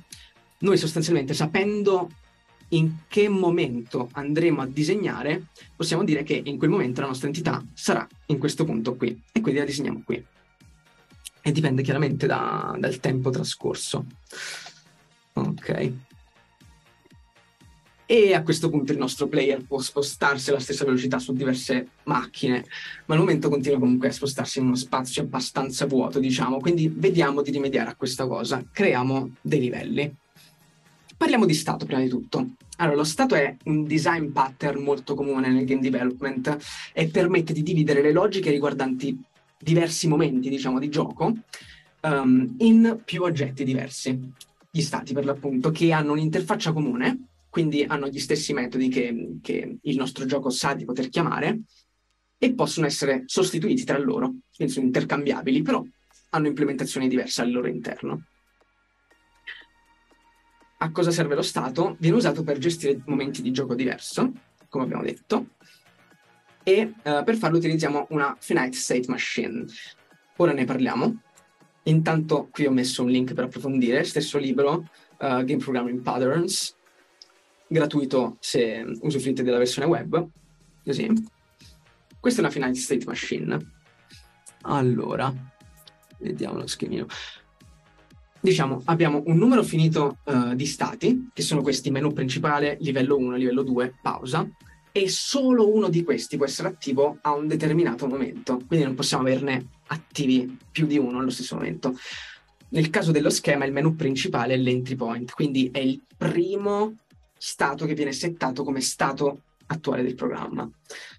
noi 0.59 0.77
sostanzialmente 0.77 1.33
sapendo 1.33 2.11
in 2.71 2.99
che 3.09 3.29
momento 3.29 4.09
andremo 4.13 4.61
a 4.61 4.67
disegnare, 4.67 5.47
possiamo 5.75 6.05
dire 6.05 6.23
che 6.23 6.41
in 6.45 6.59
quel 6.59 6.71
momento 6.71 7.01
la 7.01 7.09
nostra 7.09 7.27
entità 7.27 7.65
sarà 7.73 8.07
in 8.27 8.39
questo 8.39 8.65
punto 8.65 8.95
qui 8.97 9.21
e 9.33 9.41
quindi 9.41 9.61
la 9.61 9.67
disegniamo 9.67 10.03
qui. 10.05 10.25
E 11.43 11.53
dipende 11.53 11.83
chiaramente 11.83 12.27
da, 12.27 12.77
dal 12.79 13.01
tempo 13.01 13.31
trascorso. 13.31 14.05
Ok. 15.33 15.93
E 18.07 18.35
a 18.35 18.43
questo 18.43 18.69
punto 18.71 18.91
il 18.91 18.99
nostro 18.99 19.29
player 19.29 19.65
può 19.65 19.79
spostarsi 19.79 20.51
alla 20.51 20.59
stessa 20.59 20.85
velocità 20.85 21.21
su 21.21 21.33
diverse 21.33 21.91
macchine, 22.05 22.65
ma 23.07 23.15
al 23.15 23.21
momento 23.21 23.49
continua 23.49 23.79
comunque 23.79 24.09
a 24.09 24.13
spostarsi 24.13 24.59
in 24.59 24.67
uno 24.67 24.75
spazio 24.75 25.23
abbastanza 25.23 25.87
vuoto, 25.87 26.19
diciamo. 26.19 26.59
Quindi 26.59 26.93
vediamo 26.93 27.41
di 27.41 27.53
rimediare 27.53 27.91
a 27.91 27.95
questa 27.95 28.27
cosa. 28.27 28.65
Creiamo 28.71 29.37
dei 29.41 29.61
livelli. 29.61 30.13
Parliamo 31.21 31.45
di 31.45 31.53
stato 31.53 31.85
prima 31.85 32.01
di 32.01 32.09
tutto. 32.09 32.53
Allora, 32.79 32.97
lo 32.97 33.05
stato 33.05 33.35
è 33.35 33.55
un 33.65 33.85
design 33.85 34.31
pattern 34.31 34.83
molto 34.83 35.13
comune 35.13 35.51
nel 35.51 35.67
game 35.67 35.83
development 35.83 36.57
e 36.95 37.09
permette 37.09 37.53
di 37.53 37.63
dividere 37.63 38.01
le 38.01 38.11
logiche 38.11 38.51
riguardanti 38.51 39.21
diversi 39.59 40.09
momenti, 40.09 40.49
diciamo, 40.49 40.79
di 40.79 40.89
gioco 40.89 41.35
um, 42.01 42.55
in 42.61 43.03
più 43.05 43.23
oggetti 43.23 43.65
diversi. 43.65 44.19
Gli 44.71 44.81
stati, 44.81 45.13
per 45.13 45.27
l'appunto, 45.27 45.71
che 45.71 45.93
hanno 45.93 46.13
un'interfaccia 46.13 46.73
comune, 46.73 47.27
quindi 47.51 47.83
hanno 47.83 48.09
gli 48.09 48.19
stessi 48.19 48.55
metodi 48.55 48.89
che, 48.89 49.37
che 49.43 49.77
il 49.79 49.97
nostro 49.99 50.25
gioco 50.25 50.49
sa 50.49 50.73
di 50.73 50.87
poter 50.87 51.11
chiamare 51.11 51.61
e 52.39 52.55
possono 52.55 52.87
essere 52.87 53.25
sostituiti 53.27 53.85
tra 53.85 53.99
loro, 53.99 54.37
quindi 54.57 54.73
sono 54.73 54.87
intercambiabili, 54.87 55.61
però 55.61 55.85
hanno 56.31 56.47
implementazioni 56.47 57.09
diverse 57.09 57.43
al 57.43 57.51
loro 57.51 57.67
interno 57.69 58.23
a 60.83 60.91
cosa 60.93 61.11
serve 61.11 61.35
lo 61.35 61.43
stato? 61.43 61.97
Viene 61.99 62.17
usato 62.17 62.43
per 62.43 62.59
gestire 62.59 63.01
momenti 63.05 63.43
di 63.43 63.51
gioco 63.53 63.75
diverso, 63.75 64.33
come 64.69 64.85
abbiamo 64.85 65.03
detto, 65.03 65.49
e 66.63 66.95
uh, 67.03 67.23
per 67.23 67.37
farlo 67.37 67.59
utilizziamo 67.59 68.07
una 68.11 68.35
finite 68.39 68.77
state 68.77 69.05
machine. 69.09 69.65
Ora 70.37 70.53
ne 70.53 70.65
parliamo. 70.65 71.21
Intanto 71.85 72.49
qui 72.51 72.67
ho 72.67 72.71
messo 72.71 73.03
un 73.03 73.11
link 73.11 73.35
per 73.35 73.45
approfondire, 73.45 74.05
stesso 74.05 74.39
libro, 74.39 74.89
uh, 75.19 75.45
Game 75.45 75.57
Programming 75.57 76.01
Patterns, 76.01 76.75
gratuito 77.67 78.37
se 78.41 78.85
usufruite 79.01 79.43
della 79.43 79.59
versione 79.59 79.87
web, 79.87 80.29
così. 80.83 81.13
Questa 82.19 82.41
è 82.41 82.45
una 82.45 82.53
finite 82.53 82.79
state 82.79 83.05
machine. 83.05 83.73
Allora, 84.63 85.33
vediamo 86.19 86.59
lo 86.59 86.67
schemino 86.67 87.07
diciamo, 88.41 88.83
abbiamo 88.87 89.23
un 89.27 89.37
numero 89.37 89.63
finito 89.63 90.19
uh, 90.25 90.55
di 90.55 90.67
stati, 90.67 91.31
che 91.33 91.43
sono 91.43 91.63
questi 91.63 91.91
menu 91.91 92.13
principale, 92.13 92.77
livello 92.81 93.17
1, 93.17 93.37
livello 93.37 93.63
2, 93.63 93.95
pausa, 94.01 94.49
e 94.93 95.09
solo 95.09 95.73
uno 95.73 95.89
di 95.89 96.03
questi 96.03 96.37
può 96.37 96.47
essere 96.47 96.69
attivo 96.69 97.19
a 97.21 97.33
un 97.33 97.47
determinato 97.47 98.07
momento, 98.07 98.61
quindi 98.67 98.85
non 98.85 98.95
possiamo 98.95 99.23
averne 99.23 99.69
attivi 99.89 100.59
più 100.71 100.87
di 100.87 100.99
uno 100.99 101.19
allo 101.19 101.31
stesso 101.31 101.55
momento. 101.55 101.97
Nel 102.71 102.91
caso 102.91 103.13
dello 103.13 103.31
schema 103.31 103.65
il 103.65 103.73
menu 103.73 103.95
principale 103.95 104.55
è 104.55 104.57
l'entry 104.57 104.97
point, 104.97 105.33
quindi 105.33 105.71
è 105.73 105.79
il 105.79 106.01
primo 106.17 106.95
stato 107.37 107.87
che 107.87 107.95
viene 107.95 108.13
settato 108.13 108.65
come 108.65 108.81
stato 108.81 109.43
attuale 109.67 110.03
del 110.03 110.15
programma. 110.15 110.69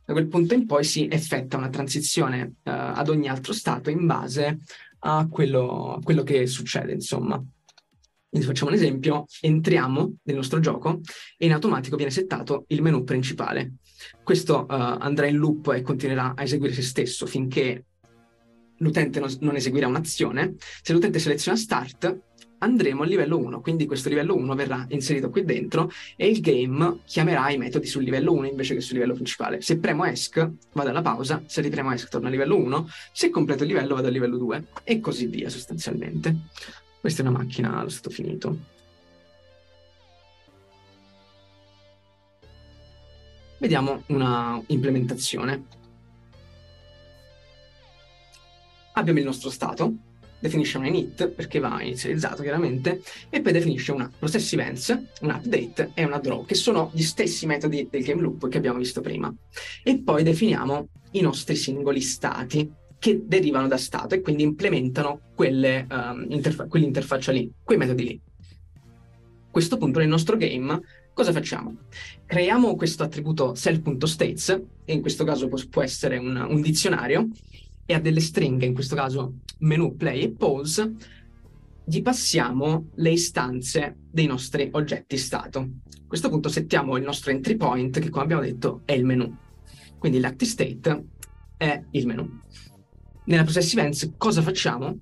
Da 0.05 0.13
quel 0.13 0.27
punto 0.27 0.53
in 0.53 0.65
poi 0.65 0.83
si 0.83 1.07
effettua 1.09 1.57
una 1.57 1.69
transizione 1.69 2.43
uh, 2.43 2.53
ad 2.63 3.07
ogni 3.07 3.29
altro 3.29 3.53
stato 3.53 3.89
in 3.89 4.05
base 4.05 4.59
a 5.03 5.27
quello, 5.27 5.95
a 5.95 5.99
quello 6.01 6.23
che 6.23 6.45
succede, 6.47 6.93
insomma. 6.93 7.43
Quindi 8.29 8.47
facciamo 8.47 8.71
un 8.71 8.77
esempio, 8.77 9.25
entriamo 9.41 10.13
nel 10.23 10.35
nostro 10.37 10.59
gioco 10.59 11.01
e 11.37 11.45
in 11.45 11.53
automatico 11.53 11.97
viene 11.97 12.11
settato 12.11 12.63
il 12.67 12.81
menu 12.81 13.03
principale. 13.03 13.73
Questo 14.23 14.61
uh, 14.61 14.65
andrà 14.69 15.25
in 15.27 15.35
loop 15.35 15.73
e 15.73 15.81
continuerà 15.81 16.33
a 16.35 16.43
eseguire 16.43 16.73
se 16.73 16.81
stesso 16.81 17.25
finché 17.25 17.85
l'utente 18.77 19.19
non, 19.19 19.29
non 19.41 19.55
eseguirà 19.55 19.87
un'azione. 19.87 20.55
Se 20.81 20.93
l'utente 20.93 21.19
seleziona 21.19 21.57
start, 21.57 22.19
andremo 22.61 23.03
al 23.03 23.09
livello 23.09 23.37
1, 23.37 23.61
quindi 23.61 23.85
questo 23.85 24.09
livello 24.09 24.35
1 24.35 24.55
verrà 24.55 24.85
inserito 24.89 25.29
qui 25.29 25.43
dentro 25.43 25.91
e 26.15 26.27
il 26.27 26.41
game 26.41 26.99
chiamerà 27.05 27.49
i 27.51 27.57
metodi 27.57 27.87
sul 27.87 28.03
livello 28.03 28.33
1 28.33 28.47
invece 28.47 28.73
che 28.73 28.81
sul 28.81 28.95
livello 28.95 29.13
principale. 29.13 29.61
Se 29.61 29.77
premo 29.77 30.05
ESC 30.05 30.49
vado 30.73 30.89
alla 30.89 31.01
pausa, 31.01 31.43
se 31.45 31.61
ripremo 31.61 31.91
ESC 31.91 32.09
torno 32.09 32.27
al 32.27 32.33
livello 32.33 32.57
1, 32.57 32.87
se 33.11 33.29
completo 33.29 33.63
il 33.63 33.69
livello 33.69 33.95
vado 33.95 34.07
al 34.07 34.13
livello 34.13 34.37
2 34.37 34.65
e 34.83 34.99
così 34.99 35.27
via 35.27 35.49
sostanzialmente. 35.49 36.35
Questa 36.99 37.23
è 37.23 37.27
una 37.27 37.37
macchina 37.37 37.79
allo 37.79 37.89
stato 37.89 38.09
finito. 38.09 38.79
vediamo 43.61 44.01
una 44.07 44.59
implementazione. 44.67 45.65
Abbiamo 48.93 49.19
il 49.19 49.25
nostro 49.25 49.49
stato, 49.49 49.93
definisce 50.41 50.77
un 50.77 50.85
init 50.85 51.29
perché 51.29 51.59
va 51.59 51.81
inizializzato 51.81 52.41
chiaramente, 52.41 53.01
e 53.29 53.41
poi 53.41 53.53
definisce 53.53 53.93
una 53.93 54.11
process 54.19 54.51
events, 54.53 54.89
un 55.21 55.29
update 55.29 55.91
e 55.93 56.03
una 56.03 56.17
draw, 56.17 56.45
che 56.45 56.55
sono 56.55 56.91
gli 56.93 57.03
stessi 57.03 57.45
metodi 57.45 57.87
del 57.89 58.03
game 58.03 58.21
loop 58.21 58.49
che 58.49 58.57
abbiamo 58.57 58.79
visto 58.79 58.99
prima. 58.99 59.33
E 59.83 59.99
poi 59.99 60.23
definiamo 60.23 60.89
i 61.11 61.21
nostri 61.21 61.55
singoli 61.55 62.01
stati 62.01 62.69
che 62.97 63.21
derivano 63.25 63.67
da 63.67 63.77
stato 63.77 64.15
e 64.15 64.21
quindi 64.21 64.43
implementano 64.43 65.21
quelle, 65.33 65.87
um, 65.89 66.25
interfa- 66.29 66.67
quell'interfaccia 66.67 67.31
lì, 67.31 67.51
quei 67.63 67.77
metodi 67.77 68.03
lì. 68.03 68.21
A 68.75 69.51
questo 69.51 69.77
punto 69.77 69.99
nel 69.99 70.07
nostro 70.07 70.37
game 70.37 70.81
cosa 71.13 71.31
facciamo? 71.31 71.75
Creiamo 72.25 72.75
questo 72.75 73.03
attributo 73.03 73.53
self.states, 73.55 74.61
e 74.85 74.93
in 74.93 75.01
questo 75.01 75.23
caso 75.23 75.47
può 75.47 75.81
essere 75.81 76.17
un, 76.17 76.35
un 76.35 76.61
dizionario, 76.61 77.27
e 77.91 77.93
a 77.93 77.99
delle 77.99 78.21
stringhe, 78.21 78.65
in 78.65 78.73
questo 78.73 78.95
caso 78.95 79.39
menu, 79.59 79.97
play 79.97 80.21
e 80.21 80.31
pause, 80.31 80.95
gli 81.83 82.01
passiamo 82.01 82.87
le 82.95 83.11
istanze 83.11 83.97
dei 84.09 84.27
nostri 84.27 84.69
oggetti 84.71 85.17
stato. 85.17 85.59
A 85.59 86.07
questo 86.07 86.29
punto 86.29 86.47
settiamo 86.47 86.95
il 86.95 87.03
nostro 87.03 87.31
entry 87.31 87.57
point, 87.57 87.99
che 87.99 88.09
come 88.09 88.23
abbiamo 88.23 88.41
detto 88.41 88.81
è 88.85 88.93
il 88.93 89.03
menu. 89.03 89.35
Quindi 89.97 90.19
l'active 90.19 90.49
state 90.49 91.05
è 91.57 91.83
il 91.91 92.07
menu. 92.07 92.39
Nella 93.25 93.43
process 93.43 93.73
events 93.73 94.13
cosa 94.17 94.41
facciamo? 94.41 94.97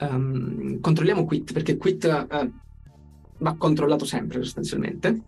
Um, 0.00 0.80
controlliamo 0.80 1.26
quit, 1.26 1.52
perché 1.52 1.76
quit 1.76 2.04
uh, 2.04 2.52
va 3.38 3.54
controllato 3.56 4.06
sempre 4.06 4.42
sostanzialmente, 4.42 5.22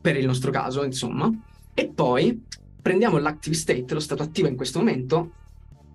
per 0.00 0.16
il 0.16 0.26
nostro 0.26 0.52
caso, 0.52 0.84
insomma, 0.84 1.28
e 1.74 1.88
poi 1.88 2.40
prendiamo 2.88 3.18
l'active 3.18 3.54
state, 3.54 3.92
lo 3.92 4.00
stato 4.00 4.22
attivo 4.22 4.48
in 4.48 4.56
questo 4.56 4.78
momento, 4.78 5.32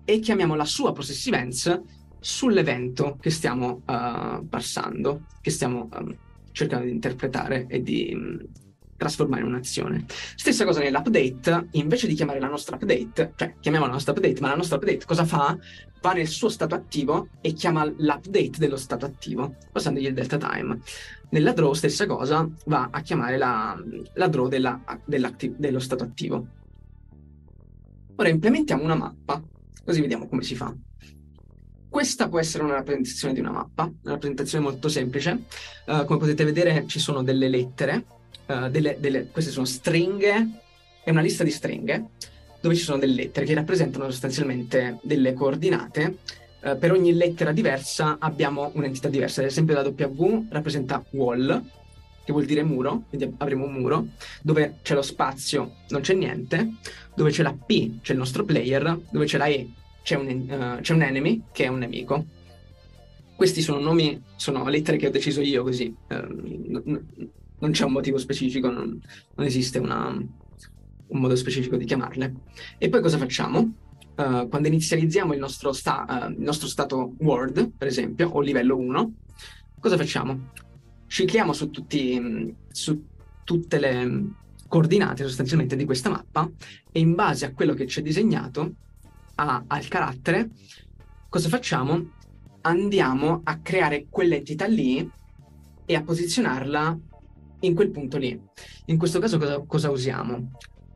e 0.04 0.20
chiamiamo 0.20 0.54
la 0.54 0.64
sua 0.64 0.92
process 0.92 1.26
events 1.26 1.80
sull'evento 2.20 3.16
che 3.20 3.30
stiamo 3.30 3.82
uh, 3.84 4.46
parsando, 4.48 5.22
che 5.40 5.50
stiamo 5.50 5.88
um, 5.92 6.16
cercando 6.52 6.84
di 6.84 6.92
interpretare 6.92 7.66
e 7.68 7.82
di 7.82 8.12
um, 8.14 8.40
trasformare 8.96 9.42
in 9.42 9.48
un'azione. 9.48 10.04
Stessa 10.36 10.64
cosa 10.64 10.78
nell'update, 10.78 11.66
invece 11.72 12.06
di 12.06 12.14
chiamare 12.14 12.38
la 12.38 12.46
nostra 12.46 12.76
update, 12.76 13.32
cioè 13.34 13.54
chiamiamo 13.58 13.86
la 13.86 13.92
nostra 13.92 14.12
update, 14.12 14.40
ma 14.40 14.50
la 14.50 14.56
nostra 14.56 14.76
update 14.76 15.04
cosa 15.04 15.24
fa? 15.24 15.58
Va 16.00 16.12
nel 16.12 16.28
suo 16.28 16.48
stato 16.48 16.76
attivo 16.76 17.26
e 17.40 17.54
chiama 17.54 17.84
l'update 17.84 18.52
dello 18.56 18.76
stato 18.76 19.04
attivo, 19.04 19.56
passandogli 19.72 20.06
il 20.06 20.14
delta 20.14 20.36
time. 20.36 20.78
Nella 21.30 21.52
draw, 21.52 21.72
stessa 21.72 22.06
cosa, 22.06 22.48
va 22.66 22.88
a 22.92 23.00
chiamare 23.00 23.36
la, 23.36 23.76
la 24.12 24.28
draw 24.28 24.46
della, 24.46 24.80
dello 25.04 25.80
stato 25.80 26.04
attivo. 26.04 26.62
Ora 28.16 28.28
implementiamo 28.28 28.82
una 28.82 28.94
mappa, 28.94 29.42
così 29.84 30.00
vediamo 30.00 30.28
come 30.28 30.42
si 30.42 30.54
fa. 30.54 30.72
Questa 31.88 32.28
può 32.28 32.38
essere 32.38 32.62
una 32.62 32.74
rappresentazione 32.74 33.34
di 33.34 33.40
una 33.40 33.50
mappa, 33.50 33.84
una 33.84 34.12
rappresentazione 34.12 34.62
molto 34.62 34.88
semplice. 34.88 35.44
Uh, 35.86 36.04
come 36.04 36.20
potete 36.20 36.44
vedere 36.44 36.86
ci 36.86 37.00
sono 37.00 37.24
delle 37.24 37.48
lettere, 37.48 38.04
uh, 38.46 38.68
delle, 38.68 38.98
delle, 39.00 39.26
queste 39.30 39.50
sono 39.50 39.66
stringhe, 39.66 40.60
è 41.02 41.10
una 41.10 41.22
lista 41.22 41.42
di 41.42 41.50
stringhe 41.50 42.10
dove 42.60 42.76
ci 42.76 42.82
sono 42.82 42.98
delle 42.98 43.14
lettere 43.14 43.46
che 43.46 43.54
rappresentano 43.54 44.08
sostanzialmente 44.08 44.98
delle 45.02 45.32
coordinate. 45.32 46.18
Uh, 46.62 46.78
per 46.78 46.92
ogni 46.92 47.12
lettera 47.14 47.50
diversa 47.50 48.18
abbiamo 48.20 48.70
un'entità 48.74 49.08
diversa, 49.08 49.40
ad 49.40 49.48
esempio 49.48 49.74
la 49.74 49.82
W 49.82 50.46
rappresenta 50.50 51.04
wall, 51.10 51.62
che 52.24 52.32
vuol 52.32 52.46
dire 52.46 52.62
muro, 52.62 53.04
quindi 53.08 53.34
avremo 53.38 53.66
un 53.66 53.72
muro, 53.72 54.08
dove 54.42 54.78
c'è 54.82 54.94
lo 54.94 55.02
spazio, 55.02 55.76
non 55.88 56.00
c'è 56.00 56.14
niente, 56.14 56.74
dove 57.14 57.30
c'è 57.30 57.42
la 57.42 57.52
P, 57.52 58.00
c'è 58.00 58.12
il 58.12 58.18
nostro 58.18 58.44
player, 58.44 58.98
dove 59.10 59.26
c'è 59.26 59.36
la 59.36 59.46
E, 59.46 59.68
c'è 60.02 60.16
un, 60.16 60.26
uh, 60.26 60.80
c'è 60.80 60.94
un 60.94 61.02
enemy, 61.02 61.42
che 61.52 61.64
è 61.64 61.68
un 61.68 61.78
nemico. 61.78 62.24
Questi 63.36 63.60
sono 63.60 63.78
nomi, 63.78 64.22
sono 64.36 64.66
lettere 64.68 64.96
che 64.96 65.08
ho 65.08 65.10
deciso 65.10 65.40
io 65.40 65.62
così, 65.62 65.94
uh, 66.08 66.14
n- 66.14 67.04
non 67.58 67.70
c'è 67.70 67.84
un 67.84 67.92
motivo 67.92 68.18
specifico, 68.18 68.70
non, 68.70 69.00
non 69.34 69.46
esiste 69.46 69.78
una, 69.78 70.08
un 70.08 71.20
modo 71.20 71.36
specifico 71.36 71.76
di 71.76 71.84
chiamarle. 71.84 72.34
E 72.78 72.88
poi 72.88 73.00
cosa 73.00 73.18
facciamo? 73.18 73.72
Uh, 74.16 74.48
quando 74.48 74.68
inizializziamo 74.68 75.32
il 75.32 75.40
nostro, 75.40 75.72
sta, 75.72 76.30
il 76.30 76.42
nostro, 76.42 76.68
stato 76.68 77.14
Word, 77.18 77.70
per 77.76 77.88
esempio, 77.88 78.30
o 78.30 78.40
livello 78.40 78.76
1, 78.76 79.14
cosa 79.80 79.96
facciamo? 79.96 80.52
Cicliamo 81.14 81.52
su, 81.52 81.70
tutti, 81.70 82.52
su 82.72 83.04
tutte 83.44 83.78
le 83.78 84.24
coordinate 84.66 85.22
sostanzialmente 85.22 85.76
di 85.76 85.84
questa 85.84 86.10
mappa 86.10 86.50
e 86.90 86.98
in 86.98 87.14
base 87.14 87.44
a 87.44 87.52
quello 87.52 87.72
che 87.72 87.84
c'è 87.84 88.02
disegnato, 88.02 88.74
a, 89.36 89.62
al 89.64 89.86
carattere, 89.86 90.50
cosa 91.28 91.48
facciamo? 91.48 92.14
Andiamo 92.62 93.42
a 93.44 93.58
creare 93.58 94.06
quell'entità 94.10 94.66
lì 94.66 95.08
e 95.86 95.94
a 95.94 96.02
posizionarla 96.02 96.98
in 97.60 97.74
quel 97.76 97.90
punto 97.90 98.18
lì. 98.18 98.36
In 98.86 98.98
questo 98.98 99.20
caso 99.20 99.38
cosa, 99.38 99.62
cosa 99.64 99.90
usiamo? 99.92 100.50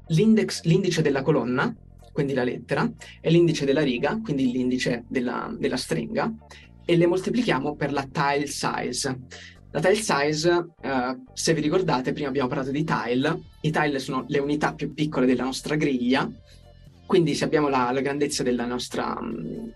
L'index, 0.09 0.62
l'indice 0.64 1.01
della 1.01 1.23
colonna, 1.23 1.73
quindi 2.12 2.35
la 2.35 2.43
lettera, 2.43 2.91
e 3.21 3.31
l'indice 3.31 3.64
della 3.64 3.83
riga, 3.83 4.19
quindi 4.21 4.51
l'indice 4.51 5.05
della, 5.07 5.55
della 5.57 5.77
stringa, 5.77 6.35
e 6.85 6.97
le 6.97 7.07
moltiplichiamo 7.07 7.77
per 7.77 7.93
la 7.93 8.09
tile 8.11 8.47
size. 8.47 9.21
La 9.71 9.81
tile 9.81 9.97
size, 9.97 10.51
uh, 10.51 11.25
se 11.35 11.53
vi 11.53 11.61
ricordate, 11.61 12.14
prima 12.14 12.29
abbiamo 12.29 12.49
parlato 12.49 12.71
di 12.71 12.85
tile, 12.85 13.43
i 13.61 13.71
tile 13.71 13.99
sono 13.99 14.25
le 14.29 14.39
unità 14.39 14.73
più 14.73 14.95
piccole 14.95 15.27
della 15.27 15.45
nostra 15.45 15.77
griglia, 15.77 16.31
quindi 17.05 17.35
se 17.35 17.45
abbiamo 17.45 17.69
la, 17.69 17.91
la 17.93 18.01
grandezza 18.01 18.43
nostra, 18.64 19.19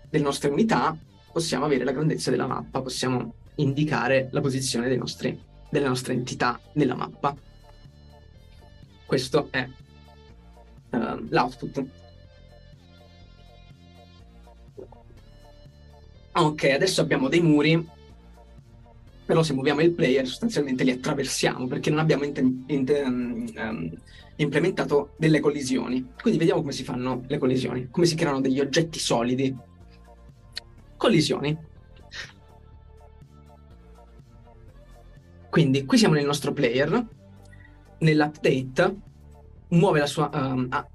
delle 0.09 0.23
nostre 0.23 0.49
unità, 0.49 0.97
possiamo 1.31 1.65
avere 1.65 1.83
la 1.83 1.91
grandezza 1.91 2.31
della 2.31 2.47
mappa, 2.47 2.81
possiamo 2.81 3.35
indicare 3.55 4.29
la 4.31 4.41
posizione 4.41 4.87
nostri, 4.97 5.39
delle 5.69 5.87
nostre 5.87 6.13
entità 6.13 6.59
nella 6.73 6.95
mappa. 6.95 7.35
Questo 9.05 9.47
è 9.51 9.67
uh, 10.89 10.97
l'output. 11.29 11.85
Ok, 16.33 16.63
adesso 16.63 17.01
abbiamo 17.01 17.29
dei 17.29 17.41
muri 17.41 18.01
però 19.25 19.41
se 19.43 19.53
muoviamo 19.53 19.81
il 19.81 19.91
player 19.91 20.27
sostanzialmente 20.27 20.83
li 20.83 20.91
attraversiamo 20.91 21.67
perché 21.67 21.89
non 21.89 21.99
abbiamo 21.99 22.23
in- 22.25 22.63
in- 22.67 23.45
um, 23.55 23.91
implementato 24.35 25.13
delle 25.17 25.39
collisioni. 25.39 26.11
Quindi 26.19 26.39
vediamo 26.39 26.61
come 26.61 26.73
si 26.73 26.83
fanno 26.83 27.23
le 27.27 27.37
collisioni, 27.37 27.87
come 27.89 28.05
si 28.05 28.15
creano 28.15 28.41
degli 28.41 28.59
oggetti 28.59 28.99
solidi. 28.99 29.55
Collisioni. 30.97 31.57
Quindi 35.49 35.85
qui 35.85 35.97
siamo 35.97 36.15
nel 36.15 36.25
nostro 36.25 36.51
player, 36.51 37.07
nell'update 37.99 38.95
muove 39.69 39.99
la 39.99 40.07
sua, 40.07 40.29
um, 40.33 40.65
ah, 40.69 40.87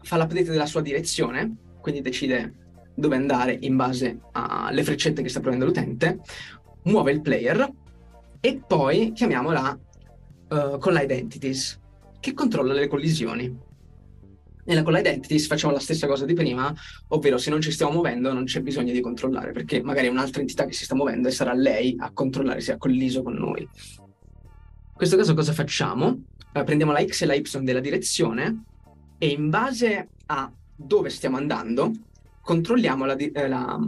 fa 0.00 0.16
l'update 0.16 0.44
della 0.44 0.66
sua 0.66 0.80
direzione, 0.80 1.54
quindi 1.80 2.00
decide 2.00 2.54
dove 2.94 3.16
andare 3.16 3.56
in 3.60 3.76
base 3.76 4.18
alle 4.32 4.82
freccette 4.82 5.22
che 5.22 5.28
sta 5.28 5.40
prendendo 5.40 5.66
l'utente, 5.66 6.20
muove 6.88 7.12
il 7.12 7.20
player 7.20 7.70
e 8.40 8.62
poi 8.66 9.12
chiamiamola 9.12 9.78
uh, 10.48 10.78
collide 10.78 11.16
entities 11.16 11.78
che 12.20 12.32
controlla 12.32 12.72
le 12.72 12.88
collisioni. 12.88 13.66
Nella 14.64 14.82
collide 14.82 15.12
entities 15.12 15.46
facciamo 15.46 15.72
la 15.72 15.78
stessa 15.78 16.06
cosa 16.06 16.24
di 16.24 16.34
prima, 16.34 16.74
ovvero 17.08 17.38
se 17.38 17.50
non 17.50 17.60
ci 17.60 17.70
stiamo 17.70 17.92
muovendo 17.92 18.32
non 18.32 18.44
c'è 18.44 18.60
bisogno 18.60 18.92
di 18.92 19.00
controllare 19.00 19.52
perché 19.52 19.82
magari 19.82 20.08
è 20.08 20.10
un'altra 20.10 20.40
entità 20.40 20.66
che 20.66 20.72
si 20.72 20.84
sta 20.84 20.94
muovendo 20.94 21.28
e 21.28 21.30
sarà 21.30 21.52
lei 21.52 21.94
a 21.98 22.10
controllare 22.12 22.60
se 22.60 22.72
ha 22.72 22.76
colliso 22.76 23.22
con 23.22 23.34
noi. 23.34 23.62
In 23.62 24.94
questo 24.94 25.16
caso 25.16 25.34
cosa 25.34 25.52
facciamo? 25.52 26.22
Uh, 26.52 26.64
prendiamo 26.64 26.92
la 26.92 27.04
x 27.04 27.22
e 27.22 27.26
la 27.26 27.34
y 27.34 27.60
della 27.60 27.80
direzione 27.80 28.64
e 29.18 29.28
in 29.28 29.48
base 29.48 30.08
a 30.26 30.50
dove 30.74 31.10
stiamo 31.10 31.36
andando 31.36 31.92
controlliamo 32.48 33.04
la, 33.04 33.14
eh, 33.14 33.48
la, 33.48 33.78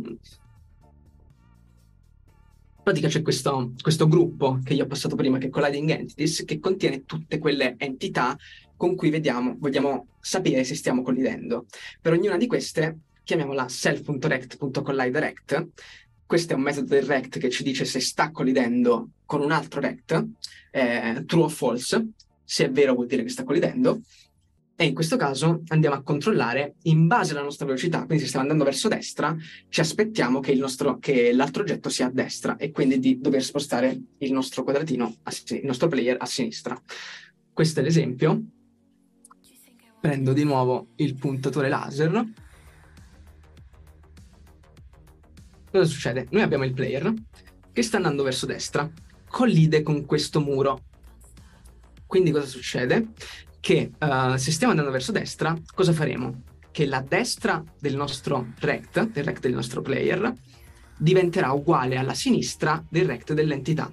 pratica 2.90 3.08
c'è 3.08 3.22
questo, 3.22 3.72
questo, 3.80 4.08
gruppo 4.08 4.58
che 4.64 4.74
io 4.74 4.82
ho 4.84 4.88
passato 4.88 5.14
prima, 5.14 5.38
che 5.38 5.46
è 5.46 5.50
Colliding 5.50 5.90
Entities, 5.90 6.44
che 6.44 6.58
contiene 6.58 7.04
tutte 7.04 7.38
quelle 7.38 7.76
entità 7.78 8.36
con 8.76 8.96
cui 8.96 9.10
vediamo, 9.10 9.54
vogliamo 9.58 10.08
sapere 10.20 10.64
se 10.64 10.74
stiamo 10.74 11.02
collidendo. 11.02 11.66
Per 12.00 12.12
ognuna 12.12 12.36
di 12.36 12.48
queste 12.48 12.98
chiamiamola 13.22 13.68
self.rect.colliderect. 13.68 15.68
Questo 16.26 16.52
è 16.52 16.56
un 16.56 16.62
metodo 16.62 16.94
del 16.94 17.04
rect 17.04 17.38
che 17.38 17.50
ci 17.50 17.62
dice 17.62 17.84
se 17.84 18.00
sta 18.00 18.32
collidendo 18.32 19.10
con 19.24 19.40
un 19.40 19.52
altro 19.52 19.80
rect, 19.80 20.26
eh, 20.72 21.22
true 21.26 21.44
o 21.44 21.48
false. 21.48 22.08
Se 22.42 22.64
è 22.64 22.70
vero 22.70 22.94
vuol 22.94 23.06
dire 23.06 23.22
che 23.22 23.28
sta 23.28 23.44
collidendo 23.44 24.00
e 24.80 24.86
in 24.86 24.94
questo 24.94 25.18
caso 25.18 25.60
andiamo 25.68 25.94
a 25.94 26.00
controllare 26.00 26.76
in 26.84 27.06
base 27.06 27.32
alla 27.32 27.42
nostra 27.42 27.66
velocità, 27.66 28.06
quindi 28.06 28.20
se 28.20 28.28
stiamo 28.28 28.46
andando 28.46 28.64
verso 28.64 28.88
destra, 28.88 29.36
ci 29.68 29.80
aspettiamo 29.80 30.40
che, 30.40 30.54
nostro, 30.54 30.98
che 30.98 31.34
l'altro 31.34 31.60
oggetto 31.60 31.90
sia 31.90 32.06
a 32.06 32.10
destra 32.10 32.56
e 32.56 32.70
quindi 32.70 32.98
di 32.98 33.20
dover 33.20 33.44
spostare 33.44 34.00
il 34.16 34.32
nostro 34.32 34.62
quadratino, 34.62 35.16
il 35.48 35.66
nostro 35.66 35.88
player 35.88 36.16
a 36.18 36.24
sinistra. 36.24 36.80
questo 37.52 37.80
è 37.80 37.82
l'esempio. 37.82 38.42
Prendo 40.00 40.32
di 40.32 40.44
nuovo 40.44 40.86
il 40.96 41.14
puntatore 41.14 41.68
laser. 41.68 42.24
Cosa 45.70 45.84
succede? 45.84 46.26
Noi 46.30 46.40
abbiamo 46.40 46.64
il 46.64 46.72
player 46.72 47.12
che 47.70 47.82
sta 47.82 47.98
andando 47.98 48.22
verso 48.22 48.46
destra, 48.46 48.90
collide 49.28 49.82
con 49.82 50.06
questo 50.06 50.40
muro. 50.40 50.84
Quindi 52.06 52.30
cosa 52.30 52.46
succede? 52.46 53.08
Che 53.60 53.90
uh, 53.98 54.36
se 54.36 54.52
stiamo 54.52 54.72
andando 54.72 54.90
verso 54.90 55.12
destra, 55.12 55.56
cosa 55.74 55.92
faremo? 55.92 56.42
Che 56.70 56.86
la 56.86 57.04
destra 57.06 57.62
del 57.78 57.94
nostro 57.94 58.52
rect, 58.60 59.10
del 59.10 59.24
rect 59.24 59.40
del 59.40 59.52
nostro 59.52 59.82
player, 59.82 60.32
diventerà 60.96 61.52
uguale 61.52 61.96
alla 61.96 62.14
sinistra 62.14 62.82
del 62.88 63.06
rect 63.06 63.32
dell'entità. 63.34 63.92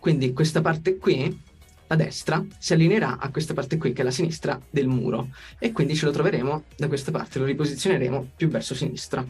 Quindi 0.00 0.32
questa 0.32 0.60
parte 0.60 0.96
qui, 0.98 1.40
a 1.86 1.96
destra, 1.96 2.44
si 2.58 2.72
allineerà 2.72 3.18
a 3.18 3.30
questa 3.30 3.54
parte 3.54 3.76
qui, 3.76 3.92
che 3.92 4.02
è 4.02 4.04
la 4.04 4.10
sinistra 4.10 4.60
del 4.68 4.88
muro. 4.88 5.30
E 5.58 5.70
quindi 5.72 5.94
ce 5.94 6.06
lo 6.06 6.10
troveremo 6.10 6.64
da 6.76 6.88
questa 6.88 7.12
parte, 7.12 7.38
lo 7.38 7.44
riposizioneremo 7.44 8.32
più 8.36 8.48
verso 8.48 8.74
sinistra. 8.74 9.24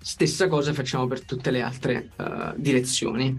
Stessa 0.00 0.48
cosa 0.48 0.72
facciamo 0.72 1.06
per 1.06 1.24
tutte 1.24 1.50
le 1.50 1.62
altre 1.62 2.10
uh, 2.16 2.52
direzioni. 2.56 3.34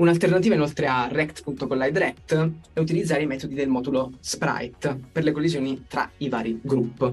Un'alternativa 0.00 0.54
inoltre 0.54 0.86
a 0.86 1.08
rect.collideRect 1.08 2.52
è 2.72 2.78
utilizzare 2.78 3.24
i 3.24 3.26
metodi 3.26 3.54
del 3.54 3.68
modulo 3.68 4.12
sprite 4.20 4.98
per 5.12 5.24
le 5.24 5.30
collisioni 5.30 5.84
tra 5.86 6.10
i 6.18 6.30
vari 6.30 6.58
group, 6.62 7.12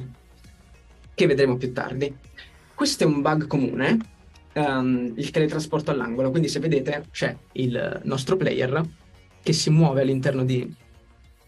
che 1.14 1.28
vedremo 1.28 1.58
più 1.58 1.74
tardi. 1.74 2.16
Questo 2.74 3.04
è 3.04 3.06
un 3.06 3.22
bug 3.22 3.46
comune, 3.46 3.98
um, 4.54 5.12
il 5.18 5.30
teletrasporto 5.32 5.92
all'angolo, 5.92 6.30
quindi 6.30 6.48
se 6.48 6.60
vedete 6.60 7.04
c'è 7.12 7.36
il 7.54 8.00
nostro 8.06 8.38
player 8.38 8.82
che 9.44 9.52
si 9.52 9.70
muove 9.70 10.00
all'interno 10.00 10.46
di 10.46 10.74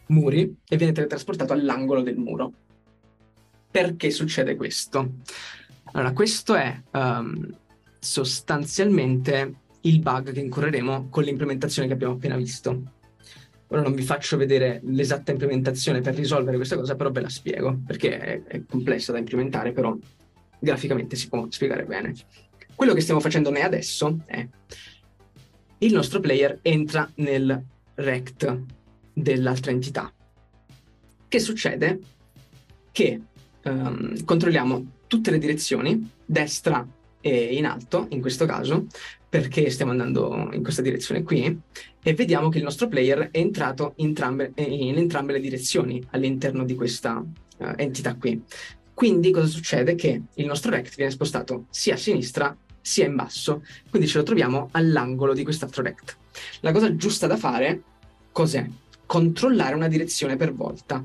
muri 0.07 0.57
e 0.67 0.75
viene 0.75 0.91
teletrasportato 0.91 1.53
all'angolo 1.53 2.01
del 2.01 2.17
muro. 2.17 2.51
Perché 3.71 4.11
succede 4.11 4.57
questo? 4.57 5.09
Allora, 5.93 6.11
questo 6.11 6.55
è 6.55 6.81
um, 6.91 7.49
sostanzialmente 7.97 9.67
il 9.81 9.99
bug 9.99 10.31
che 10.31 10.39
incorreremo 10.39 11.07
con 11.09 11.23
l'implementazione 11.23 11.87
che 11.87 11.93
abbiamo 11.93 12.13
appena 12.13 12.35
visto. 12.35 12.81
Ora 13.67 13.81
non 13.81 13.93
vi 13.93 14.01
faccio 14.01 14.35
vedere 14.35 14.81
l'esatta 14.83 15.31
implementazione 15.31 16.01
per 16.01 16.15
risolvere 16.15 16.57
questa 16.57 16.75
cosa, 16.75 16.95
però 16.95 17.11
ve 17.11 17.21
la 17.21 17.29
spiego, 17.29 17.79
perché 17.85 18.17
è, 18.17 18.43
è 18.43 18.65
complessa 18.65 19.11
da 19.11 19.19
implementare, 19.19 19.71
però 19.71 19.95
graficamente 20.59 21.15
si 21.15 21.29
può 21.29 21.45
spiegare 21.49 21.85
bene. 21.85 22.13
Quello 22.73 22.93
che 22.93 23.01
stiamo 23.01 23.19
facendo 23.19 23.51
noi 23.51 23.61
adesso 23.61 24.19
è 24.25 24.47
il 25.79 25.93
nostro 25.93 26.19
player 26.19 26.59
entra 26.61 27.09
nel 27.15 27.63
rect 27.95 28.61
dell'altra 29.13 29.71
entità. 29.71 30.11
Che 31.27 31.39
succede? 31.39 31.99
Che 32.91 33.21
um, 33.63 34.23
controlliamo 34.25 34.85
tutte 35.07 35.31
le 35.31 35.37
direzioni, 35.37 36.09
destra 36.25 36.85
e 37.21 37.55
in 37.55 37.65
alto, 37.65 38.07
in 38.09 38.21
questo 38.21 38.45
caso, 38.45 38.85
perché 39.27 39.69
stiamo 39.69 39.91
andando 39.91 40.49
in 40.53 40.63
questa 40.63 40.81
direzione 40.81 41.23
qui, 41.23 41.59
e 42.01 42.13
vediamo 42.13 42.49
che 42.49 42.57
il 42.57 42.63
nostro 42.63 42.87
player 42.87 43.29
è 43.31 43.37
entrato 43.37 43.93
in 43.97 44.07
entrambe, 44.07 44.51
in 44.55 44.97
entrambe 44.97 45.33
le 45.33 45.39
direzioni 45.39 46.03
all'interno 46.11 46.63
di 46.63 46.75
questa 46.75 47.17
uh, 47.17 47.73
entità 47.75 48.15
qui. 48.15 48.41
Quindi 48.93 49.31
cosa 49.31 49.47
succede? 49.47 49.95
Che 49.95 50.21
il 50.33 50.45
nostro 50.45 50.71
rect 50.71 50.95
viene 50.95 51.11
spostato 51.11 51.65
sia 51.69 51.93
a 51.93 51.97
sinistra 51.97 52.55
sia 52.81 53.05
in 53.05 53.15
basso, 53.15 53.63
quindi 53.89 54.07
ce 54.07 54.17
lo 54.17 54.23
troviamo 54.23 54.69
all'angolo 54.71 55.33
di 55.33 55.43
quest'altro 55.43 55.83
rect. 55.83 56.17
La 56.61 56.71
cosa 56.71 56.95
giusta 56.95 57.27
da 57.27 57.37
fare 57.37 57.83
cos'è? 58.31 58.67
Controllare 59.05 59.75
una 59.75 59.87
direzione 59.87 60.37
per 60.37 60.53
volta. 60.53 61.03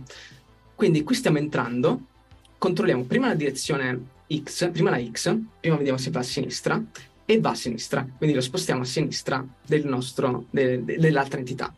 Quindi 0.74 1.02
qui 1.02 1.14
stiamo 1.14 1.38
entrando, 1.38 2.00
controlliamo 2.58 3.04
prima 3.04 3.28
la 3.28 3.34
direzione 3.34 4.12
X, 4.32 4.70
prima 4.70 4.90
la 4.90 5.02
X, 5.02 5.36
prima 5.60 5.76
vediamo 5.76 5.98
se 5.98 6.10
va 6.10 6.20
a 6.20 6.22
sinistra 6.22 6.82
e 7.24 7.40
va 7.40 7.50
a 7.50 7.54
sinistra, 7.54 8.06
quindi 8.16 8.34
lo 8.34 8.42
spostiamo 8.42 8.82
a 8.82 8.84
sinistra 8.84 9.44
del 9.66 9.86
nostro, 9.86 10.46
de, 10.50 10.84
de, 10.84 10.98
dell'altra 10.98 11.38
entità. 11.38 11.74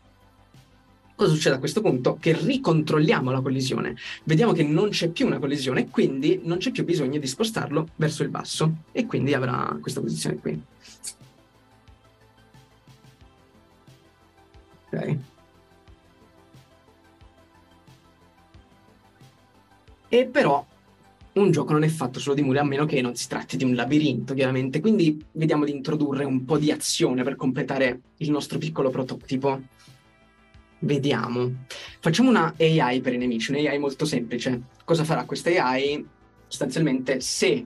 Cosa 1.15 1.33
succede 1.33 1.55
a 1.55 1.59
questo 1.59 1.81
punto? 1.81 2.17
Che 2.19 2.31
ricontrolliamo 2.31 3.31
la 3.31 3.41
collisione. 3.41 3.95
Vediamo 4.23 4.53
che 4.53 4.61
non 4.61 4.89
c'è 4.89 5.09
più 5.09 5.25
una 5.25 5.39
collisione, 5.39 5.89
quindi 5.89 6.41
non 6.43 6.59
c'è 6.59 6.69
più 6.69 6.85
bisogno 6.85 7.17
di 7.17 7.25
spostarlo 7.25 7.89
verso 7.95 8.21
il 8.21 8.29
basso 8.29 8.83
e 8.91 9.07
quindi 9.07 9.33
avrà 9.33 9.75
questa 9.81 9.99
posizione 9.99 10.35
qui. 10.37 10.61
Ok. 14.91 15.17
E 20.09 20.25
però 20.25 20.65
un 21.41 21.51
gioco 21.51 21.73
non 21.73 21.83
è 21.83 21.87
fatto 21.87 22.19
solo 22.19 22.35
di 22.35 22.41
muri, 22.41 22.57
a 22.57 22.63
meno 22.63 22.85
che 22.85 23.01
non 23.01 23.15
si 23.15 23.27
tratti 23.27 23.57
di 23.57 23.63
un 23.63 23.75
labirinto, 23.75 24.33
chiaramente. 24.33 24.79
Quindi 24.79 25.23
vediamo 25.33 25.65
di 25.65 25.71
introdurre 25.71 26.23
un 26.23 26.45
po' 26.45 26.57
di 26.57 26.71
azione 26.71 27.23
per 27.23 27.35
completare 27.35 28.01
il 28.17 28.31
nostro 28.31 28.57
piccolo 28.57 28.89
prototipo. 28.89 29.61
Vediamo. 30.79 31.65
Facciamo 31.99 32.29
una 32.29 32.53
AI 32.57 33.01
per 33.01 33.13
i 33.13 33.17
nemici, 33.17 33.51
un'AI 33.51 33.79
molto 33.79 34.05
semplice. 34.05 34.61
Cosa 34.83 35.03
farà 35.03 35.25
questa 35.25 35.49
AI? 35.49 36.05
Sostanzialmente, 36.47 37.19
se 37.19 37.65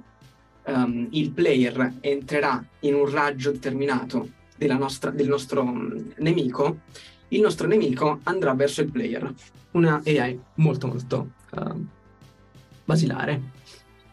um, 0.65 1.07
il 1.11 1.31
player 1.31 1.95
entrerà 1.99 2.63
in 2.81 2.93
un 2.93 3.09
raggio 3.09 3.51
determinato 3.51 4.29
nostra, 4.57 5.09
del 5.09 5.27
nostro 5.27 5.61
um, 5.61 6.13
nemico, 6.17 6.79
il 7.29 7.41
nostro 7.41 7.67
nemico 7.67 8.19
andrà 8.23 8.53
verso 8.53 8.81
il 8.81 8.91
player. 8.91 9.33
Una 9.71 10.01
AI 10.05 10.39
molto 10.55 10.87
molto 10.87 11.31
uh, 11.51 11.85
basilare. 12.85 13.59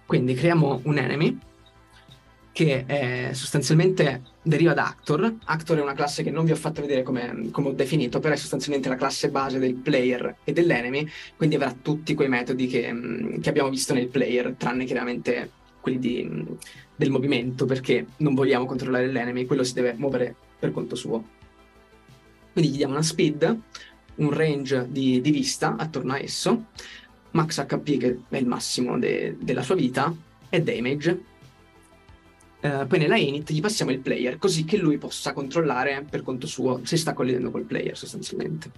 Quindi 0.09 0.33
creiamo 0.33 0.81
un 0.85 0.97
enemy 0.97 1.39
che 2.51 2.87
è, 2.87 3.29
sostanzialmente 3.35 4.23
deriva 4.41 4.73
da 4.73 4.87
Actor. 4.87 5.35
Actor 5.45 5.77
è 5.77 5.83
una 5.83 5.93
classe 5.93 6.23
che 6.23 6.31
non 6.31 6.47
vi 6.47 6.53
ho 6.53 6.57
fatto 6.57 6.81
vedere 6.81 7.03
come, 7.03 7.51
come, 7.51 7.69
ho 7.69 7.73
definito, 7.73 8.19
però 8.19 8.33
è 8.33 8.37
sostanzialmente 8.39 8.89
la 8.89 8.97
classe 8.97 9.29
base 9.29 9.59
del 9.59 9.75
player 9.75 10.37
e 10.45 10.55
dell'enemy, 10.55 11.07
quindi 11.37 11.57
avrà 11.57 11.75
tutti 11.75 12.15
quei 12.15 12.29
metodi 12.29 12.69
che, 12.69 12.91
mm, 12.91 13.41
che 13.41 13.51
abbiamo 13.51 13.69
visto 13.69 13.93
nel 13.93 14.09
player, 14.09 14.55
tranne 14.57 14.87
chiaramente 14.87 15.51
quelli 15.79 15.99
di, 15.99 16.27
mm, 16.27 16.47
del 16.97 17.11
movimento, 17.11 17.67
perché 17.67 18.07
non 18.17 18.33
vogliamo 18.33 18.65
controllare 18.65 19.09
l'enemy, 19.09 19.45
quello 19.45 19.63
si 19.63 19.75
deve 19.75 19.93
muovere 19.93 20.35
per 20.59 20.73
conto 20.73 20.97
suo. 20.97 21.23
Quindi 22.55 22.71
gli 22.71 22.77
diamo 22.77 22.95
una 22.95 23.03
speed, 23.03 23.61
un 24.15 24.31
range 24.31 24.87
di, 24.89 25.21
di 25.21 25.31
vista 25.31 25.77
attorno 25.77 26.15
a 26.15 26.19
esso, 26.19 26.65
max 27.39 27.65
HP 27.65 27.99
che 27.99 28.19
è 28.29 28.37
il 28.37 28.47
massimo 28.47 28.99
de, 28.99 29.37
della 29.39 29.63
sua 29.63 29.75
vita, 29.75 30.15
e 30.49 30.63
damage, 30.63 31.37
Uh, 32.61 32.89
poi 32.89 32.99
nella 32.99 33.17
init 33.17 33.53
gli 33.53 33.61
passiamo 33.61 33.93
il 33.93 34.01
player 34.01 34.37
così 34.37 34.65
che 34.65 34.77
lui 34.77 34.99
possa 34.99 35.33
controllare 35.33 36.05
per 36.11 36.23
conto 36.23 36.49
suo 36.49 36.81
se 36.83 36.97
sta 36.97 37.13
collidendo 37.13 37.53
col 37.53 37.63
player 37.63 37.97
sostanzialmente. 37.97 38.73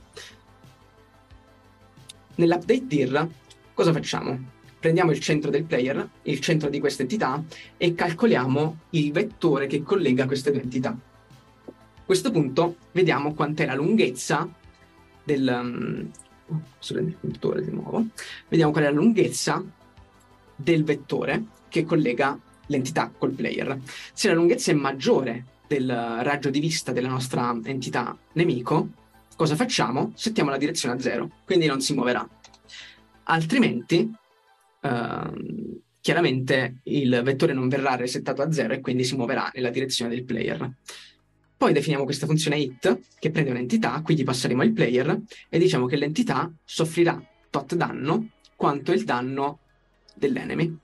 Nell'update 2.35 2.87
dir 2.87 3.29
cosa 3.73 3.91
facciamo? 3.91 4.39
Prendiamo 4.79 5.13
il 5.13 5.21
centro 5.21 5.51
del 5.51 5.65
player, 5.65 6.07
il 6.25 6.41
centro 6.41 6.69
di 6.69 6.79
questa 6.79 7.01
entità 7.01 7.43
e 7.79 7.95
calcoliamo 7.95 8.81
il 8.91 9.13
vettore 9.13 9.67
che 9.67 9.83
collega 9.83 10.27
queste 10.27 10.53
due 10.53 10.61
entità. 10.61 10.91
A 10.91 12.03
questo 12.05 12.31
punto 12.31 12.77
vediamo 12.93 13.33
quant'è 13.33 13.65
la 13.65 13.75
lunghezza 13.75 14.47
del... 15.25 15.59
Um, 15.63 16.11
il 16.51 17.17
puntatore 17.19 17.65
di 17.65 17.71
nuovo. 17.71 18.07
Vediamo 18.49 18.73
qual 18.73 18.85
è 18.85 18.87
la 18.89 18.95
lunghezza 18.95 19.63
del 20.57 20.85
vettore 20.85 21.45
che 21.69 21.85
collega 21.85 22.39
l'entità 22.67 23.13
col 23.17 23.33
player. 23.33 23.79
Se 24.13 24.29
la 24.29 24.35
lunghezza 24.35 24.71
è 24.71 24.75
maggiore 24.75 25.45
del 25.67 25.89
raggio 25.89 26.51
di 26.51 26.61
vista 26.61 26.93
della 26.93 27.09
nostra 27.09 27.57
entità 27.65 28.17
nemico, 28.33 28.89
cosa 29.37 29.55
facciamo? 29.55 30.13
Settiamo 30.15 30.51
la 30.51 30.57
direzione 30.57 30.95
a 30.95 31.01
zero, 31.01 31.31
quindi 31.45 31.67
non 31.67 31.81
si 31.81 31.95
muoverà. 31.95 32.27
Altrimenti, 33.25 34.13
ehm, 34.81 35.81
chiaramente 36.01 36.81
il 36.85 37.21
vettore 37.23 37.53
non 37.53 37.69
verrà 37.69 37.95
resettato 37.95 38.43
a 38.43 38.51
zero 38.51 38.73
e 38.73 38.81
quindi 38.81 39.05
si 39.05 39.15
muoverà 39.17 39.51
nella 39.55 39.71
direzione 39.71 40.15
del 40.15 40.25
player. 40.25 40.71
Poi 41.61 41.75
definiamo 41.75 42.05
questa 42.05 42.25
funzione 42.25 42.59
hit 42.59 43.01
che 43.19 43.31
prende 43.31 43.51
un'entità, 43.51 44.01
quindi 44.01 44.25
passeremo 44.25 44.63
al 44.63 44.73
player 44.73 45.21
e 45.51 45.59
diciamo 45.59 45.85
che 45.85 45.97
l'entità 45.97 46.51
soffrirà 46.65 47.23
tot 47.51 47.75
danno 47.75 48.31
quanto 48.57 48.93
il 48.93 49.05
danno 49.05 49.59
dell'enemy. 50.15 50.75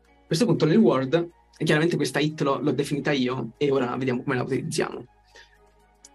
A 0.00 0.26
questo 0.26 0.46
punto 0.46 0.64
nel 0.64 0.78
Word, 0.78 1.28
chiaramente 1.58 1.96
questa 1.96 2.20
hit 2.20 2.40
l'ho, 2.40 2.58
l'ho 2.58 2.72
definita 2.72 3.12
io 3.12 3.50
e 3.58 3.70
ora 3.70 3.94
vediamo 3.98 4.22
come 4.22 4.36
la 4.36 4.44
utilizziamo. 4.44 5.04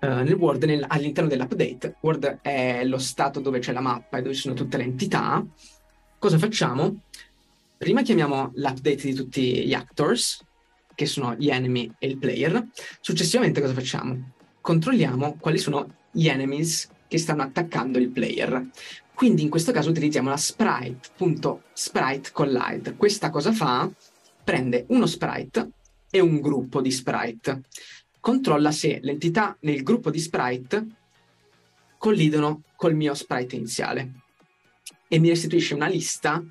Uh, 0.01 0.23
nel 0.23 0.33
Word, 0.33 0.63
nel, 0.63 0.83
all'interno 0.87 1.29
dell'update, 1.29 1.97
Word 2.01 2.39
è 2.41 2.83
lo 2.83 2.97
stato 2.97 3.39
dove 3.41 3.59
c'è 3.59 3.73
la 3.73 3.81
mappa 3.81 4.17
e 4.17 4.21
dove 4.23 4.33
ci 4.33 4.41
sono 4.41 4.55
tutte 4.55 4.77
le 4.77 4.85
entità. 4.85 5.45
Cosa 6.17 6.39
facciamo? 6.39 7.03
Prima 7.77 8.01
chiamiamo 8.01 8.53
l'update 8.55 9.03
di 9.03 9.13
tutti 9.13 9.67
gli 9.67 9.73
actors, 9.75 10.43
che 10.95 11.05
sono 11.05 11.35
gli 11.35 11.49
enemy 11.49 11.91
e 11.99 12.07
il 12.07 12.17
player. 12.17 12.67
Successivamente 12.99 13.61
cosa 13.61 13.73
facciamo? 13.73 14.39
controlliamo 14.61 15.37
quali 15.39 15.57
sono 15.57 15.95
gli 16.11 16.27
enemies 16.27 16.87
che 17.07 17.17
stanno 17.17 17.41
attaccando 17.41 17.97
il 17.97 18.09
player. 18.09 18.69
Quindi 19.13 19.41
in 19.41 19.49
questo 19.49 19.73
caso 19.73 19.89
utilizziamo 19.89 20.29
la 20.29 20.37
sprite.sprite 20.37 22.31
Questa 22.95 23.29
cosa 23.29 23.51
fa? 23.51 23.91
Prende 24.43 24.85
uno 24.89 25.05
sprite 25.05 25.71
e 26.09 26.19
un 26.19 26.39
gruppo 26.39 26.81
di 26.81 26.89
sprite. 26.91 27.63
Controlla 28.19 28.71
se 28.71 28.99
l'entità 29.01 29.55
nel 29.61 29.83
gruppo 29.83 30.09
di 30.09 30.19
sprite 30.19 30.85
collidono 31.97 32.63
col 32.75 32.95
mio 32.95 33.13
sprite 33.13 33.55
iniziale 33.57 34.13
e 35.07 35.19
mi 35.19 35.29
restituisce 35.29 35.75
una 35.75 35.87
lista 35.87 36.43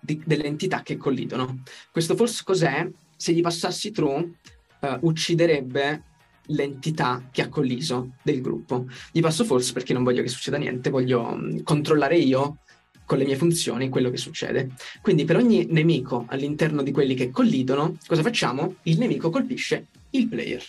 di, 0.00 0.20
delle 0.24 0.44
entità 0.44 0.82
che 0.82 0.96
collidono. 0.96 1.62
Questo 1.92 2.16
false 2.16 2.42
cos'è? 2.44 2.90
Se 3.16 3.32
gli 3.32 3.40
passassi 3.40 3.90
true, 3.90 4.32
uh, 4.80 4.98
ucciderebbe 5.00 6.02
l'entità 6.46 7.28
che 7.30 7.42
ha 7.42 7.48
colliso 7.48 8.12
del 8.22 8.40
gruppo. 8.40 8.86
Gli 9.10 9.20
passo 9.20 9.44
false 9.44 9.72
perché 9.72 9.92
non 9.92 10.04
voglio 10.04 10.22
che 10.22 10.28
succeda 10.28 10.56
niente, 10.56 10.90
voglio 10.90 11.22
um, 11.22 11.62
controllare 11.62 12.16
io 12.16 12.58
con 13.04 13.18
le 13.18 13.24
mie 13.24 13.36
funzioni 13.36 13.88
quello 13.88 14.10
che 14.10 14.16
succede. 14.16 14.70
Quindi 15.00 15.24
per 15.24 15.36
ogni 15.36 15.66
nemico 15.70 16.26
all'interno 16.28 16.82
di 16.82 16.92
quelli 16.92 17.14
che 17.14 17.30
collidono, 17.30 17.96
cosa 18.06 18.22
facciamo? 18.22 18.76
Il 18.82 18.98
nemico 18.98 19.30
colpisce 19.30 19.86
il 20.10 20.28
player. 20.28 20.64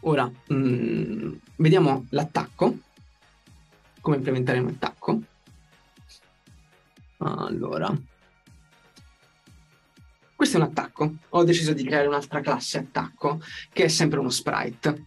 Ora, 0.00 0.26
mh, 0.26 0.54
mm, 0.54 1.32
vediamo 1.56 2.06
l'attacco, 2.10 2.78
come 4.00 4.16
implementare 4.16 4.58
un 4.58 4.68
attacco. 4.68 5.20
Allora, 7.18 7.96
questo 10.38 10.56
è 10.56 10.60
un 10.60 10.66
attacco. 10.66 11.14
Ho 11.30 11.42
deciso 11.42 11.72
di 11.72 11.82
creare 11.82 12.06
un'altra 12.06 12.40
classe 12.40 12.78
attacco, 12.78 13.40
che 13.72 13.82
è 13.82 13.88
sempre 13.88 14.20
uno 14.20 14.30
sprite. 14.30 15.06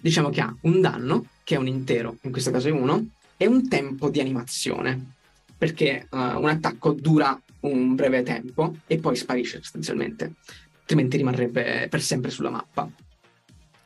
Diciamo 0.00 0.30
che 0.30 0.40
ha 0.40 0.56
un 0.62 0.80
danno, 0.80 1.26
che 1.44 1.56
è 1.56 1.58
un 1.58 1.66
intero, 1.66 2.16
in 2.22 2.32
questo 2.32 2.50
caso 2.50 2.68
è 2.68 2.70
uno, 2.70 3.06
e 3.36 3.46
un 3.46 3.68
tempo 3.68 4.08
di 4.08 4.18
animazione, 4.18 5.12
perché 5.58 6.06
uh, 6.08 6.16
un 6.16 6.48
attacco 6.48 6.92
dura 6.92 7.38
un 7.60 7.94
breve 7.94 8.22
tempo 8.22 8.76
e 8.86 8.96
poi 8.96 9.14
sparisce 9.14 9.58
sostanzialmente, 9.58 10.36
altrimenti 10.78 11.18
rimarrebbe 11.18 11.88
per 11.90 12.00
sempre 12.00 12.30
sulla 12.30 12.48
mappa. 12.48 12.88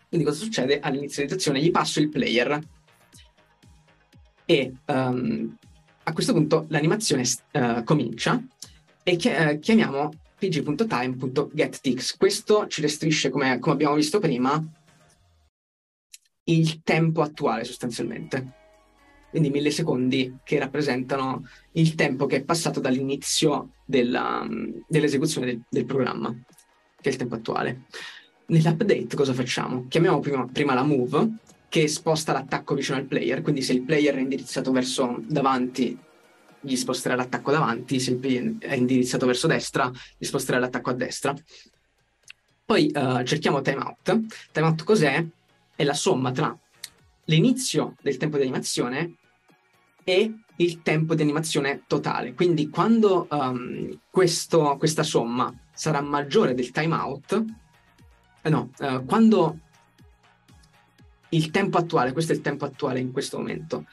Quindi 0.09 0.25
cosa 0.25 0.39
succede? 0.39 0.79
All'inizializzazione 0.79 1.61
gli 1.61 1.73
passo 1.73 1.99
il 1.99 2.11
player 2.11 2.61
e 4.45 4.73
um, 4.87 5.57
a 6.05 6.13
questo 6.13 6.33
punto 6.33 6.67
l'animazione 6.69 7.25
uh, 7.55 7.83
comincia 7.83 8.41
e 9.03 9.19
uh, 9.21 9.59
chiamiamo 9.59 10.13
pg.time.getTix. 10.49 12.17
Questo 12.17 12.67
ci 12.67 12.81
restituisce, 12.81 13.31
come, 13.31 13.59
come 13.59 13.75
abbiamo 13.75 13.95
visto 13.95 14.19
prima, 14.19 14.63
il 16.45 16.83
tempo 16.83 17.23
attuale 17.23 17.65
sostanzialmente. 17.65 18.63
Quindi 19.31 19.51
millisecondi 19.51 20.39
che 20.45 20.59
rappresentano 20.59 21.49
il 21.73 21.95
tempo 21.95 22.27
che 22.27 22.37
è 22.37 22.45
passato 22.45 22.79
dall'inizio 22.79 23.71
della, 23.85 24.47
dell'esecuzione 24.87 25.47
del, 25.47 25.63
del, 25.69 25.85
programma, 25.87 26.31
che 26.31 27.09
è 27.09 27.13
il 27.13 27.17
tempo 27.17 27.35
attuale. 27.35 27.83
Nell'update 28.47 29.17
cosa 29.17 29.33
facciamo? 29.33 29.87
Chiamiamo 29.89 30.21
prima, 30.21 30.47
prima 30.47 30.75
la 30.75 30.85
move, 30.85 31.39
che 31.69 31.89
sposta 31.89 32.33
l'attacco 32.33 32.75
vicino 32.75 32.97
al 32.97 33.07
player, 33.07 33.43
quindi 33.43 33.63
se 33.63 33.73
il 33.73 33.83
player 33.83 34.15
è 34.15 34.21
indirizzato 34.21 34.71
verso 34.71 35.21
davanti 35.27 35.99
gli 36.65 36.77
sposterà 36.77 37.15
l'attacco 37.15 37.51
davanti, 37.51 38.01
se 38.01 38.13
il 38.13 38.17
player 38.17 38.59
è 38.59 38.75
indirizzato 38.75 39.27
verso 39.27 39.47
destra, 39.47 39.91
gli 40.17 40.25
sposterà 40.25 40.59
l'attacco 40.59 40.91
a 40.91 40.95
destra. 40.95 41.35
Poi 42.65 42.91
uh, 42.95 43.23
cerchiamo 43.23 43.61
timeout. 43.61 44.21
Timeout 44.51 44.85
cos'è? 44.85 45.25
È 45.77 45.85
la 45.85 45.95
somma 45.95 46.33
tra 46.33 46.57
l'inizio 47.27 47.95
del 48.01 48.17
tempo 48.17 48.37
di 48.37 48.43
animazione 48.43 49.17
e 50.03 50.35
il 50.57 50.83
tempo 50.83 51.15
di 51.15 51.23
animazione 51.23 51.83
totale. 51.87 52.35
Quindi 52.35 52.69
quando 52.69 53.27
um, 53.31 53.99
questo, 54.11 54.77
questa 54.79 55.03
somma 55.03 55.53
sarà 55.73 56.01
maggiore 56.01 56.55
del 56.55 56.71
timeout, 56.71 57.45
eh 58.43 58.49
no, 58.49 58.71
uh, 58.79 59.05
quando 59.05 59.59
il 61.31 61.51
tempo 61.51 61.79
attuale, 61.79 62.13
questo 62.13 62.33
è 62.33 62.37
il 62.37 62.43
tempo 62.43 62.65
attuale 62.65 63.01
in 63.01 63.11
questo 63.11 63.39
momento, 63.39 63.87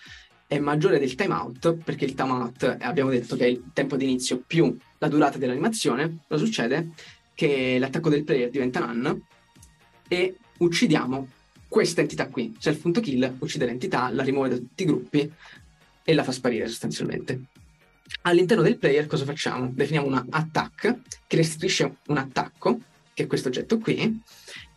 è 0.51 0.59
maggiore 0.59 0.99
del 0.99 1.15
timeout, 1.15 1.75
perché 1.75 2.03
il 2.03 2.13
timeout 2.13 2.75
abbiamo 2.81 3.09
detto 3.09 3.37
che 3.37 3.45
è 3.45 3.47
il 3.47 3.63
tempo 3.71 3.95
di 3.95 4.03
inizio 4.03 4.43
più 4.45 4.77
la 4.97 5.07
durata 5.07 5.37
dell'animazione, 5.37 6.17
cosa 6.27 6.43
succede? 6.43 6.89
Che 7.33 7.77
l'attacco 7.79 8.09
del 8.09 8.25
player 8.25 8.49
diventa 8.49 8.83
none 8.83 9.21
e 10.09 10.35
uccidiamo 10.57 11.25
questa 11.69 12.01
entità 12.01 12.27
qui. 12.27 12.53
Self.kill 12.59 13.37
uccide 13.39 13.65
l'entità, 13.65 14.09
la 14.09 14.23
rimuove 14.23 14.49
da 14.49 14.57
tutti 14.57 14.83
i 14.83 14.87
gruppi 14.87 15.31
e 16.03 16.13
la 16.13 16.23
fa 16.25 16.33
sparire 16.33 16.67
sostanzialmente. 16.67 17.43
All'interno 18.23 18.61
del 18.61 18.77
player 18.77 19.07
cosa 19.07 19.23
facciamo? 19.23 19.71
Definiamo 19.73 20.07
una 20.07 20.25
attack 20.31 20.99
che 21.27 21.35
restituisce 21.37 21.95
un 22.07 22.17
attacco, 22.17 22.77
che 23.13 23.23
è 23.23 23.27
questo 23.27 23.47
oggetto 23.47 23.77
qui, 23.77 24.21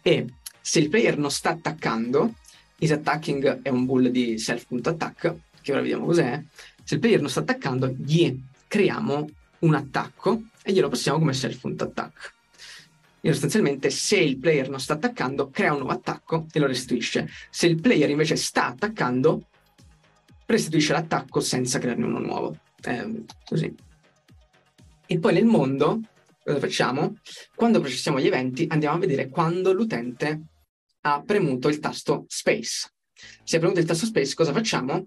e 0.03 0.27
se 0.61 0.79
il 0.79 0.89
player 0.89 1.19
non 1.19 1.33
sta 1.33 1.51
attaccando, 1.51 2.35
is 2.79 2.93
attacking 2.93 3.63
è 3.63 3.71
un 3.71 3.85
bool 3.87 4.13
di 4.13 4.39
self.attack, 4.39 5.35
che 5.65 5.73
ora 5.73 5.81
vediamo 5.81 6.05
cos'è, 6.05 6.43
se 6.85 6.95
il 6.95 7.01
player 7.01 7.21
non 7.21 7.31
sta 7.31 7.41
attaccando, 7.41 7.89
gli 7.89 8.39
creiamo 8.69 9.27
un 9.61 9.75
attacco 9.75 10.43
e 10.63 10.73
glielo 10.73 10.91
passiamo 10.91 11.19
come 11.19 11.33
self.attack. 11.33 12.35
E 13.23 13.33
sostanzialmente, 13.33 13.89
se 13.89 14.19
il 14.19 14.37
player 14.37 14.69
non 14.69 14.79
sta 14.79 14.93
attaccando, 14.93 15.49
crea 15.49 15.73
un 15.73 15.79
nuovo 15.79 15.95
attacco 15.95 16.45
e 16.53 16.59
lo 16.59 16.67
restituisce. 16.67 17.27
Se 17.49 17.67
il 17.67 17.81
player 17.81 18.11
invece 18.11 18.37
sta 18.37 18.67
attaccando, 18.67 19.47
restituisce 20.45 20.93
l'attacco 20.93 21.41
senza 21.41 21.79
crearne 21.79 22.05
uno 22.05 22.19
nuovo. 22.19 22.59
Eh, 22.83 23.25
così. 23.47 23.75
E 25.07 25.19
poi 25.19 25.33
nel 25.33 25.47
mondo, 25.47 26.01
cosa 26.43 26.59
facciamo? 26.59 27.17
Quando 27.55 27.81
processiamo 27.81 28.21
gli 28.21 28.27
eventi, 28.27 28.67
andiamo 28.69 28.97
a 28.97 28.99
vedere 28.99 29.31
quando 29.31 29.73
l'utente 29.73 30.43
ha 31.01 31.23
premuto 31.23 31.69
il 31.69 31.79
tasto 31.79 32.27
space. 32.29 32.91
Se 33.43 33.57
ha 33.57 33.59
premuto 33.59 33.81
il 33.81 33.87
tasto 33.87 34.05
space, 34.05 34.35
cosa 34.35 34.53
facciamo? 34.53 35.07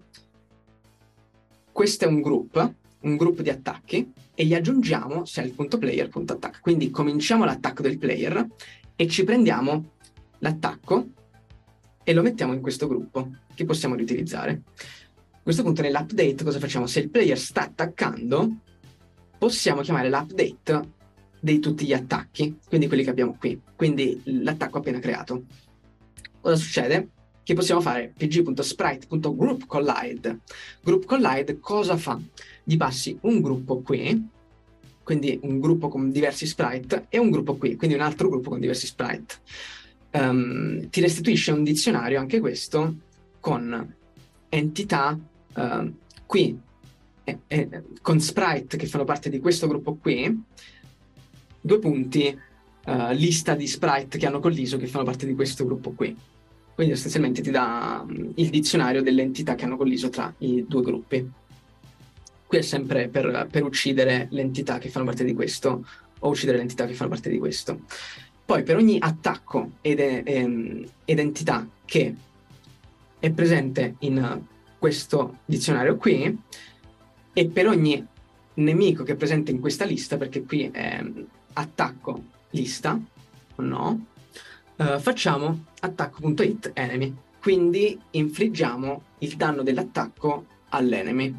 Questo 1.78 2.06
è 2.06 2.08
un 2.08 2.20
group, 2.20 2.74
un 3.02 3.16
gruppo 3.16 3.40
di 3.40 3.50
attacchi, 3.50 4.10
e 4.34 4.44
gli 4.44 4.52
aggiungiamo 4.52 5.24
self.player.attack. 5.24 6.60
Quindi 6.60 6.90
cominciamo 6.90 7.44
l'attacco 7.44 7.82
del 7.82 7.98
player 7.98 8.44
e 8.96 9.06
ci 9.06 9.22
prendiamo 9.22 9.92
l'attacco 10.38 11.06
e 12.02 12.12
lo 12.12 12.22
mettiamo 12.22 12.52
in 12.52 12.60
questo 12.60 12.88
gruppo 12.88 13.30
che 13.54 13.64
possiamo 13.64 13.94
riutilizzare. 13.94 14.62
A 15.30 15.40
questo 15.40 15.62
punto 15.62 15.80
nell'update 15.82 16.42
cosa 16.42 16.58
facciamo? 16.58 16.88
Se 16.88 16.98
il 16.98 17.10
player 17.10 17.38
sta 17.38 17.62
attaccando, 17.62 18.56
possiamo 19.38 19.82
chiamare 19.82 20.10
l'update 20.10 20.80
di 21.38 21.60
tutti 21.60 21.86
gli 21.86 21.92
attacchi, 21.92 22.58
quindi 22.66 22.88
quelli 22.88 23.04
che 23.04 23.10
abbiamo 23.10 23.36
qui, 23.38 23.62
quindi 23.76 24.20
l'attacco 24.24 24.78
appena 24.78 24.98
creato. 24.98 25.44
Cosa 26.40 26.56
succede? 26.56 27.10
Che 27.48 27.54
possiamo 27.54 27.80
fare 27.80 28.12
pg.sprite.groupCollide. 28.14 30.40
GroupCollide 30.82 31.58
cosa 31.58 31.96
fa? 31.96 32.20
Gli 32.62 32.76
passi 32.76 33.16
un 33.22 33.40
gruppo 33.40 33.80
qui, 33.80 34.28
quindi 35.02 35.40
un 35.44 35.58
gruppo 35.58 35.88
con 35.88 36.10
diversi 36.10 36.46
sprite, 36.46 37.06
e 37.08 37.16
un 37.16 37.30
gruppo 37.30 37.56
qui, 37.56 37.76
quindi 37.76 37.96
un 37.96 38.02
altro 38.02 38.28
gruppo 38.28 38.50
con 38.50 38.60
diversi 38.60 38.86
sprite. 38.86 39.36
Um, 40.10 40.90
ti 40.90 41.00
restituisce 41.00 41.52
un 41.52 41.64
dizionario, 41.64 42.20
anche 42.20 42.38
questo, 42.38 42.96
con 43.40 43.94
entità 44.50 45.18
uh, 45.54 45.94
qui, 46.26 46.60
eh, 47.24 47.38
eh, 47.46 47.82
con 48.02 48.20
sprite 48.20 48.76
che 48.76 48.84
fanno 48.84 49.04
parte 49.04 49.30
di 49.30 49.38
questo 49.38 49.66
gruppo 49.66 49.94
qui, 49.94 50.38
due 51.62 51.78
punti, 51.78 52.38
uh, 52.84 53.12
lista 53.12 53.54
di 53.54 53.66
sprite 53.66 54.18
che 54.18 54.26
hanno 54.26 54.40
colliso 54.40 54.76
che 54.76 54.86
fanno 54.86 55.04
parte 55.04 55.24
di 55.24 55.34
questo 55.34 55.64
gruppo 55.64 55.92
qui. 55.92 56.14
Quindi 56.78 56.94
sostanzialmente 56.94 57.42
ti 57.42 57.50
dà 57.50 58.06
mm, 58.06 58.30
il 58.36 58.50
dizionario 58.50 59.02
delle 59.02 59.22
entità 59.22 59.56
che 59.56 59.64
hanno 59.64 59.76
colliso 59.76 60.10
tra 60.10 60.32
i 60.38 60.64
due 60.64 60.82
gruppi. 60.82 61.28
Qui 62.46 62.56
è 62.56 62.62
sempre 62.62 63.08
per, 63.08 63.48
per 63.50 63.64
uccidere 63.64 64.28
le 64.30 64.42
entità 64.42 64.78
che 64.78 64.88
fanno 64.88 65.06
parte 65.06 65.24
di 65.24 65.34
questo 65.34 65.84
o 66.20 66.28
uccidere 66.28 66.58
le 66.58 66.62
entità 66.62 66.86
che 66.86 66.94
fanno 66.94 67.10
parte 67.10 67.30
di 67.30 67.38
questo. 67.38 67.80
Poi 68.44 68.62
per 68.62 68.76
ogni 68.76 68.96
attacco 69.00 69.72
ed, 69.80 69.98
ehm, 69.98 70.86
ed 71.04 71.18
entità 71.18 71.68
che 71.84 72.14
è 73.18 73.30
presente 73.32 73.96
in 73.98 74.40
questo 74.78 75.38
dizionario 75.46 75.96
qui 75.96 76.38
e 77.32 77.46
per 77.48 77.66
ogni 77.66 78.06
nemico 78.54 79.02
che 79.02 79.14
è 79.14 79.16
presente 79.16 79.50
in 79.50 79.58
questa 79.58 79.84
lista, 79.84 80.16
perché 80.16 80.44
qui 80.44 80.70
è 80.70 81.04
attacco 81.54 82.22
lista 82.50 83.00
no, 83.56 84.06
uh, 84.78 84.98
facciamo 84.98 85.66
attacco.hit 85.80 86.72
enemy, 86.74 87.14
quindi 87.40 88.00
infliggiamo 88.10 89.02
il 89.18 89.36
danno 89.36 89.62
dell'attacco 89.62 90.46
all'enemy. 90.70 91.34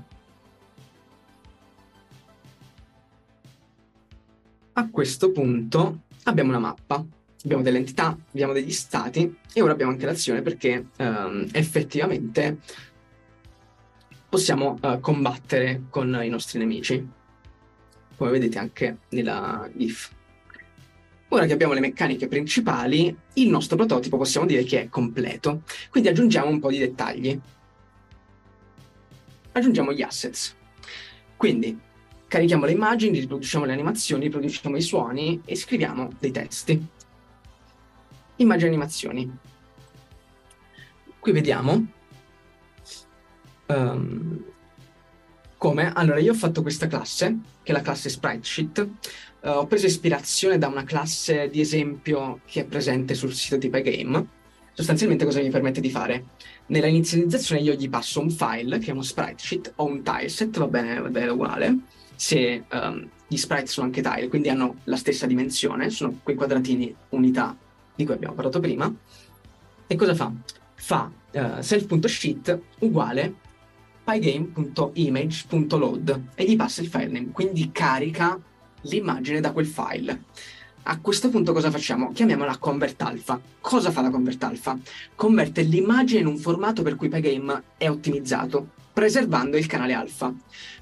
A 4.73 4.89
questo 4.89 5.31
punto 5.31 5.99
abbiamo 6.23 6.49
una 6.49 6.59
mappa. 6.59 7.03
abbiamo 7.43 7.63
delle 7.63 7.77
entità, 7.77 8.17
abbiamo 8.31 8.53
degli 8.53 8.71
stati 8.71 9.37
e 9.53 9.61
ora 9.61 9.71
abbiamo 9.71 9.91
anche 9.91 10.05
l'azione 10.05 10.41
perché 10.41 10.87
um, 10.97 11.47
effettivamente 11.53 12.57
possiamo 14.27 14.77
uh, 14.81 14.99
combattere 14.99 15.83
con 15.89 16.19
i 16.21 16.29
nostri 16.29 16.59
nemici, 16.59 17.07
come 18.15 18.31
vedete 18.31 18.59
anche 18.59 18.97
nella 19.09 19.69
GIF. 19.73 20.17
Ora 21.31 21.45
che 21.45 21.53
abbiamo 21.53 21.73
le 21.73 21.79
meccaniche 21.79 22.27
principali, 22.27 23.15
il 23.33 23.49
nostro 23.49 23.75
prototipo 23.75 24.17
possiamo 24.17 24.47
dire 24.47 24.63
che 24.63 24.81
è 24.81 24.89
completo, 24.89 25.61
quindi 25.91 26.09
aggiungiamo 26.09 26.49
un 26.49 26.59
po' 26.59 26.69
di 26.69 26.79
dettagli. 26.79 27.39
Aggiungiamo 29.51 29.93
gli 29.93 30.01
assets. 30.01 30.55
Quindi 31.37 31.79
carichiamo 32.27 32.65
le 32.65 32.71
immagini, 32.71 33.19
riproduciamo 33.19 33.65
le 33.65 33.73
animazioni, 33.73 34.23
riproduciamo 34.23 34.75
i 34.75 34.81
suoni 34.81 35.41
e 35.45 35.55
scriviamo 35.55 36.09
dei 36.19 36.31
testi. 36.31 36.87
Immagini 38.37 38.65
e 38.65 38.69
animazioni. 38.69 39.37
Qui 41.19 41.31
vediamo 41.31 41.85
um, 43.67 44.43
come. 45.59 45.91
Allora, 45.93 46.19
io 46.19 46.31
ho 46.31 46.35
fatto 46.35 46.63
questa 46.63 46.87
classe, 46.87 47.37
che 47.61 47.71
è 47.71 47.75
la 47.75 47.81
classe 47.81 48.09
Spritesheet. 48.09 48.79
Uh, 49.41 49.49
ho 49.49 49.67
preso 49.67 49.85
ispirazione 49.85 50.57
da 50.57 50.67
una 50.67 50.83
classe 50.83 51.49
di 51.49 51.59
esempio 51.59 52.39
che 52.45 52.61
è 52.61 52.65
presente 52.65 53.13
sul 53.13 53.33
sito 53.33 53.57
di 53.57 53.69
Pygame. 53.69 54.37
Sostanzialmente 54.73 55.25
cosa 55.25 55.41
mi 55.41 55.49
permette 55.49 55.81
di 55.81 55.91
fare? 55.91 56.25
Nella 56.67 56.87
inizializzazione 56.87 57.61
io 57.61 57.73
gli 57.73 57.89
passo 57.89 58.21
un 58.21 58.31
file, 58.31 58.79
che 58.79 58.87
è 58.87 58.93
uno 58.93 59.01
Spritesheet, 59.01 59.73
o 59.75 59.85
un 59.85 60.01
tileset, 60.01 60.57
va 60.57 60.67
bene, 60.67 61.01
va 61.01 61.09
bene 61.09 61.29
uguale, 61.29 61.77
se 62.15 62.63
um, 62.71 63.09
gli 63.27 63.37
sprite 63.37 63.67
sono 63.67 63.87
anche 63.87 64.01
tile, 64.01 64.29
quindi 64.29 64.49
hanno 64.49 64.77
la 64.85 64.95
stessa 64.95 65.25
dimensione, 65.25 65.89
sono 65.89 66.19
quei 66.23 66.35
quadratini 66.35 66.93
unità 67.09 67.55
di 67.93 68.05
cui 68.05 68.13
abbiamo 68.13 68.33
parlato 68.33 68.61
prima. 68.61 68.93
E 69.87 69.95
cosa 69.95 70.15
fa? 70.15 70.31
Fa 70.75 71.11
uh, 71.31 71.61
self.sheet 71.61 72.59
uguale 72.79 73.47
pygame.image.load 74.09 76.21
e 76.33 76.45
gli 76.45 76.55
passa 76.55 76.81
il 76.81 76.87
file 76.87 77.07
name, 77.07 77.29
quindi 77.31 77.69
carica 77.71 78.39
l'immagine 78.81 79.39
da 79.39 79.51
quel 79.51 79.67
file. 79.67 80.23
A 80.83 80.99
questo 80.99 81.29
punto 81.29 81.53
cosa 81.53 81.69
facciamo? 81.69 82.11
Chiamiamola 82.11 82.57
convert 82.57 82.99
alpha. 83.03 83.39
Cosa 83.61 83.91
fa 83.91 84.01
la 84.01 84.09
convert 84.09 84.41
alpha? 84.43 84.79
Converte 85.13 85.61
l'immagine 85.61 86.21
in 86.21 86.25
un 86.25 86.37
formato 86.37 86.81
per 86.81 86.95
cui 86.95 87.09
Pygame 87.09 87.61
è 87.77 87.87
ottimizzato, 87.87 88.69
preservando 88.91 89.57
il 89.57 89.67
canale 89.67 89.93
alfa. 89.93 90.33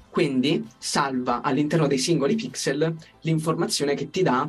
Quindi 0.08 0.66
salva 0.78 1.42
all'interno 1.42 1.86
dei 1.86 1.98
singoli 1.98 2.34
pixel 2.34 2.96
l'informazione 3.20 3.94
che 3.94 4.08
ti 4.08 4.22
dà 4.22 4.48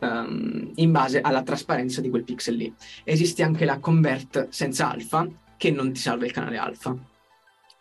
um, 0.00 0.70
in 0.74 0.92
base 0.92 1.22
alla 1.22 1.42
trasparenza 1.42 2.02
di 2.02 2.10
quel 2.10 2.24
pixel 2.24 2.56
lì. 2.56 2.70
Esiste 3.04 3.42
anche 3.42 3.64
la 3.64 3.78
convert 3.78 4.48
senza 4.50 4.90
alfa 4.90 5.26
che 5.56 5.70
non 5.70 5.92
ti 5.92 6.00
salva 6.00 6.26
il 6.26 6.32
canale 6.32 6.58
alfa. 6.58 7.07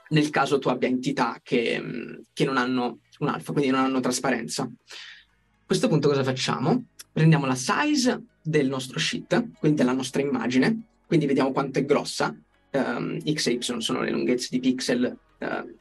Nel 0.09 0.29
caso 0.29 0.59
tu 0.59 0.69
abbia 0.69 0.87
entità 0.87 1.39
che, 1.43 2.23
che 2.33 2.45
non 2.45 2.57
hanno 2.57 2.99
un 3.19 3.27
alfa, 3.27 3.51
quindi 3.51 3.71
non 3.71 3.81
hanno 3.81 3.99
trasparenza. 3.99 4.63
A 4.63 5.65
questo 5.65 5.87
punto 5.87 6.07
cosa 6.07 6.23
facciamo? 6.23 6.85
Prendiamo 7.11 7.45
la 7.45 7.55
size 7.55 8.21
del 8.41 8.67
nostro 8.67 8.99
sheet, 8.99 9.51
quindi 9.59 9.77
della 9.77 9.93
nostra 9.93 10.21
immagine, 10.21 10.81
quindi 11.05 11.25
vediamo 11.25 11.51
quanto 11.51 11.79
è 11.79 11.85
grossa, 11.85 12.35
um, 12.71 13.19
x 13.19 13.47
e 13.47 13.51
y 13.53 13.81
sono 13.81 14.01
le 14.01 14.11
lunghezze 14.11 14.47
di 14.51 14.59
pixel 14.59 15.17
uh, 15.39 15.75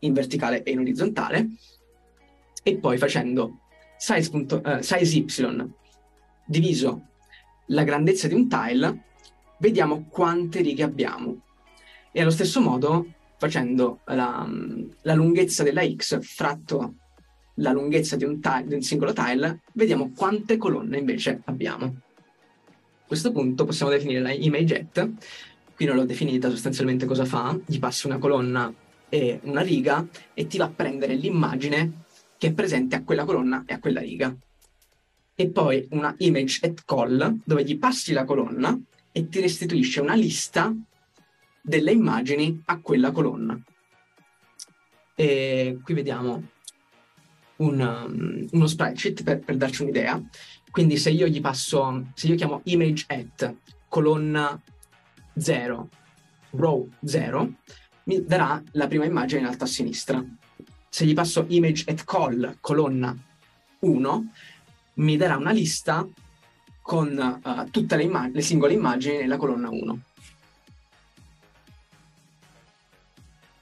in 0.00 0.12
verticale 0.12 0.62
e 0.62 0.70
in 0.72 0.80
orizzontale, 0.80 1.48
e 2.62 2.76
poi 2.78 2.98
facendo 2.98 3.60
size, 3.98 4.30
punto, 4.30 4.60
uh, 4.64 4.80
size 4.80 5.16
y 5.16 5.24
diviso 6.46 7.06
la 7.66 7.84
grandezza 7.84 8.26
di 8.26 8.34
un 8.34 8.48
tile, 8.48 9.04
vediamo 9.58 10.06
quante 10.08 10.60
righe 10.60 10.82
abbiamo. 10.82 11.42
E 12.10 12.20
allo 12.20 12.30
stesso 12.30 12.60
modo, 12.60 13.06
facendo 13.40 14.00
la, 14.04 14.46
la 15.00 15.14
lunghezza 15.14 15.62
della 15.62 15.82
x 15.82 16.20
fratto 16.20 16.96
la 17.54 17.72
lunghezza 17.72 18.16
di 18.16 18.24
un, 18.24 18.38
tile, 18.38 18.66
di 18.66 18.74
un 18.74 18.82
singolo 18.82 19.14
tile, 19.14 19.60
vediamo 19.72 20.12
quante 20.14 20.58
colonne 20.58 20.98
invece 20.98 21.40
abbiamo. 21.44 21.84
A 21.86 23.06
questo 23.06 23.32
punto 23.32 23.64
possiamo 23.64 23.90
definire 23.90 24.20
la 24.20 24.30
ImageGet, 24.30 25.10
qui 25.74 25.86
non 25.86 25.96
l'ho 25.96 26.04
definita, 26.04 26.50
sostanzialmente 26.50 27.06
cosa 27.06 27.24
fa? 27.24 27.58
Gli 27.64 27.78
passi 27.78 28.06
una 28.06 28.18
colonna 28.18 28.72
e 29.08 29.40
una 29.44 29.62
riga 29.62 30.06
e 30.34 30.46
ti 30.46 30.58
va 30.58 30.66
a 30.66 30.70
prendere 30.70 31.14
l'immagine 31.14 32.04
che 32.36 32.48
è 32.48 32.52
presente 32.52 32.96
a 32.96 33.02
quella 33.02 33.24
colonna 33.24 33.64
e 33.66 33.74
a 33.74 33.78
quella 33.78 34.00
riga. 34.00 34.34
E 35.34 35.48
poi 35.48 35.86
una 35.90 36.14
image 36.18 36.66
at 36.66 36.84
call 36.84 37.40
dove 37.44 37.64
gli 37.64 37.78
passi 37.78 38.12
la 38.12 38.24
colonna 38.24 38.78
e 39.12 39.28
ti 39.28 39.40
restituisce 39.40 40.00
una 40.00 40.14
lista 40.14 40.74
delle 41.62 41.92
immagini 41.92 42.62
a 42.66 42.80
quella 42.80 43.10
colonna. 43.10 43.58
E 45.14 45.78
qui 45.82 45.94
vediamo 45.94 46.48
un, 47.56 47.80
um, 47.80 48.48
uno 48.50 48.66
spreadsheet 48.66 49.22
per, 49.22 49.40
per, 49.40 49.56
darci 49.56 49.82
un'idea. 49.82 50.20
Quindi 50.70 50.96
se 50.96 51.10
io 51.10 51.26
gli 51.26 51.40
passo, 51.40 52.06
se 52.14 52.28
io 52.28 52.34
chiamo 52.34 52.60
image 52.64 53.04
at 53.08 53.54
colonna 53.88 54.60
0, 55.36 55.88
row 56.50 56.88
0, 57.04 57.52
mi 58.04 58.24
darà 58.24 58.62
la 58.72 58.86
prima 58.86 59.04
immagine 59.04 59.40
in 59.40 59.46
alto 59.46 59.64
a 59.64 59.66
sinistra. 59.66 60.24
Se 60.88 61.04
gli 61.04 61.14
passo 61.14 61.44
image 61.48 61.84
at 61.90 62.04
call 62.04 62.56
colonna 62.60 63.16
1, 63.80 64.32
mi 64.94 65.16
darà 65.16 65.36
una 65.36 65.52
lista 65.52 66.06
con 66.82 67.40
uh, 67.44 67.70
tutte 67.70 67.96
le, 67.96 68.02
immag- 68.02 68.34
le 68.34 68.40
singole 68.40 68.72
immagini 68.72 69.18
nella 69.18 69.36
colonna 69.36 69.70
1. 69.70 70.00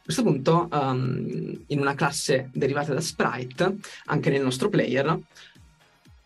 Questo 0.08 0.22
punto, 0.22 0.68
um, 0.72 1.64
in 1.66 1.80
una 1.80 1.94
classe 1.94 2.48
derivata 2.54 2.94
da 2.94 3.00
sprite, 3.02 3.76
anche 4.06 4.30
nel 4.30 4.40
nostro 4.40 4.70
player, 4.70 5.20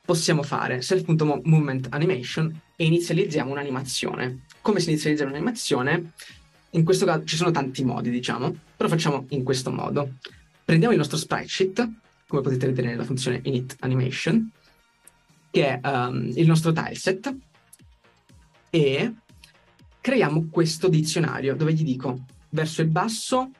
possiamo 0.04 0.44
fare 0.44 0.82
self.movement 0.82 1.88
animation 1.90 2.60
e 2.76 2.84
inizializziamo 2.84 3.50
un'animazione. 3.50 4.44
Come 4.60 4.78
si 4.78 4.90
inizializza 4.90 5.24
un'animazione? 5.24 6.12
In 6.70 6.84
questo 6.84 7.04
caso 7.04 7.24
ci 7.24 7.34
sono 7.34 7.50
tanti 7.50 7.82
modi, 7.82 8.10
diciamo, 8.10 8.54
però 8.76 8.88
facciamo 8.88 9.26
in 9.30 9.42
questo 9.42 9.72
modo. 9.72 10.12
Prendiamo 10.64 10.92
il 10.92 11.00
nostro 11.00 11.18
sprite 11.18 11.48
sheet, 11.48 11.90
come 12.28 12.40
potete 12.40 12.66
vedere 12.66 12.86
nella 12.86 13.04
funzione 13.04 13.40
init 13.42 13.74
animation, 13.80 14.48
che 15.50 15.80
è 15.80 15.88
um, 15.88 16.30
il 16.36 16.46
nostro 16.46 16.70
tileset, 16.70 17.34
e 18.70 19.12
creiamo 20.00 20.46
questo 20.52 20.86
dizionario 20.86 21.56
dove 21.56 21.72
gli 21.72 21.82
dico 21.82 22.26
verso 22.52 22.82
il 22.82 22.88
basso 22.88 23.50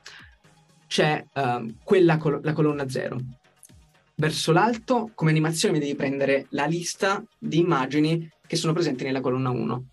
c'è 0.86 1.24
um, 1.34 1.76
quella 1.82 2.16
col- 2.16 2.40
la 2.42 2.52
colonna 2.52 2.88
0. 2.88 3.18
Verso 4.14 4.52
l'alto, 4.52 5.10
come 5.14 5.30
animazione, 5.30 5.74
mi 5.74 5.80
devi 5.80 5.96
prendere 5.96 6.46
la 6.50 6.66
lista 6.66 7.22
di 7.38 7.58
immagini 7.58 8.28
che 8.46 8.56
sono 8.56 8.72
presenti 8.72 9.04
nella 9.04 9.20
colonna 9.20 9.50
1 9.50 9.86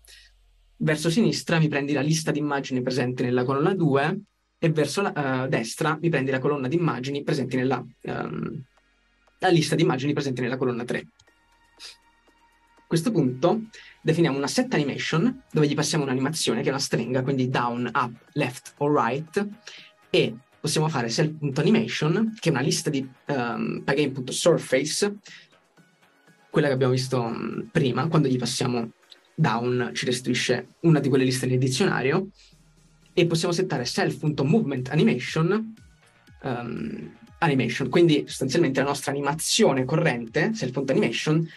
verso 0.82 1.10
sinistra 1.10 1.58
mi 1.58 1.68
prendi 1.68 1.92
la 1.92 2.00
lista 2.00 2.30
di 2.30 2.38
immagini 2.38 2.80
presenti 2.80 3.22
nella 3.22 3.44
colonna 3.44 3.74
2 3.74 4.20
e 4.58 4.70
verso 4.70 5.02
la 5.02 5.44
uh, 5.44 5.48
destra 5.48 5.98
mi 6.00 6.08
prendi 6.08 6.30
la 6.30 6.38
colonna 6.38 6.68
di 6.68 6.76
immagini 6.76 7.22
presenti 7.22 7.56
nella 7.56 7.84
um, 8.02 8.62
la 9.40 9.48
lista 9.48 9.74
di 9.74 9.82
immagini 9.82 10.12
presenti 10.12 10.42
nella 10.42 10.58
colonna 10.58 10.84
3. 10.84 10.98
A 10.98 12.84
questo 12.86 13.10
punto 13.10 13.62
definiamo 14.00 14.36
una 14.36 14.46
set 14.46 14.72
animation 14.74 15.42
dove 15.50 15.66
gli 15.66 15.74
passiamo 15.74 16.04
un'animazione 16.04 16.62
che 16.62 16.68
è 16.68 16.70
una 16.70 16.80
stringa, 16.80 17.22
quindi 17.22 17.48
down, 17.48 17.90
up, 17.92 18.12
left 18.32 18.74
o 18.78 18.92
right 18.92 19.46
e 20.10 20.34
possiamo 20.58 20.88
fare 20.88 21.08
self.animation 21.08 22.36
che 22.38 22.48
è 22.48 22.52
una 22.52 22.60
lista 22.60 22.90
di 22.90 23.06
um, 23.26 23.82
pygame.surface 23.84 25.16
quella 26.50 26.66
che 26.66 26.72
abbiamo 26.72 26.92
visto 26.92 27.20
um, 27.20 27.68
prima 27.70 28.08
quando 28.08 28.28
gli 28.28 28.38
passiamo 28.38 28.90
down 29.34 29.90
ci 29.94 30.04
restituisce 30.04 30.74
una 30.80 31.00
di 31.00 31.08
quelle 31.08 31.24
liste 31.24 31.46
nel 31.46 31.58
dizionario 31.58 32.28
e 33.12 33.26
possiamo 33.26 33.54
settare 33.54 33.84
self.movement 33.84 34.90
um, 36.42 37.10
animation, 37.38 37.88
quindi 37.88 38.24
sostanzialmente 38.26 38.80
la 38.80 38.86
nostra 38.86 39.10
animazione 39.10 39.84
corrente, 39.84 40.52
self.animation, 40.54 41.48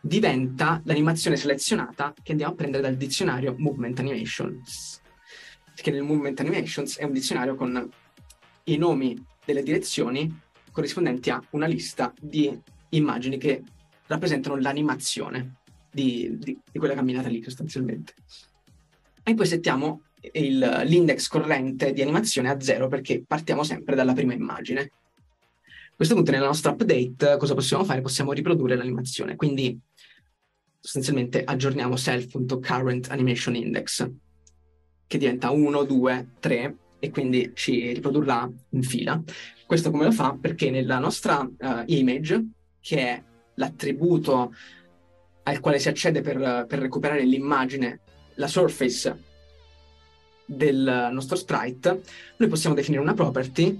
diventa 0.00 0.80
l'animazione 0.84 1.36
selezionata 1.36 2.14
che 2.22 2.32
andiamo 2.32 2.52
a 2.52 2.56
prendere 2.56 2.82
dal 2.82 2.96
dizionario 2.96 3.54
movement 3.58 3.98
animations. 3.98 5.00
Perché 5.74 5.90
nel 5.90 6.02
movement 6.02 6.40
animations 6.40 6.98
è 6.98 7.04
un 7.04 7.12
dizionario 7.12 7.54
con 7.54 7.88
i 8.64 8.76
nomi 8.76 9.22
delle 9.44 9.62
direzioni 9.62 10.40
corrispondenti 10.72 11.30
a 11.30 11.42
una 11.50 11.66
lista 11.66 12.12
di 12.18 12.58
immagini 12.90 13.38
che 13.38 13.62
rappresentano 14.06 14.56
l'animazione 14.56 15.56
di, 15.90 16.36
di, 16.38 16.58
di 16.70 16.78
quella 16.78 16.94
camminata 16.94 17.28
lì 17.28 17.42
sostanzialmente. 17.42 18.14
E 19.22 19.34
poi 19.34 19.46
settiamo 19.46 20.02
il, 20.32 20.82
l'index 20.84 21.28
corrente 21.28 21.92
di 21.92 22.02
animazione 22.02 22.50
a 22.50 22.60
zero 22.60 22.88
perché 22.88 23.22
partiamo 23.26 23.62
sempre 23.62 23.94
dalla 23.94 24.12
prima 24.12 24.34
immagine. 24.34 24.80
A 24.80 25.96
questo 25.96 26.14
punto 26.14 26.30
nella 26.30 26.46
nostra 26.46 26.72
update 26.72 27.36
cosa 27.36 27.54
possiamo 27.54 27.84
fare? 27.84 28.00
Possiamo 28.00 28.32
riprodurre 28.32 28.76
l'animazione, 28.76 29.36
quindi 29.36 29.78
sostanzialmente 30.80 31.44
aggiorniamo 31.44 31.94
self.currentAnimationIndex, 31.96 34.10
che 35.06 35.18
diventa 35.18 35.50
1, 35.50 35.84
2, 35.84 36.28
3 36.40 36.76
e 36.98 37.10
quindi 37.10 37.52
ci 37.54 37.92
riprodurrà 37.92 38.50
in 38.70 38.82
fila. 38.82 39.22
Questo 39.66 39.90
come 39.90 40.04
lo 40.04 40.12
fa? 40.12 40.38
Perché 40.40 40.70
nella 40.70 40.98
nostra 40.98 41.40
uh, 41.40 41.82
image, 41.86 42.46
che 42.80 42.98
è 42.98 43.22
l'attributo 43.54 44.54
al 45.42 45.60
quale 45.60 45.78
si 45.78 45.88
accede 45.88 46.22
per, 46.22 46.64
per 46.66 46.78
recuperare 46.78 47.24
l'immagine, 47.24 48.00
la 48.34 48.46
surface 48.46 49.28
del 50.46 51.10
nostro 51.12 51.36
sprite, 51.36 52.00
noi 52.36 52.48
possiamo 52.48 52.74
definire 52.74 53.02
una 53.02 53.14
property 53.14 53.78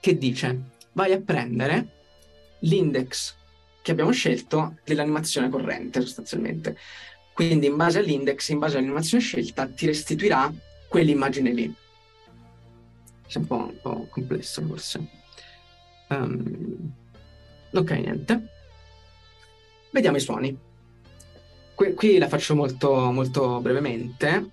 che 0.00 0.16
dice 0.16 0.74
vai 0.92 1.12
a 1.12 1.20
prendere 1.20 1.88
l'index 2.60 3.34
che 3.86 3.92
abbiamo 3.92 4.10
scelto 4.10 4.78
dell'animazione 4.82 5.48
corrente 5.48 6.00
sostanzialmente. 6.00 6.76
Quindi 7.32 7.66
in 7.66 7.76
base 7.76 8.00
all'index, 8.00 8.48
in 8.48 8.58
base 8.58 8.78
all'animazione 8.78 9.22
scelta, 9.22 9.68
ti 9.68 9.86
restituirà 9.86 10.52
quell'immagine 10.88 11.52
lì. 11.52 11.72
È 13.28 13.38
un 13.38 13.46
po', 13.46 13.54
un 13.58 13.78
po 13.80 14.08
complesso 14.10 14.60
forse. 14.66 15.06
Um, 16.08 16.92
ok, 17.70 17.90
niente. 17.92 18.48
Vediamo 19.90 20.16
i 20.16 20.20
suoni. 20.20 20.58
Qui, 21.76 21.94
qui 21.94 22.18
la 22.18 22.26
faccio 22.26 22.56
molto, 22.56 23.12
molto 23.12 23.60
brevemente. 23.60 24.50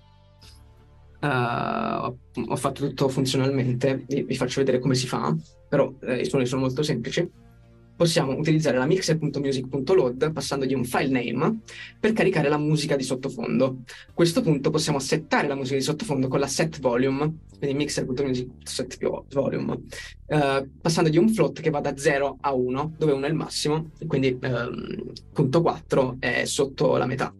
Uh, 1.20 2.16
ho 2.46 2.56
fatto 2.56 2.86
tutto 2.86 3.08
funzionalmente, 3.08 4.04
vi, 4.06 4.22
vi, 4.22 4.36
faccio 4.36 4.60
vedere 4.60 4.78
come 4.78 4.94
si 4.94 5.08
fa, 5.08 5.34
però 5.68 5.92
eh, 6.02 6.20
i 6.20 6.24
suoni 6.24 6.46
sono 6.46 6.60
molto 6.60 6.84
semplici 6.84 7.42
possiamo 7.96 8.36
utilizzare 8.36 8.76
la 8.76 8.86
mixer.music.load 8.86 10.32
passandogli 10.32 10.74
un 10.74 10.84
file 10.84 11.08
name 11.08 11.60
per 11.98 12.12
caricare 12.12 12.48
la 12.48 12.58
musica 12.58 12.96
di 12.96 13.02
sottofondo. 13.02 13.82
A 14.08 14.12
questo 14.12 14.42
punto 14.42 14.70
possiamo 14.70 14.98
settare 14.98 15.46
la 15.46 15.54
musica 15.54 15.76
di 15.76 15.82
sottofondo 15.82 16.28
con 16.28 16.40
la 16.40 16.46
set 16.46 16.80
volume, 16.80 17.38
quindi 17.58 17.76
mixer.music 17.76 18.48
set 18.62 18.98
volume, 19.32 19.72
uh, 20.26 20.68
passandogli 20.80 21.18
un 21.18 21.28
float 21.28 21.60
che 21.60 21.70
va 21.70 21.80
da 21.80 21.96
0 21.96 22.38
a 22.40 22.52
1, 22.52 22.94
dove 22.98 23.12
1 23.12 23.26
è 23.26 23.28
il 23.28 23.34
massimo, 23.34 23.90
quindi 24.06 24.36
um, 24.42 25.12
punto 25.32 25.62
4 25.62 26.16
è 26.18 26.44
sotto 26.44 26.96
la 26.96 27.06
metà. 27.06 27.34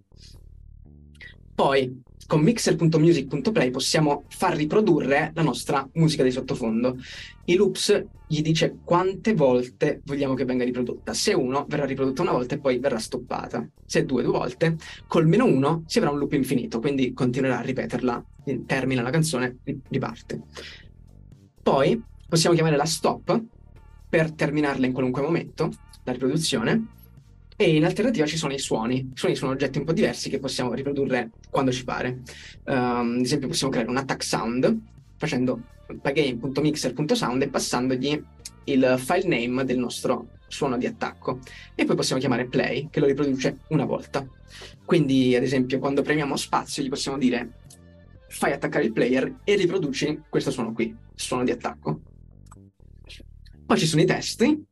Poi 1.55 2.03
con 2.27 2.41
mixer.music.play 2.41 3.70
possiamo 3.70 4.25
far 4.29 4.55
riprodurre 4.57 5.33
la 5.35 5.43
nostra 5.43 5.89
musica 5.95 6.22
di 6.22 6.31
sottofondo. 6.31 6.97
I 7.47 7.57
loops 7.57 8.05
gli 8.27 8.41
dice 8.43 8.79
quante 8.83 9.35
volte 9.35 10.01
vogliamo 10.05 10.35
che 10.35 10.45
venga 10.45 10.64
riprodotta. 10.64 11.12
Se 11.12 11.33
uno 11.33 11.66
verrà 11.68 11.85
riprodotta 11.85 12.22
una 12.22 12.33
volta 12.33 12.55
e 12.55 12.59
poi 12.59 12.79
verrà 12.79 12.99
stoppata. 12.99 13.68
Se 13.85 14.05
due, 14.05 14.22
due 14.22 14.33
volte. 14.33 14.77
Col 15.07 15.27
meno 15.27 15.45
uno 15.45 15.85
si 15.87 15.99
avrà 15.99 16.11
un 16.11 16.18
loop 16.18 16.33
infinito, 16.33 16.81
quindi 16.81 17.12
continuerà 17.12 17.59
a 17.59 17.62
ripeterla, 17.62 18.25
termina 18.66 19.03
la 19.03 19.11
canzone, 19.11 19.59
riparte. 19.89 20.43
Poi 21.62 22.03
possiamo 22.29 22.55
chiamare 22.55 22.77
la 22.77 22.87
stop 22.87 23.43
per 24.09 24.33
terminarla 24.33 24.87
in 24.87 24.93
qualunque 24.93 25.22
momento, 25.22 25.70
la 26.05 26.12
riproduzione, 26.12 26.87
e 27.57 27.77
in 27.77 27.85
alternativa 27.85 28.27
ci 28.27 28.37
sono 28.37 28.53
i 28.53 28.59
suoni. 28.59 29.11
I 29.13 29.17
suoni 29.17 29.37
sono 29.37 29.53
oggetti 29.53 29.79
un 29.79 29.85
po' 29.85 29.93
diversi 29.93 30.29
che 30.29 30.39
possiamo 30.39 30.73
riprodurre 30.73 31.31
quando 31.51 31.71
ci 31.71 31.85
pare. 31.85 32.23
Um, 32.65 33.17
ad 33.19 33.21
esempio 33.21 33.49
possiamo 33.49 33.73
creare 33.73 33.91
un 33.91 33.97
attack 33.97 34.25
sound 34.25 34.81
facendo 35.17 35.61
pagame.mixer.sound 36.01 37.43
e 37.43 37.49
passandogli 37.49 38.25
il 38.65 38.95
file 38.99 39.29
name 39.29 39.65
del 39.65 39.79
nostro 39.79 40.29
suono 40.49 40.77
di 40.77 40.87
attacco. 40.87 41.39
E 41.75 41.85
poi 41.85 41.97
possiamo 41.97 42.21
chiamare 42.21 42.47
play, 42.47 42.89
che 42.91 43.01
lo 43.01 43.07
riproduce 43.07 43.59
una 43.69 43.85
volta. 43.85 44.27
Quindi, 44.85 45.35
ad 45.37 45.43
esempio, 45.43 45.79
quando 45.79 46.03
premiamo 46.03 46.37
spazio 46.37 46.83
gli 46.83 46.89
possiamo 46.89 47.19
dire 47.19 47.63
fai 48.29 48.53
attaccare 48.53 48.85
il 48.85 48.93
player 48.93 49.33
e 49.45 49.55
riproduci 49.55 50.23
questo 50.29 50.51
suono 50.51 50.73
qui, 50.73 50.95
suono 51.15 51.45
di 51.45 51.53
attacco. 51.53 52.01
Poi 53.65 53.79
ci 53.79 53.87
sono 53.87 54.03
i 54.03 54.07
testi, 54.07 54.67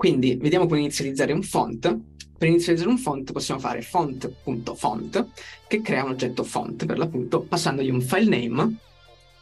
quindi 0.00 0.36
vediamo 0.36 0.66
come 0.66 0.78
inizializzare 0.78 1.34
un 1.34 1.42
font. 1.42 1.98
Per 2.38 2.48
inizializzare 2.48 2.88
un 2.88 2.96
font 2.96 3.32
possiamo 3.32 3.60
fare 3.60 3.82
font.font 3.82 5.26
che 5.68 5.82
crea 5.82 6.04
un 6.04 6.12
oggetto 6.12 6.42
font 6.42 6.86
per 6.86 6.96
l'appunto 6.96 7.42
passandogli 7.42 7.90
un 7.90 8.00
file 8.00 8.38
name 8.38 8.76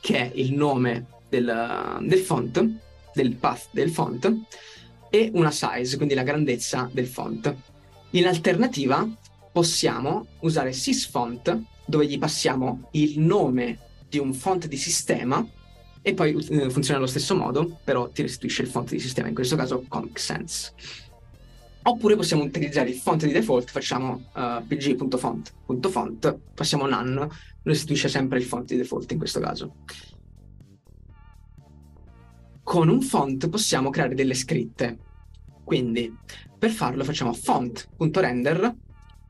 che 0.00 0.16
è 0.16 0.32
il 0.34 0.54
nome 0.54 1.06
del, 1.28 1.98
del 2.00 2.18
font, 2.18 2.70
del 3.14 3.36
path 3.36 3.68
del 3.70 3.88
font 3.88 4.36
e 5.08 5.30
una 5.32 5.52
size, 5.52 5.96
quindi 5.96 6.14
la 6.14 6.24
grandezza 6.24 6.90
del 6.92 7.06
font. 7.06 7.54
In 8.10 8.26
alternativa 8.26 9.08
possiamo 9.52 10.26
usare 10.40 10.72
sysfont 10.72 11.56
dove 11.86 12.06
gli 12.06 12.18
passiamo 12.18 12.88
il 12.94 13.20
nome 13.20 13.78
di 14.08 14.18
un 14.18 14.34
font 14.34 14.66
di 14.66 14.76
sistema 14.76 15.48
e 16.02 16.14
poi 16.14 16.34
eh, 16.48 16.70
funziona 16.70 16.98
allo 16.98 17.06
stesso 17.06 17.34
modo, 17.34 17.78
però 17.84 18.08
ti 18.08 18.22
restituisce 18.22 18.62
il 18.62 18.68
font 18.68 18.90
di 18.90 18.98
sistema, 18.98 19.28
in 19.28 19.34
questo 19.34 19.56
caso 19.56 19.84
Comic 19.88 20.18
Sans. 20.18 20.74
Oppure 21.82 22.16
possiamo 22.16 22.42
utilizzare 22.42 22.90
il 22.90 22.96
font 22.96 23.24
di 23.24 23.32
default, 23.32 23.70
facciamo 23.70 24.30
uh, 24.34 24.66
pg.font.font, 24.66 26.38
passiamo 26.54 26.86
none, 26.86 27.28
restituisce 27.62 28.08
sempre 28.08 28.38
il 28.38 28.44
font 28.44 28.66
di 28.66 28.76
default 28.76 29.10
in 29.12 29.18
questo 29.18 29.40
caso. 29.40 29.74
Con 32.62 32.88
un 32.88 33.00
font 33.00 33.48
possiamo 33.48 33.88
creare 33.88 34.14
delle 34.14 34.34
scritte, 34.34 34.98
quindi 35.64 36.14
per 36.58 36.70
farlo 36.70 37.04
facciamo 37.04 37.32
font.render, 37.32 38.74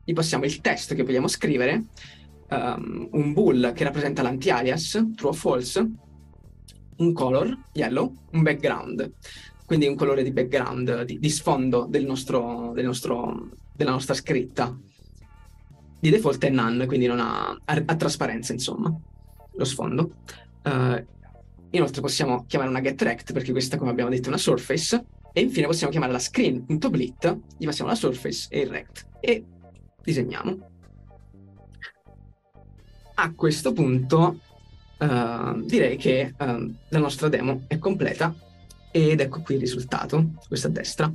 gli 0.03 0.13
passiamo 0.13 0.43
il 0.43 0.59
testo 0.59 0.95
che 0.95 1.03
vogliamo 1.03 1.27
scrivere, 1.27 1.85
um, 2.49 3.07
un 3.11 3.31
bool 3.31 3.71
che 3.73 3.83
rappresenta 3.85 4.21
l'anti-alias, 4.21 5.11
true 5.15 5.29
o 5.29 5.33
false, 5.33 5.89
un 6.99 7.13
color, 7.13 7.57
yellow, 7.73 8.13
un 8.31 8.41
background, 8.41 9.13
quindi 9.65 9.87
un 9.87 9.95
colore 9.95 10.23
di 10.23 10.31
background, 10.31 11.03
di, 11.03 11.19
di 11.19 11.29
sfondo 11.29 11.85
del 11.87 12.05
nostro, 12.05 12.71
del 12.73 12.85
nostro, 12.85 13.49
della 13.73 13.91
nostra 13.91 14.13
scritta. 14.13 14.75
Di 15.99 16.09
default 16.09 16.43
è 16.45 16.49
none, 16.49 16.85
quindi 16.85 17.07
non 17.07 17.19
ha, 17.19 17.49
ha, 17.49 17.83
ha 17.85 17.95
trasparenza, 17.95 18.53
insomma, 18.53 18.93
lo 19.53 19.65
sfondo. 19.65 20.15
Uh, 20.63 21.05
inoltre 21.71 22.01
possiamo 22.01 22.45
chiamare 22.47 22.71
una 22.71 22.81
getRect, 22.81 23.33
perché 23.33 23.51
questa, 23.51 23.77
come 23.77 23.91
abbiamo 23.91 24.09
detto, 24.09 24.25
è 24.25 24.29
una 24.29 24.37
surface. 24.37 25.05
E 25.31 25.41
infine 25.41 25.67
possiamo 25.67 25.91
chiamare 25.91 26.11
la 26.11 26.19
screen.blit, 26.19 27.37
gli 27.57 27.65
passiamo 27.65 27.89
la 27.89 27.95
surface 27.95 28.47
e 28.49 28.61
il 28.61 28.69
rect. 28.69 29.07
E 29.19 29.43
disegniamo. 30.03 30.57
A 33.15 33.33
questo 33.33 33.73
punto 33.73 34.39
uh, 34.99 35.61
direi 35.65 35.97
che 35.97 36.33
uh, 36.37 36.73
la 36.89 36.99
nostra 36.99 37.29
demo 37.29 37.63
è 37.67 37.77
completa 37.77 38.33
ed 38.91 39.19
ecco 39.19 39.41
qui 39.41 39.55
il 39.55 39.61
risultato, 39.61 40.31
questo 40.47 40.67
a 40.67 40.71
destra. 40.71 41.11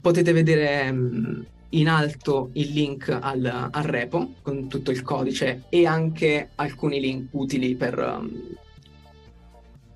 Potete 0.00 0.32
vedere 0.32 0.90
um, 0.90 1.44
in 1.70 1.88
alto 1.88 2.50
il 2.52 2.70
link 2.72 3.08
al, 3.08 3.68
al, 3.70 3.82
repo 3.82 4.34
con 4.42 4.68
tutto 4.68 4.90
il 4.90 5.02
codice 5.02 5.64
e 5.68 5.86
anche 5.86 6.50
alcuni 6.56 7.00
link 7.00 7.28
utili 7.32 7.74
per, 7.74 7.98
um, 7.98 8.30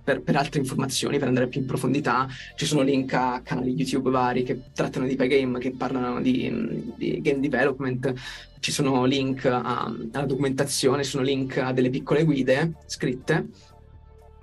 per, 0.02 0.22
per, 0.22 0.36
altre 0.36 0.60
informazioni, 0.60 1.18
per 1.18 1.28
andare 1.28 1.48
più 1.48 1.60
in 1.60 1.66
profondità. 1.66 2.26
Ci 2.56 2.64
sono 2.64 2.82
link 2.82 3.12
a 3.12 3.42
canali 3.44 3.74
YouTube 3.74 4.10
vari 4.10 4.42
che 4.42 4.60
trattano 4.72 5.06
di 5.06 5.14
Pygame, 5.14 5.58
che 5.58 5.72
parlano 5.72 6.20
di, 6.20 6.92
di 6.96 7.20
game 7.20 7.40
development, 7.40 8.14
ci 8.60 8.72
sono 8.72 9.04
link 9.04 9.44
a, 9.44 9.84
alla 10.12 10.26
documentazione, 10.26 11.04
ci 11.04 11.10
sono 11.10 11.22
link 11.22 11.56
a 11.58 11.72
delle 11.72 11.90
piccole 11.90 12.24
guide 12.24 12.74
scritte. 12.86 13.48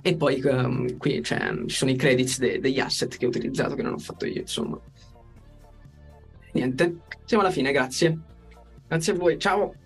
E 0.02 0.16
poi 0.16 0.40
um, 0.44 0.98
qui 0.98 1.24
ci 1.24 1.36
sono 1.68 1.92
i 1.92 1.96
credits 1.96 2.38
de, 2.38 2.60
degli 2.60 2.80
asset 2.80 3.18
che 3.18 3.26
ho 3.26 3.30
utilizzato, 3.30 3.74
che 3.76 3.82
non 3.82 3.94
ho 3.94 3.98
fatto 3.98 4.26
io, 4.26 4.42
insomma. 4.42 4.80
Niente, 6.52 7.00
siamo 7.26 7.44
alla 7.44 7.52
fine, 7.52 7.72
grazie. 7.72 8.18
Grazie 8.88 9.14
a 9.14 9.16
voi, 9.16 9.40
ciao! 9.40 9.85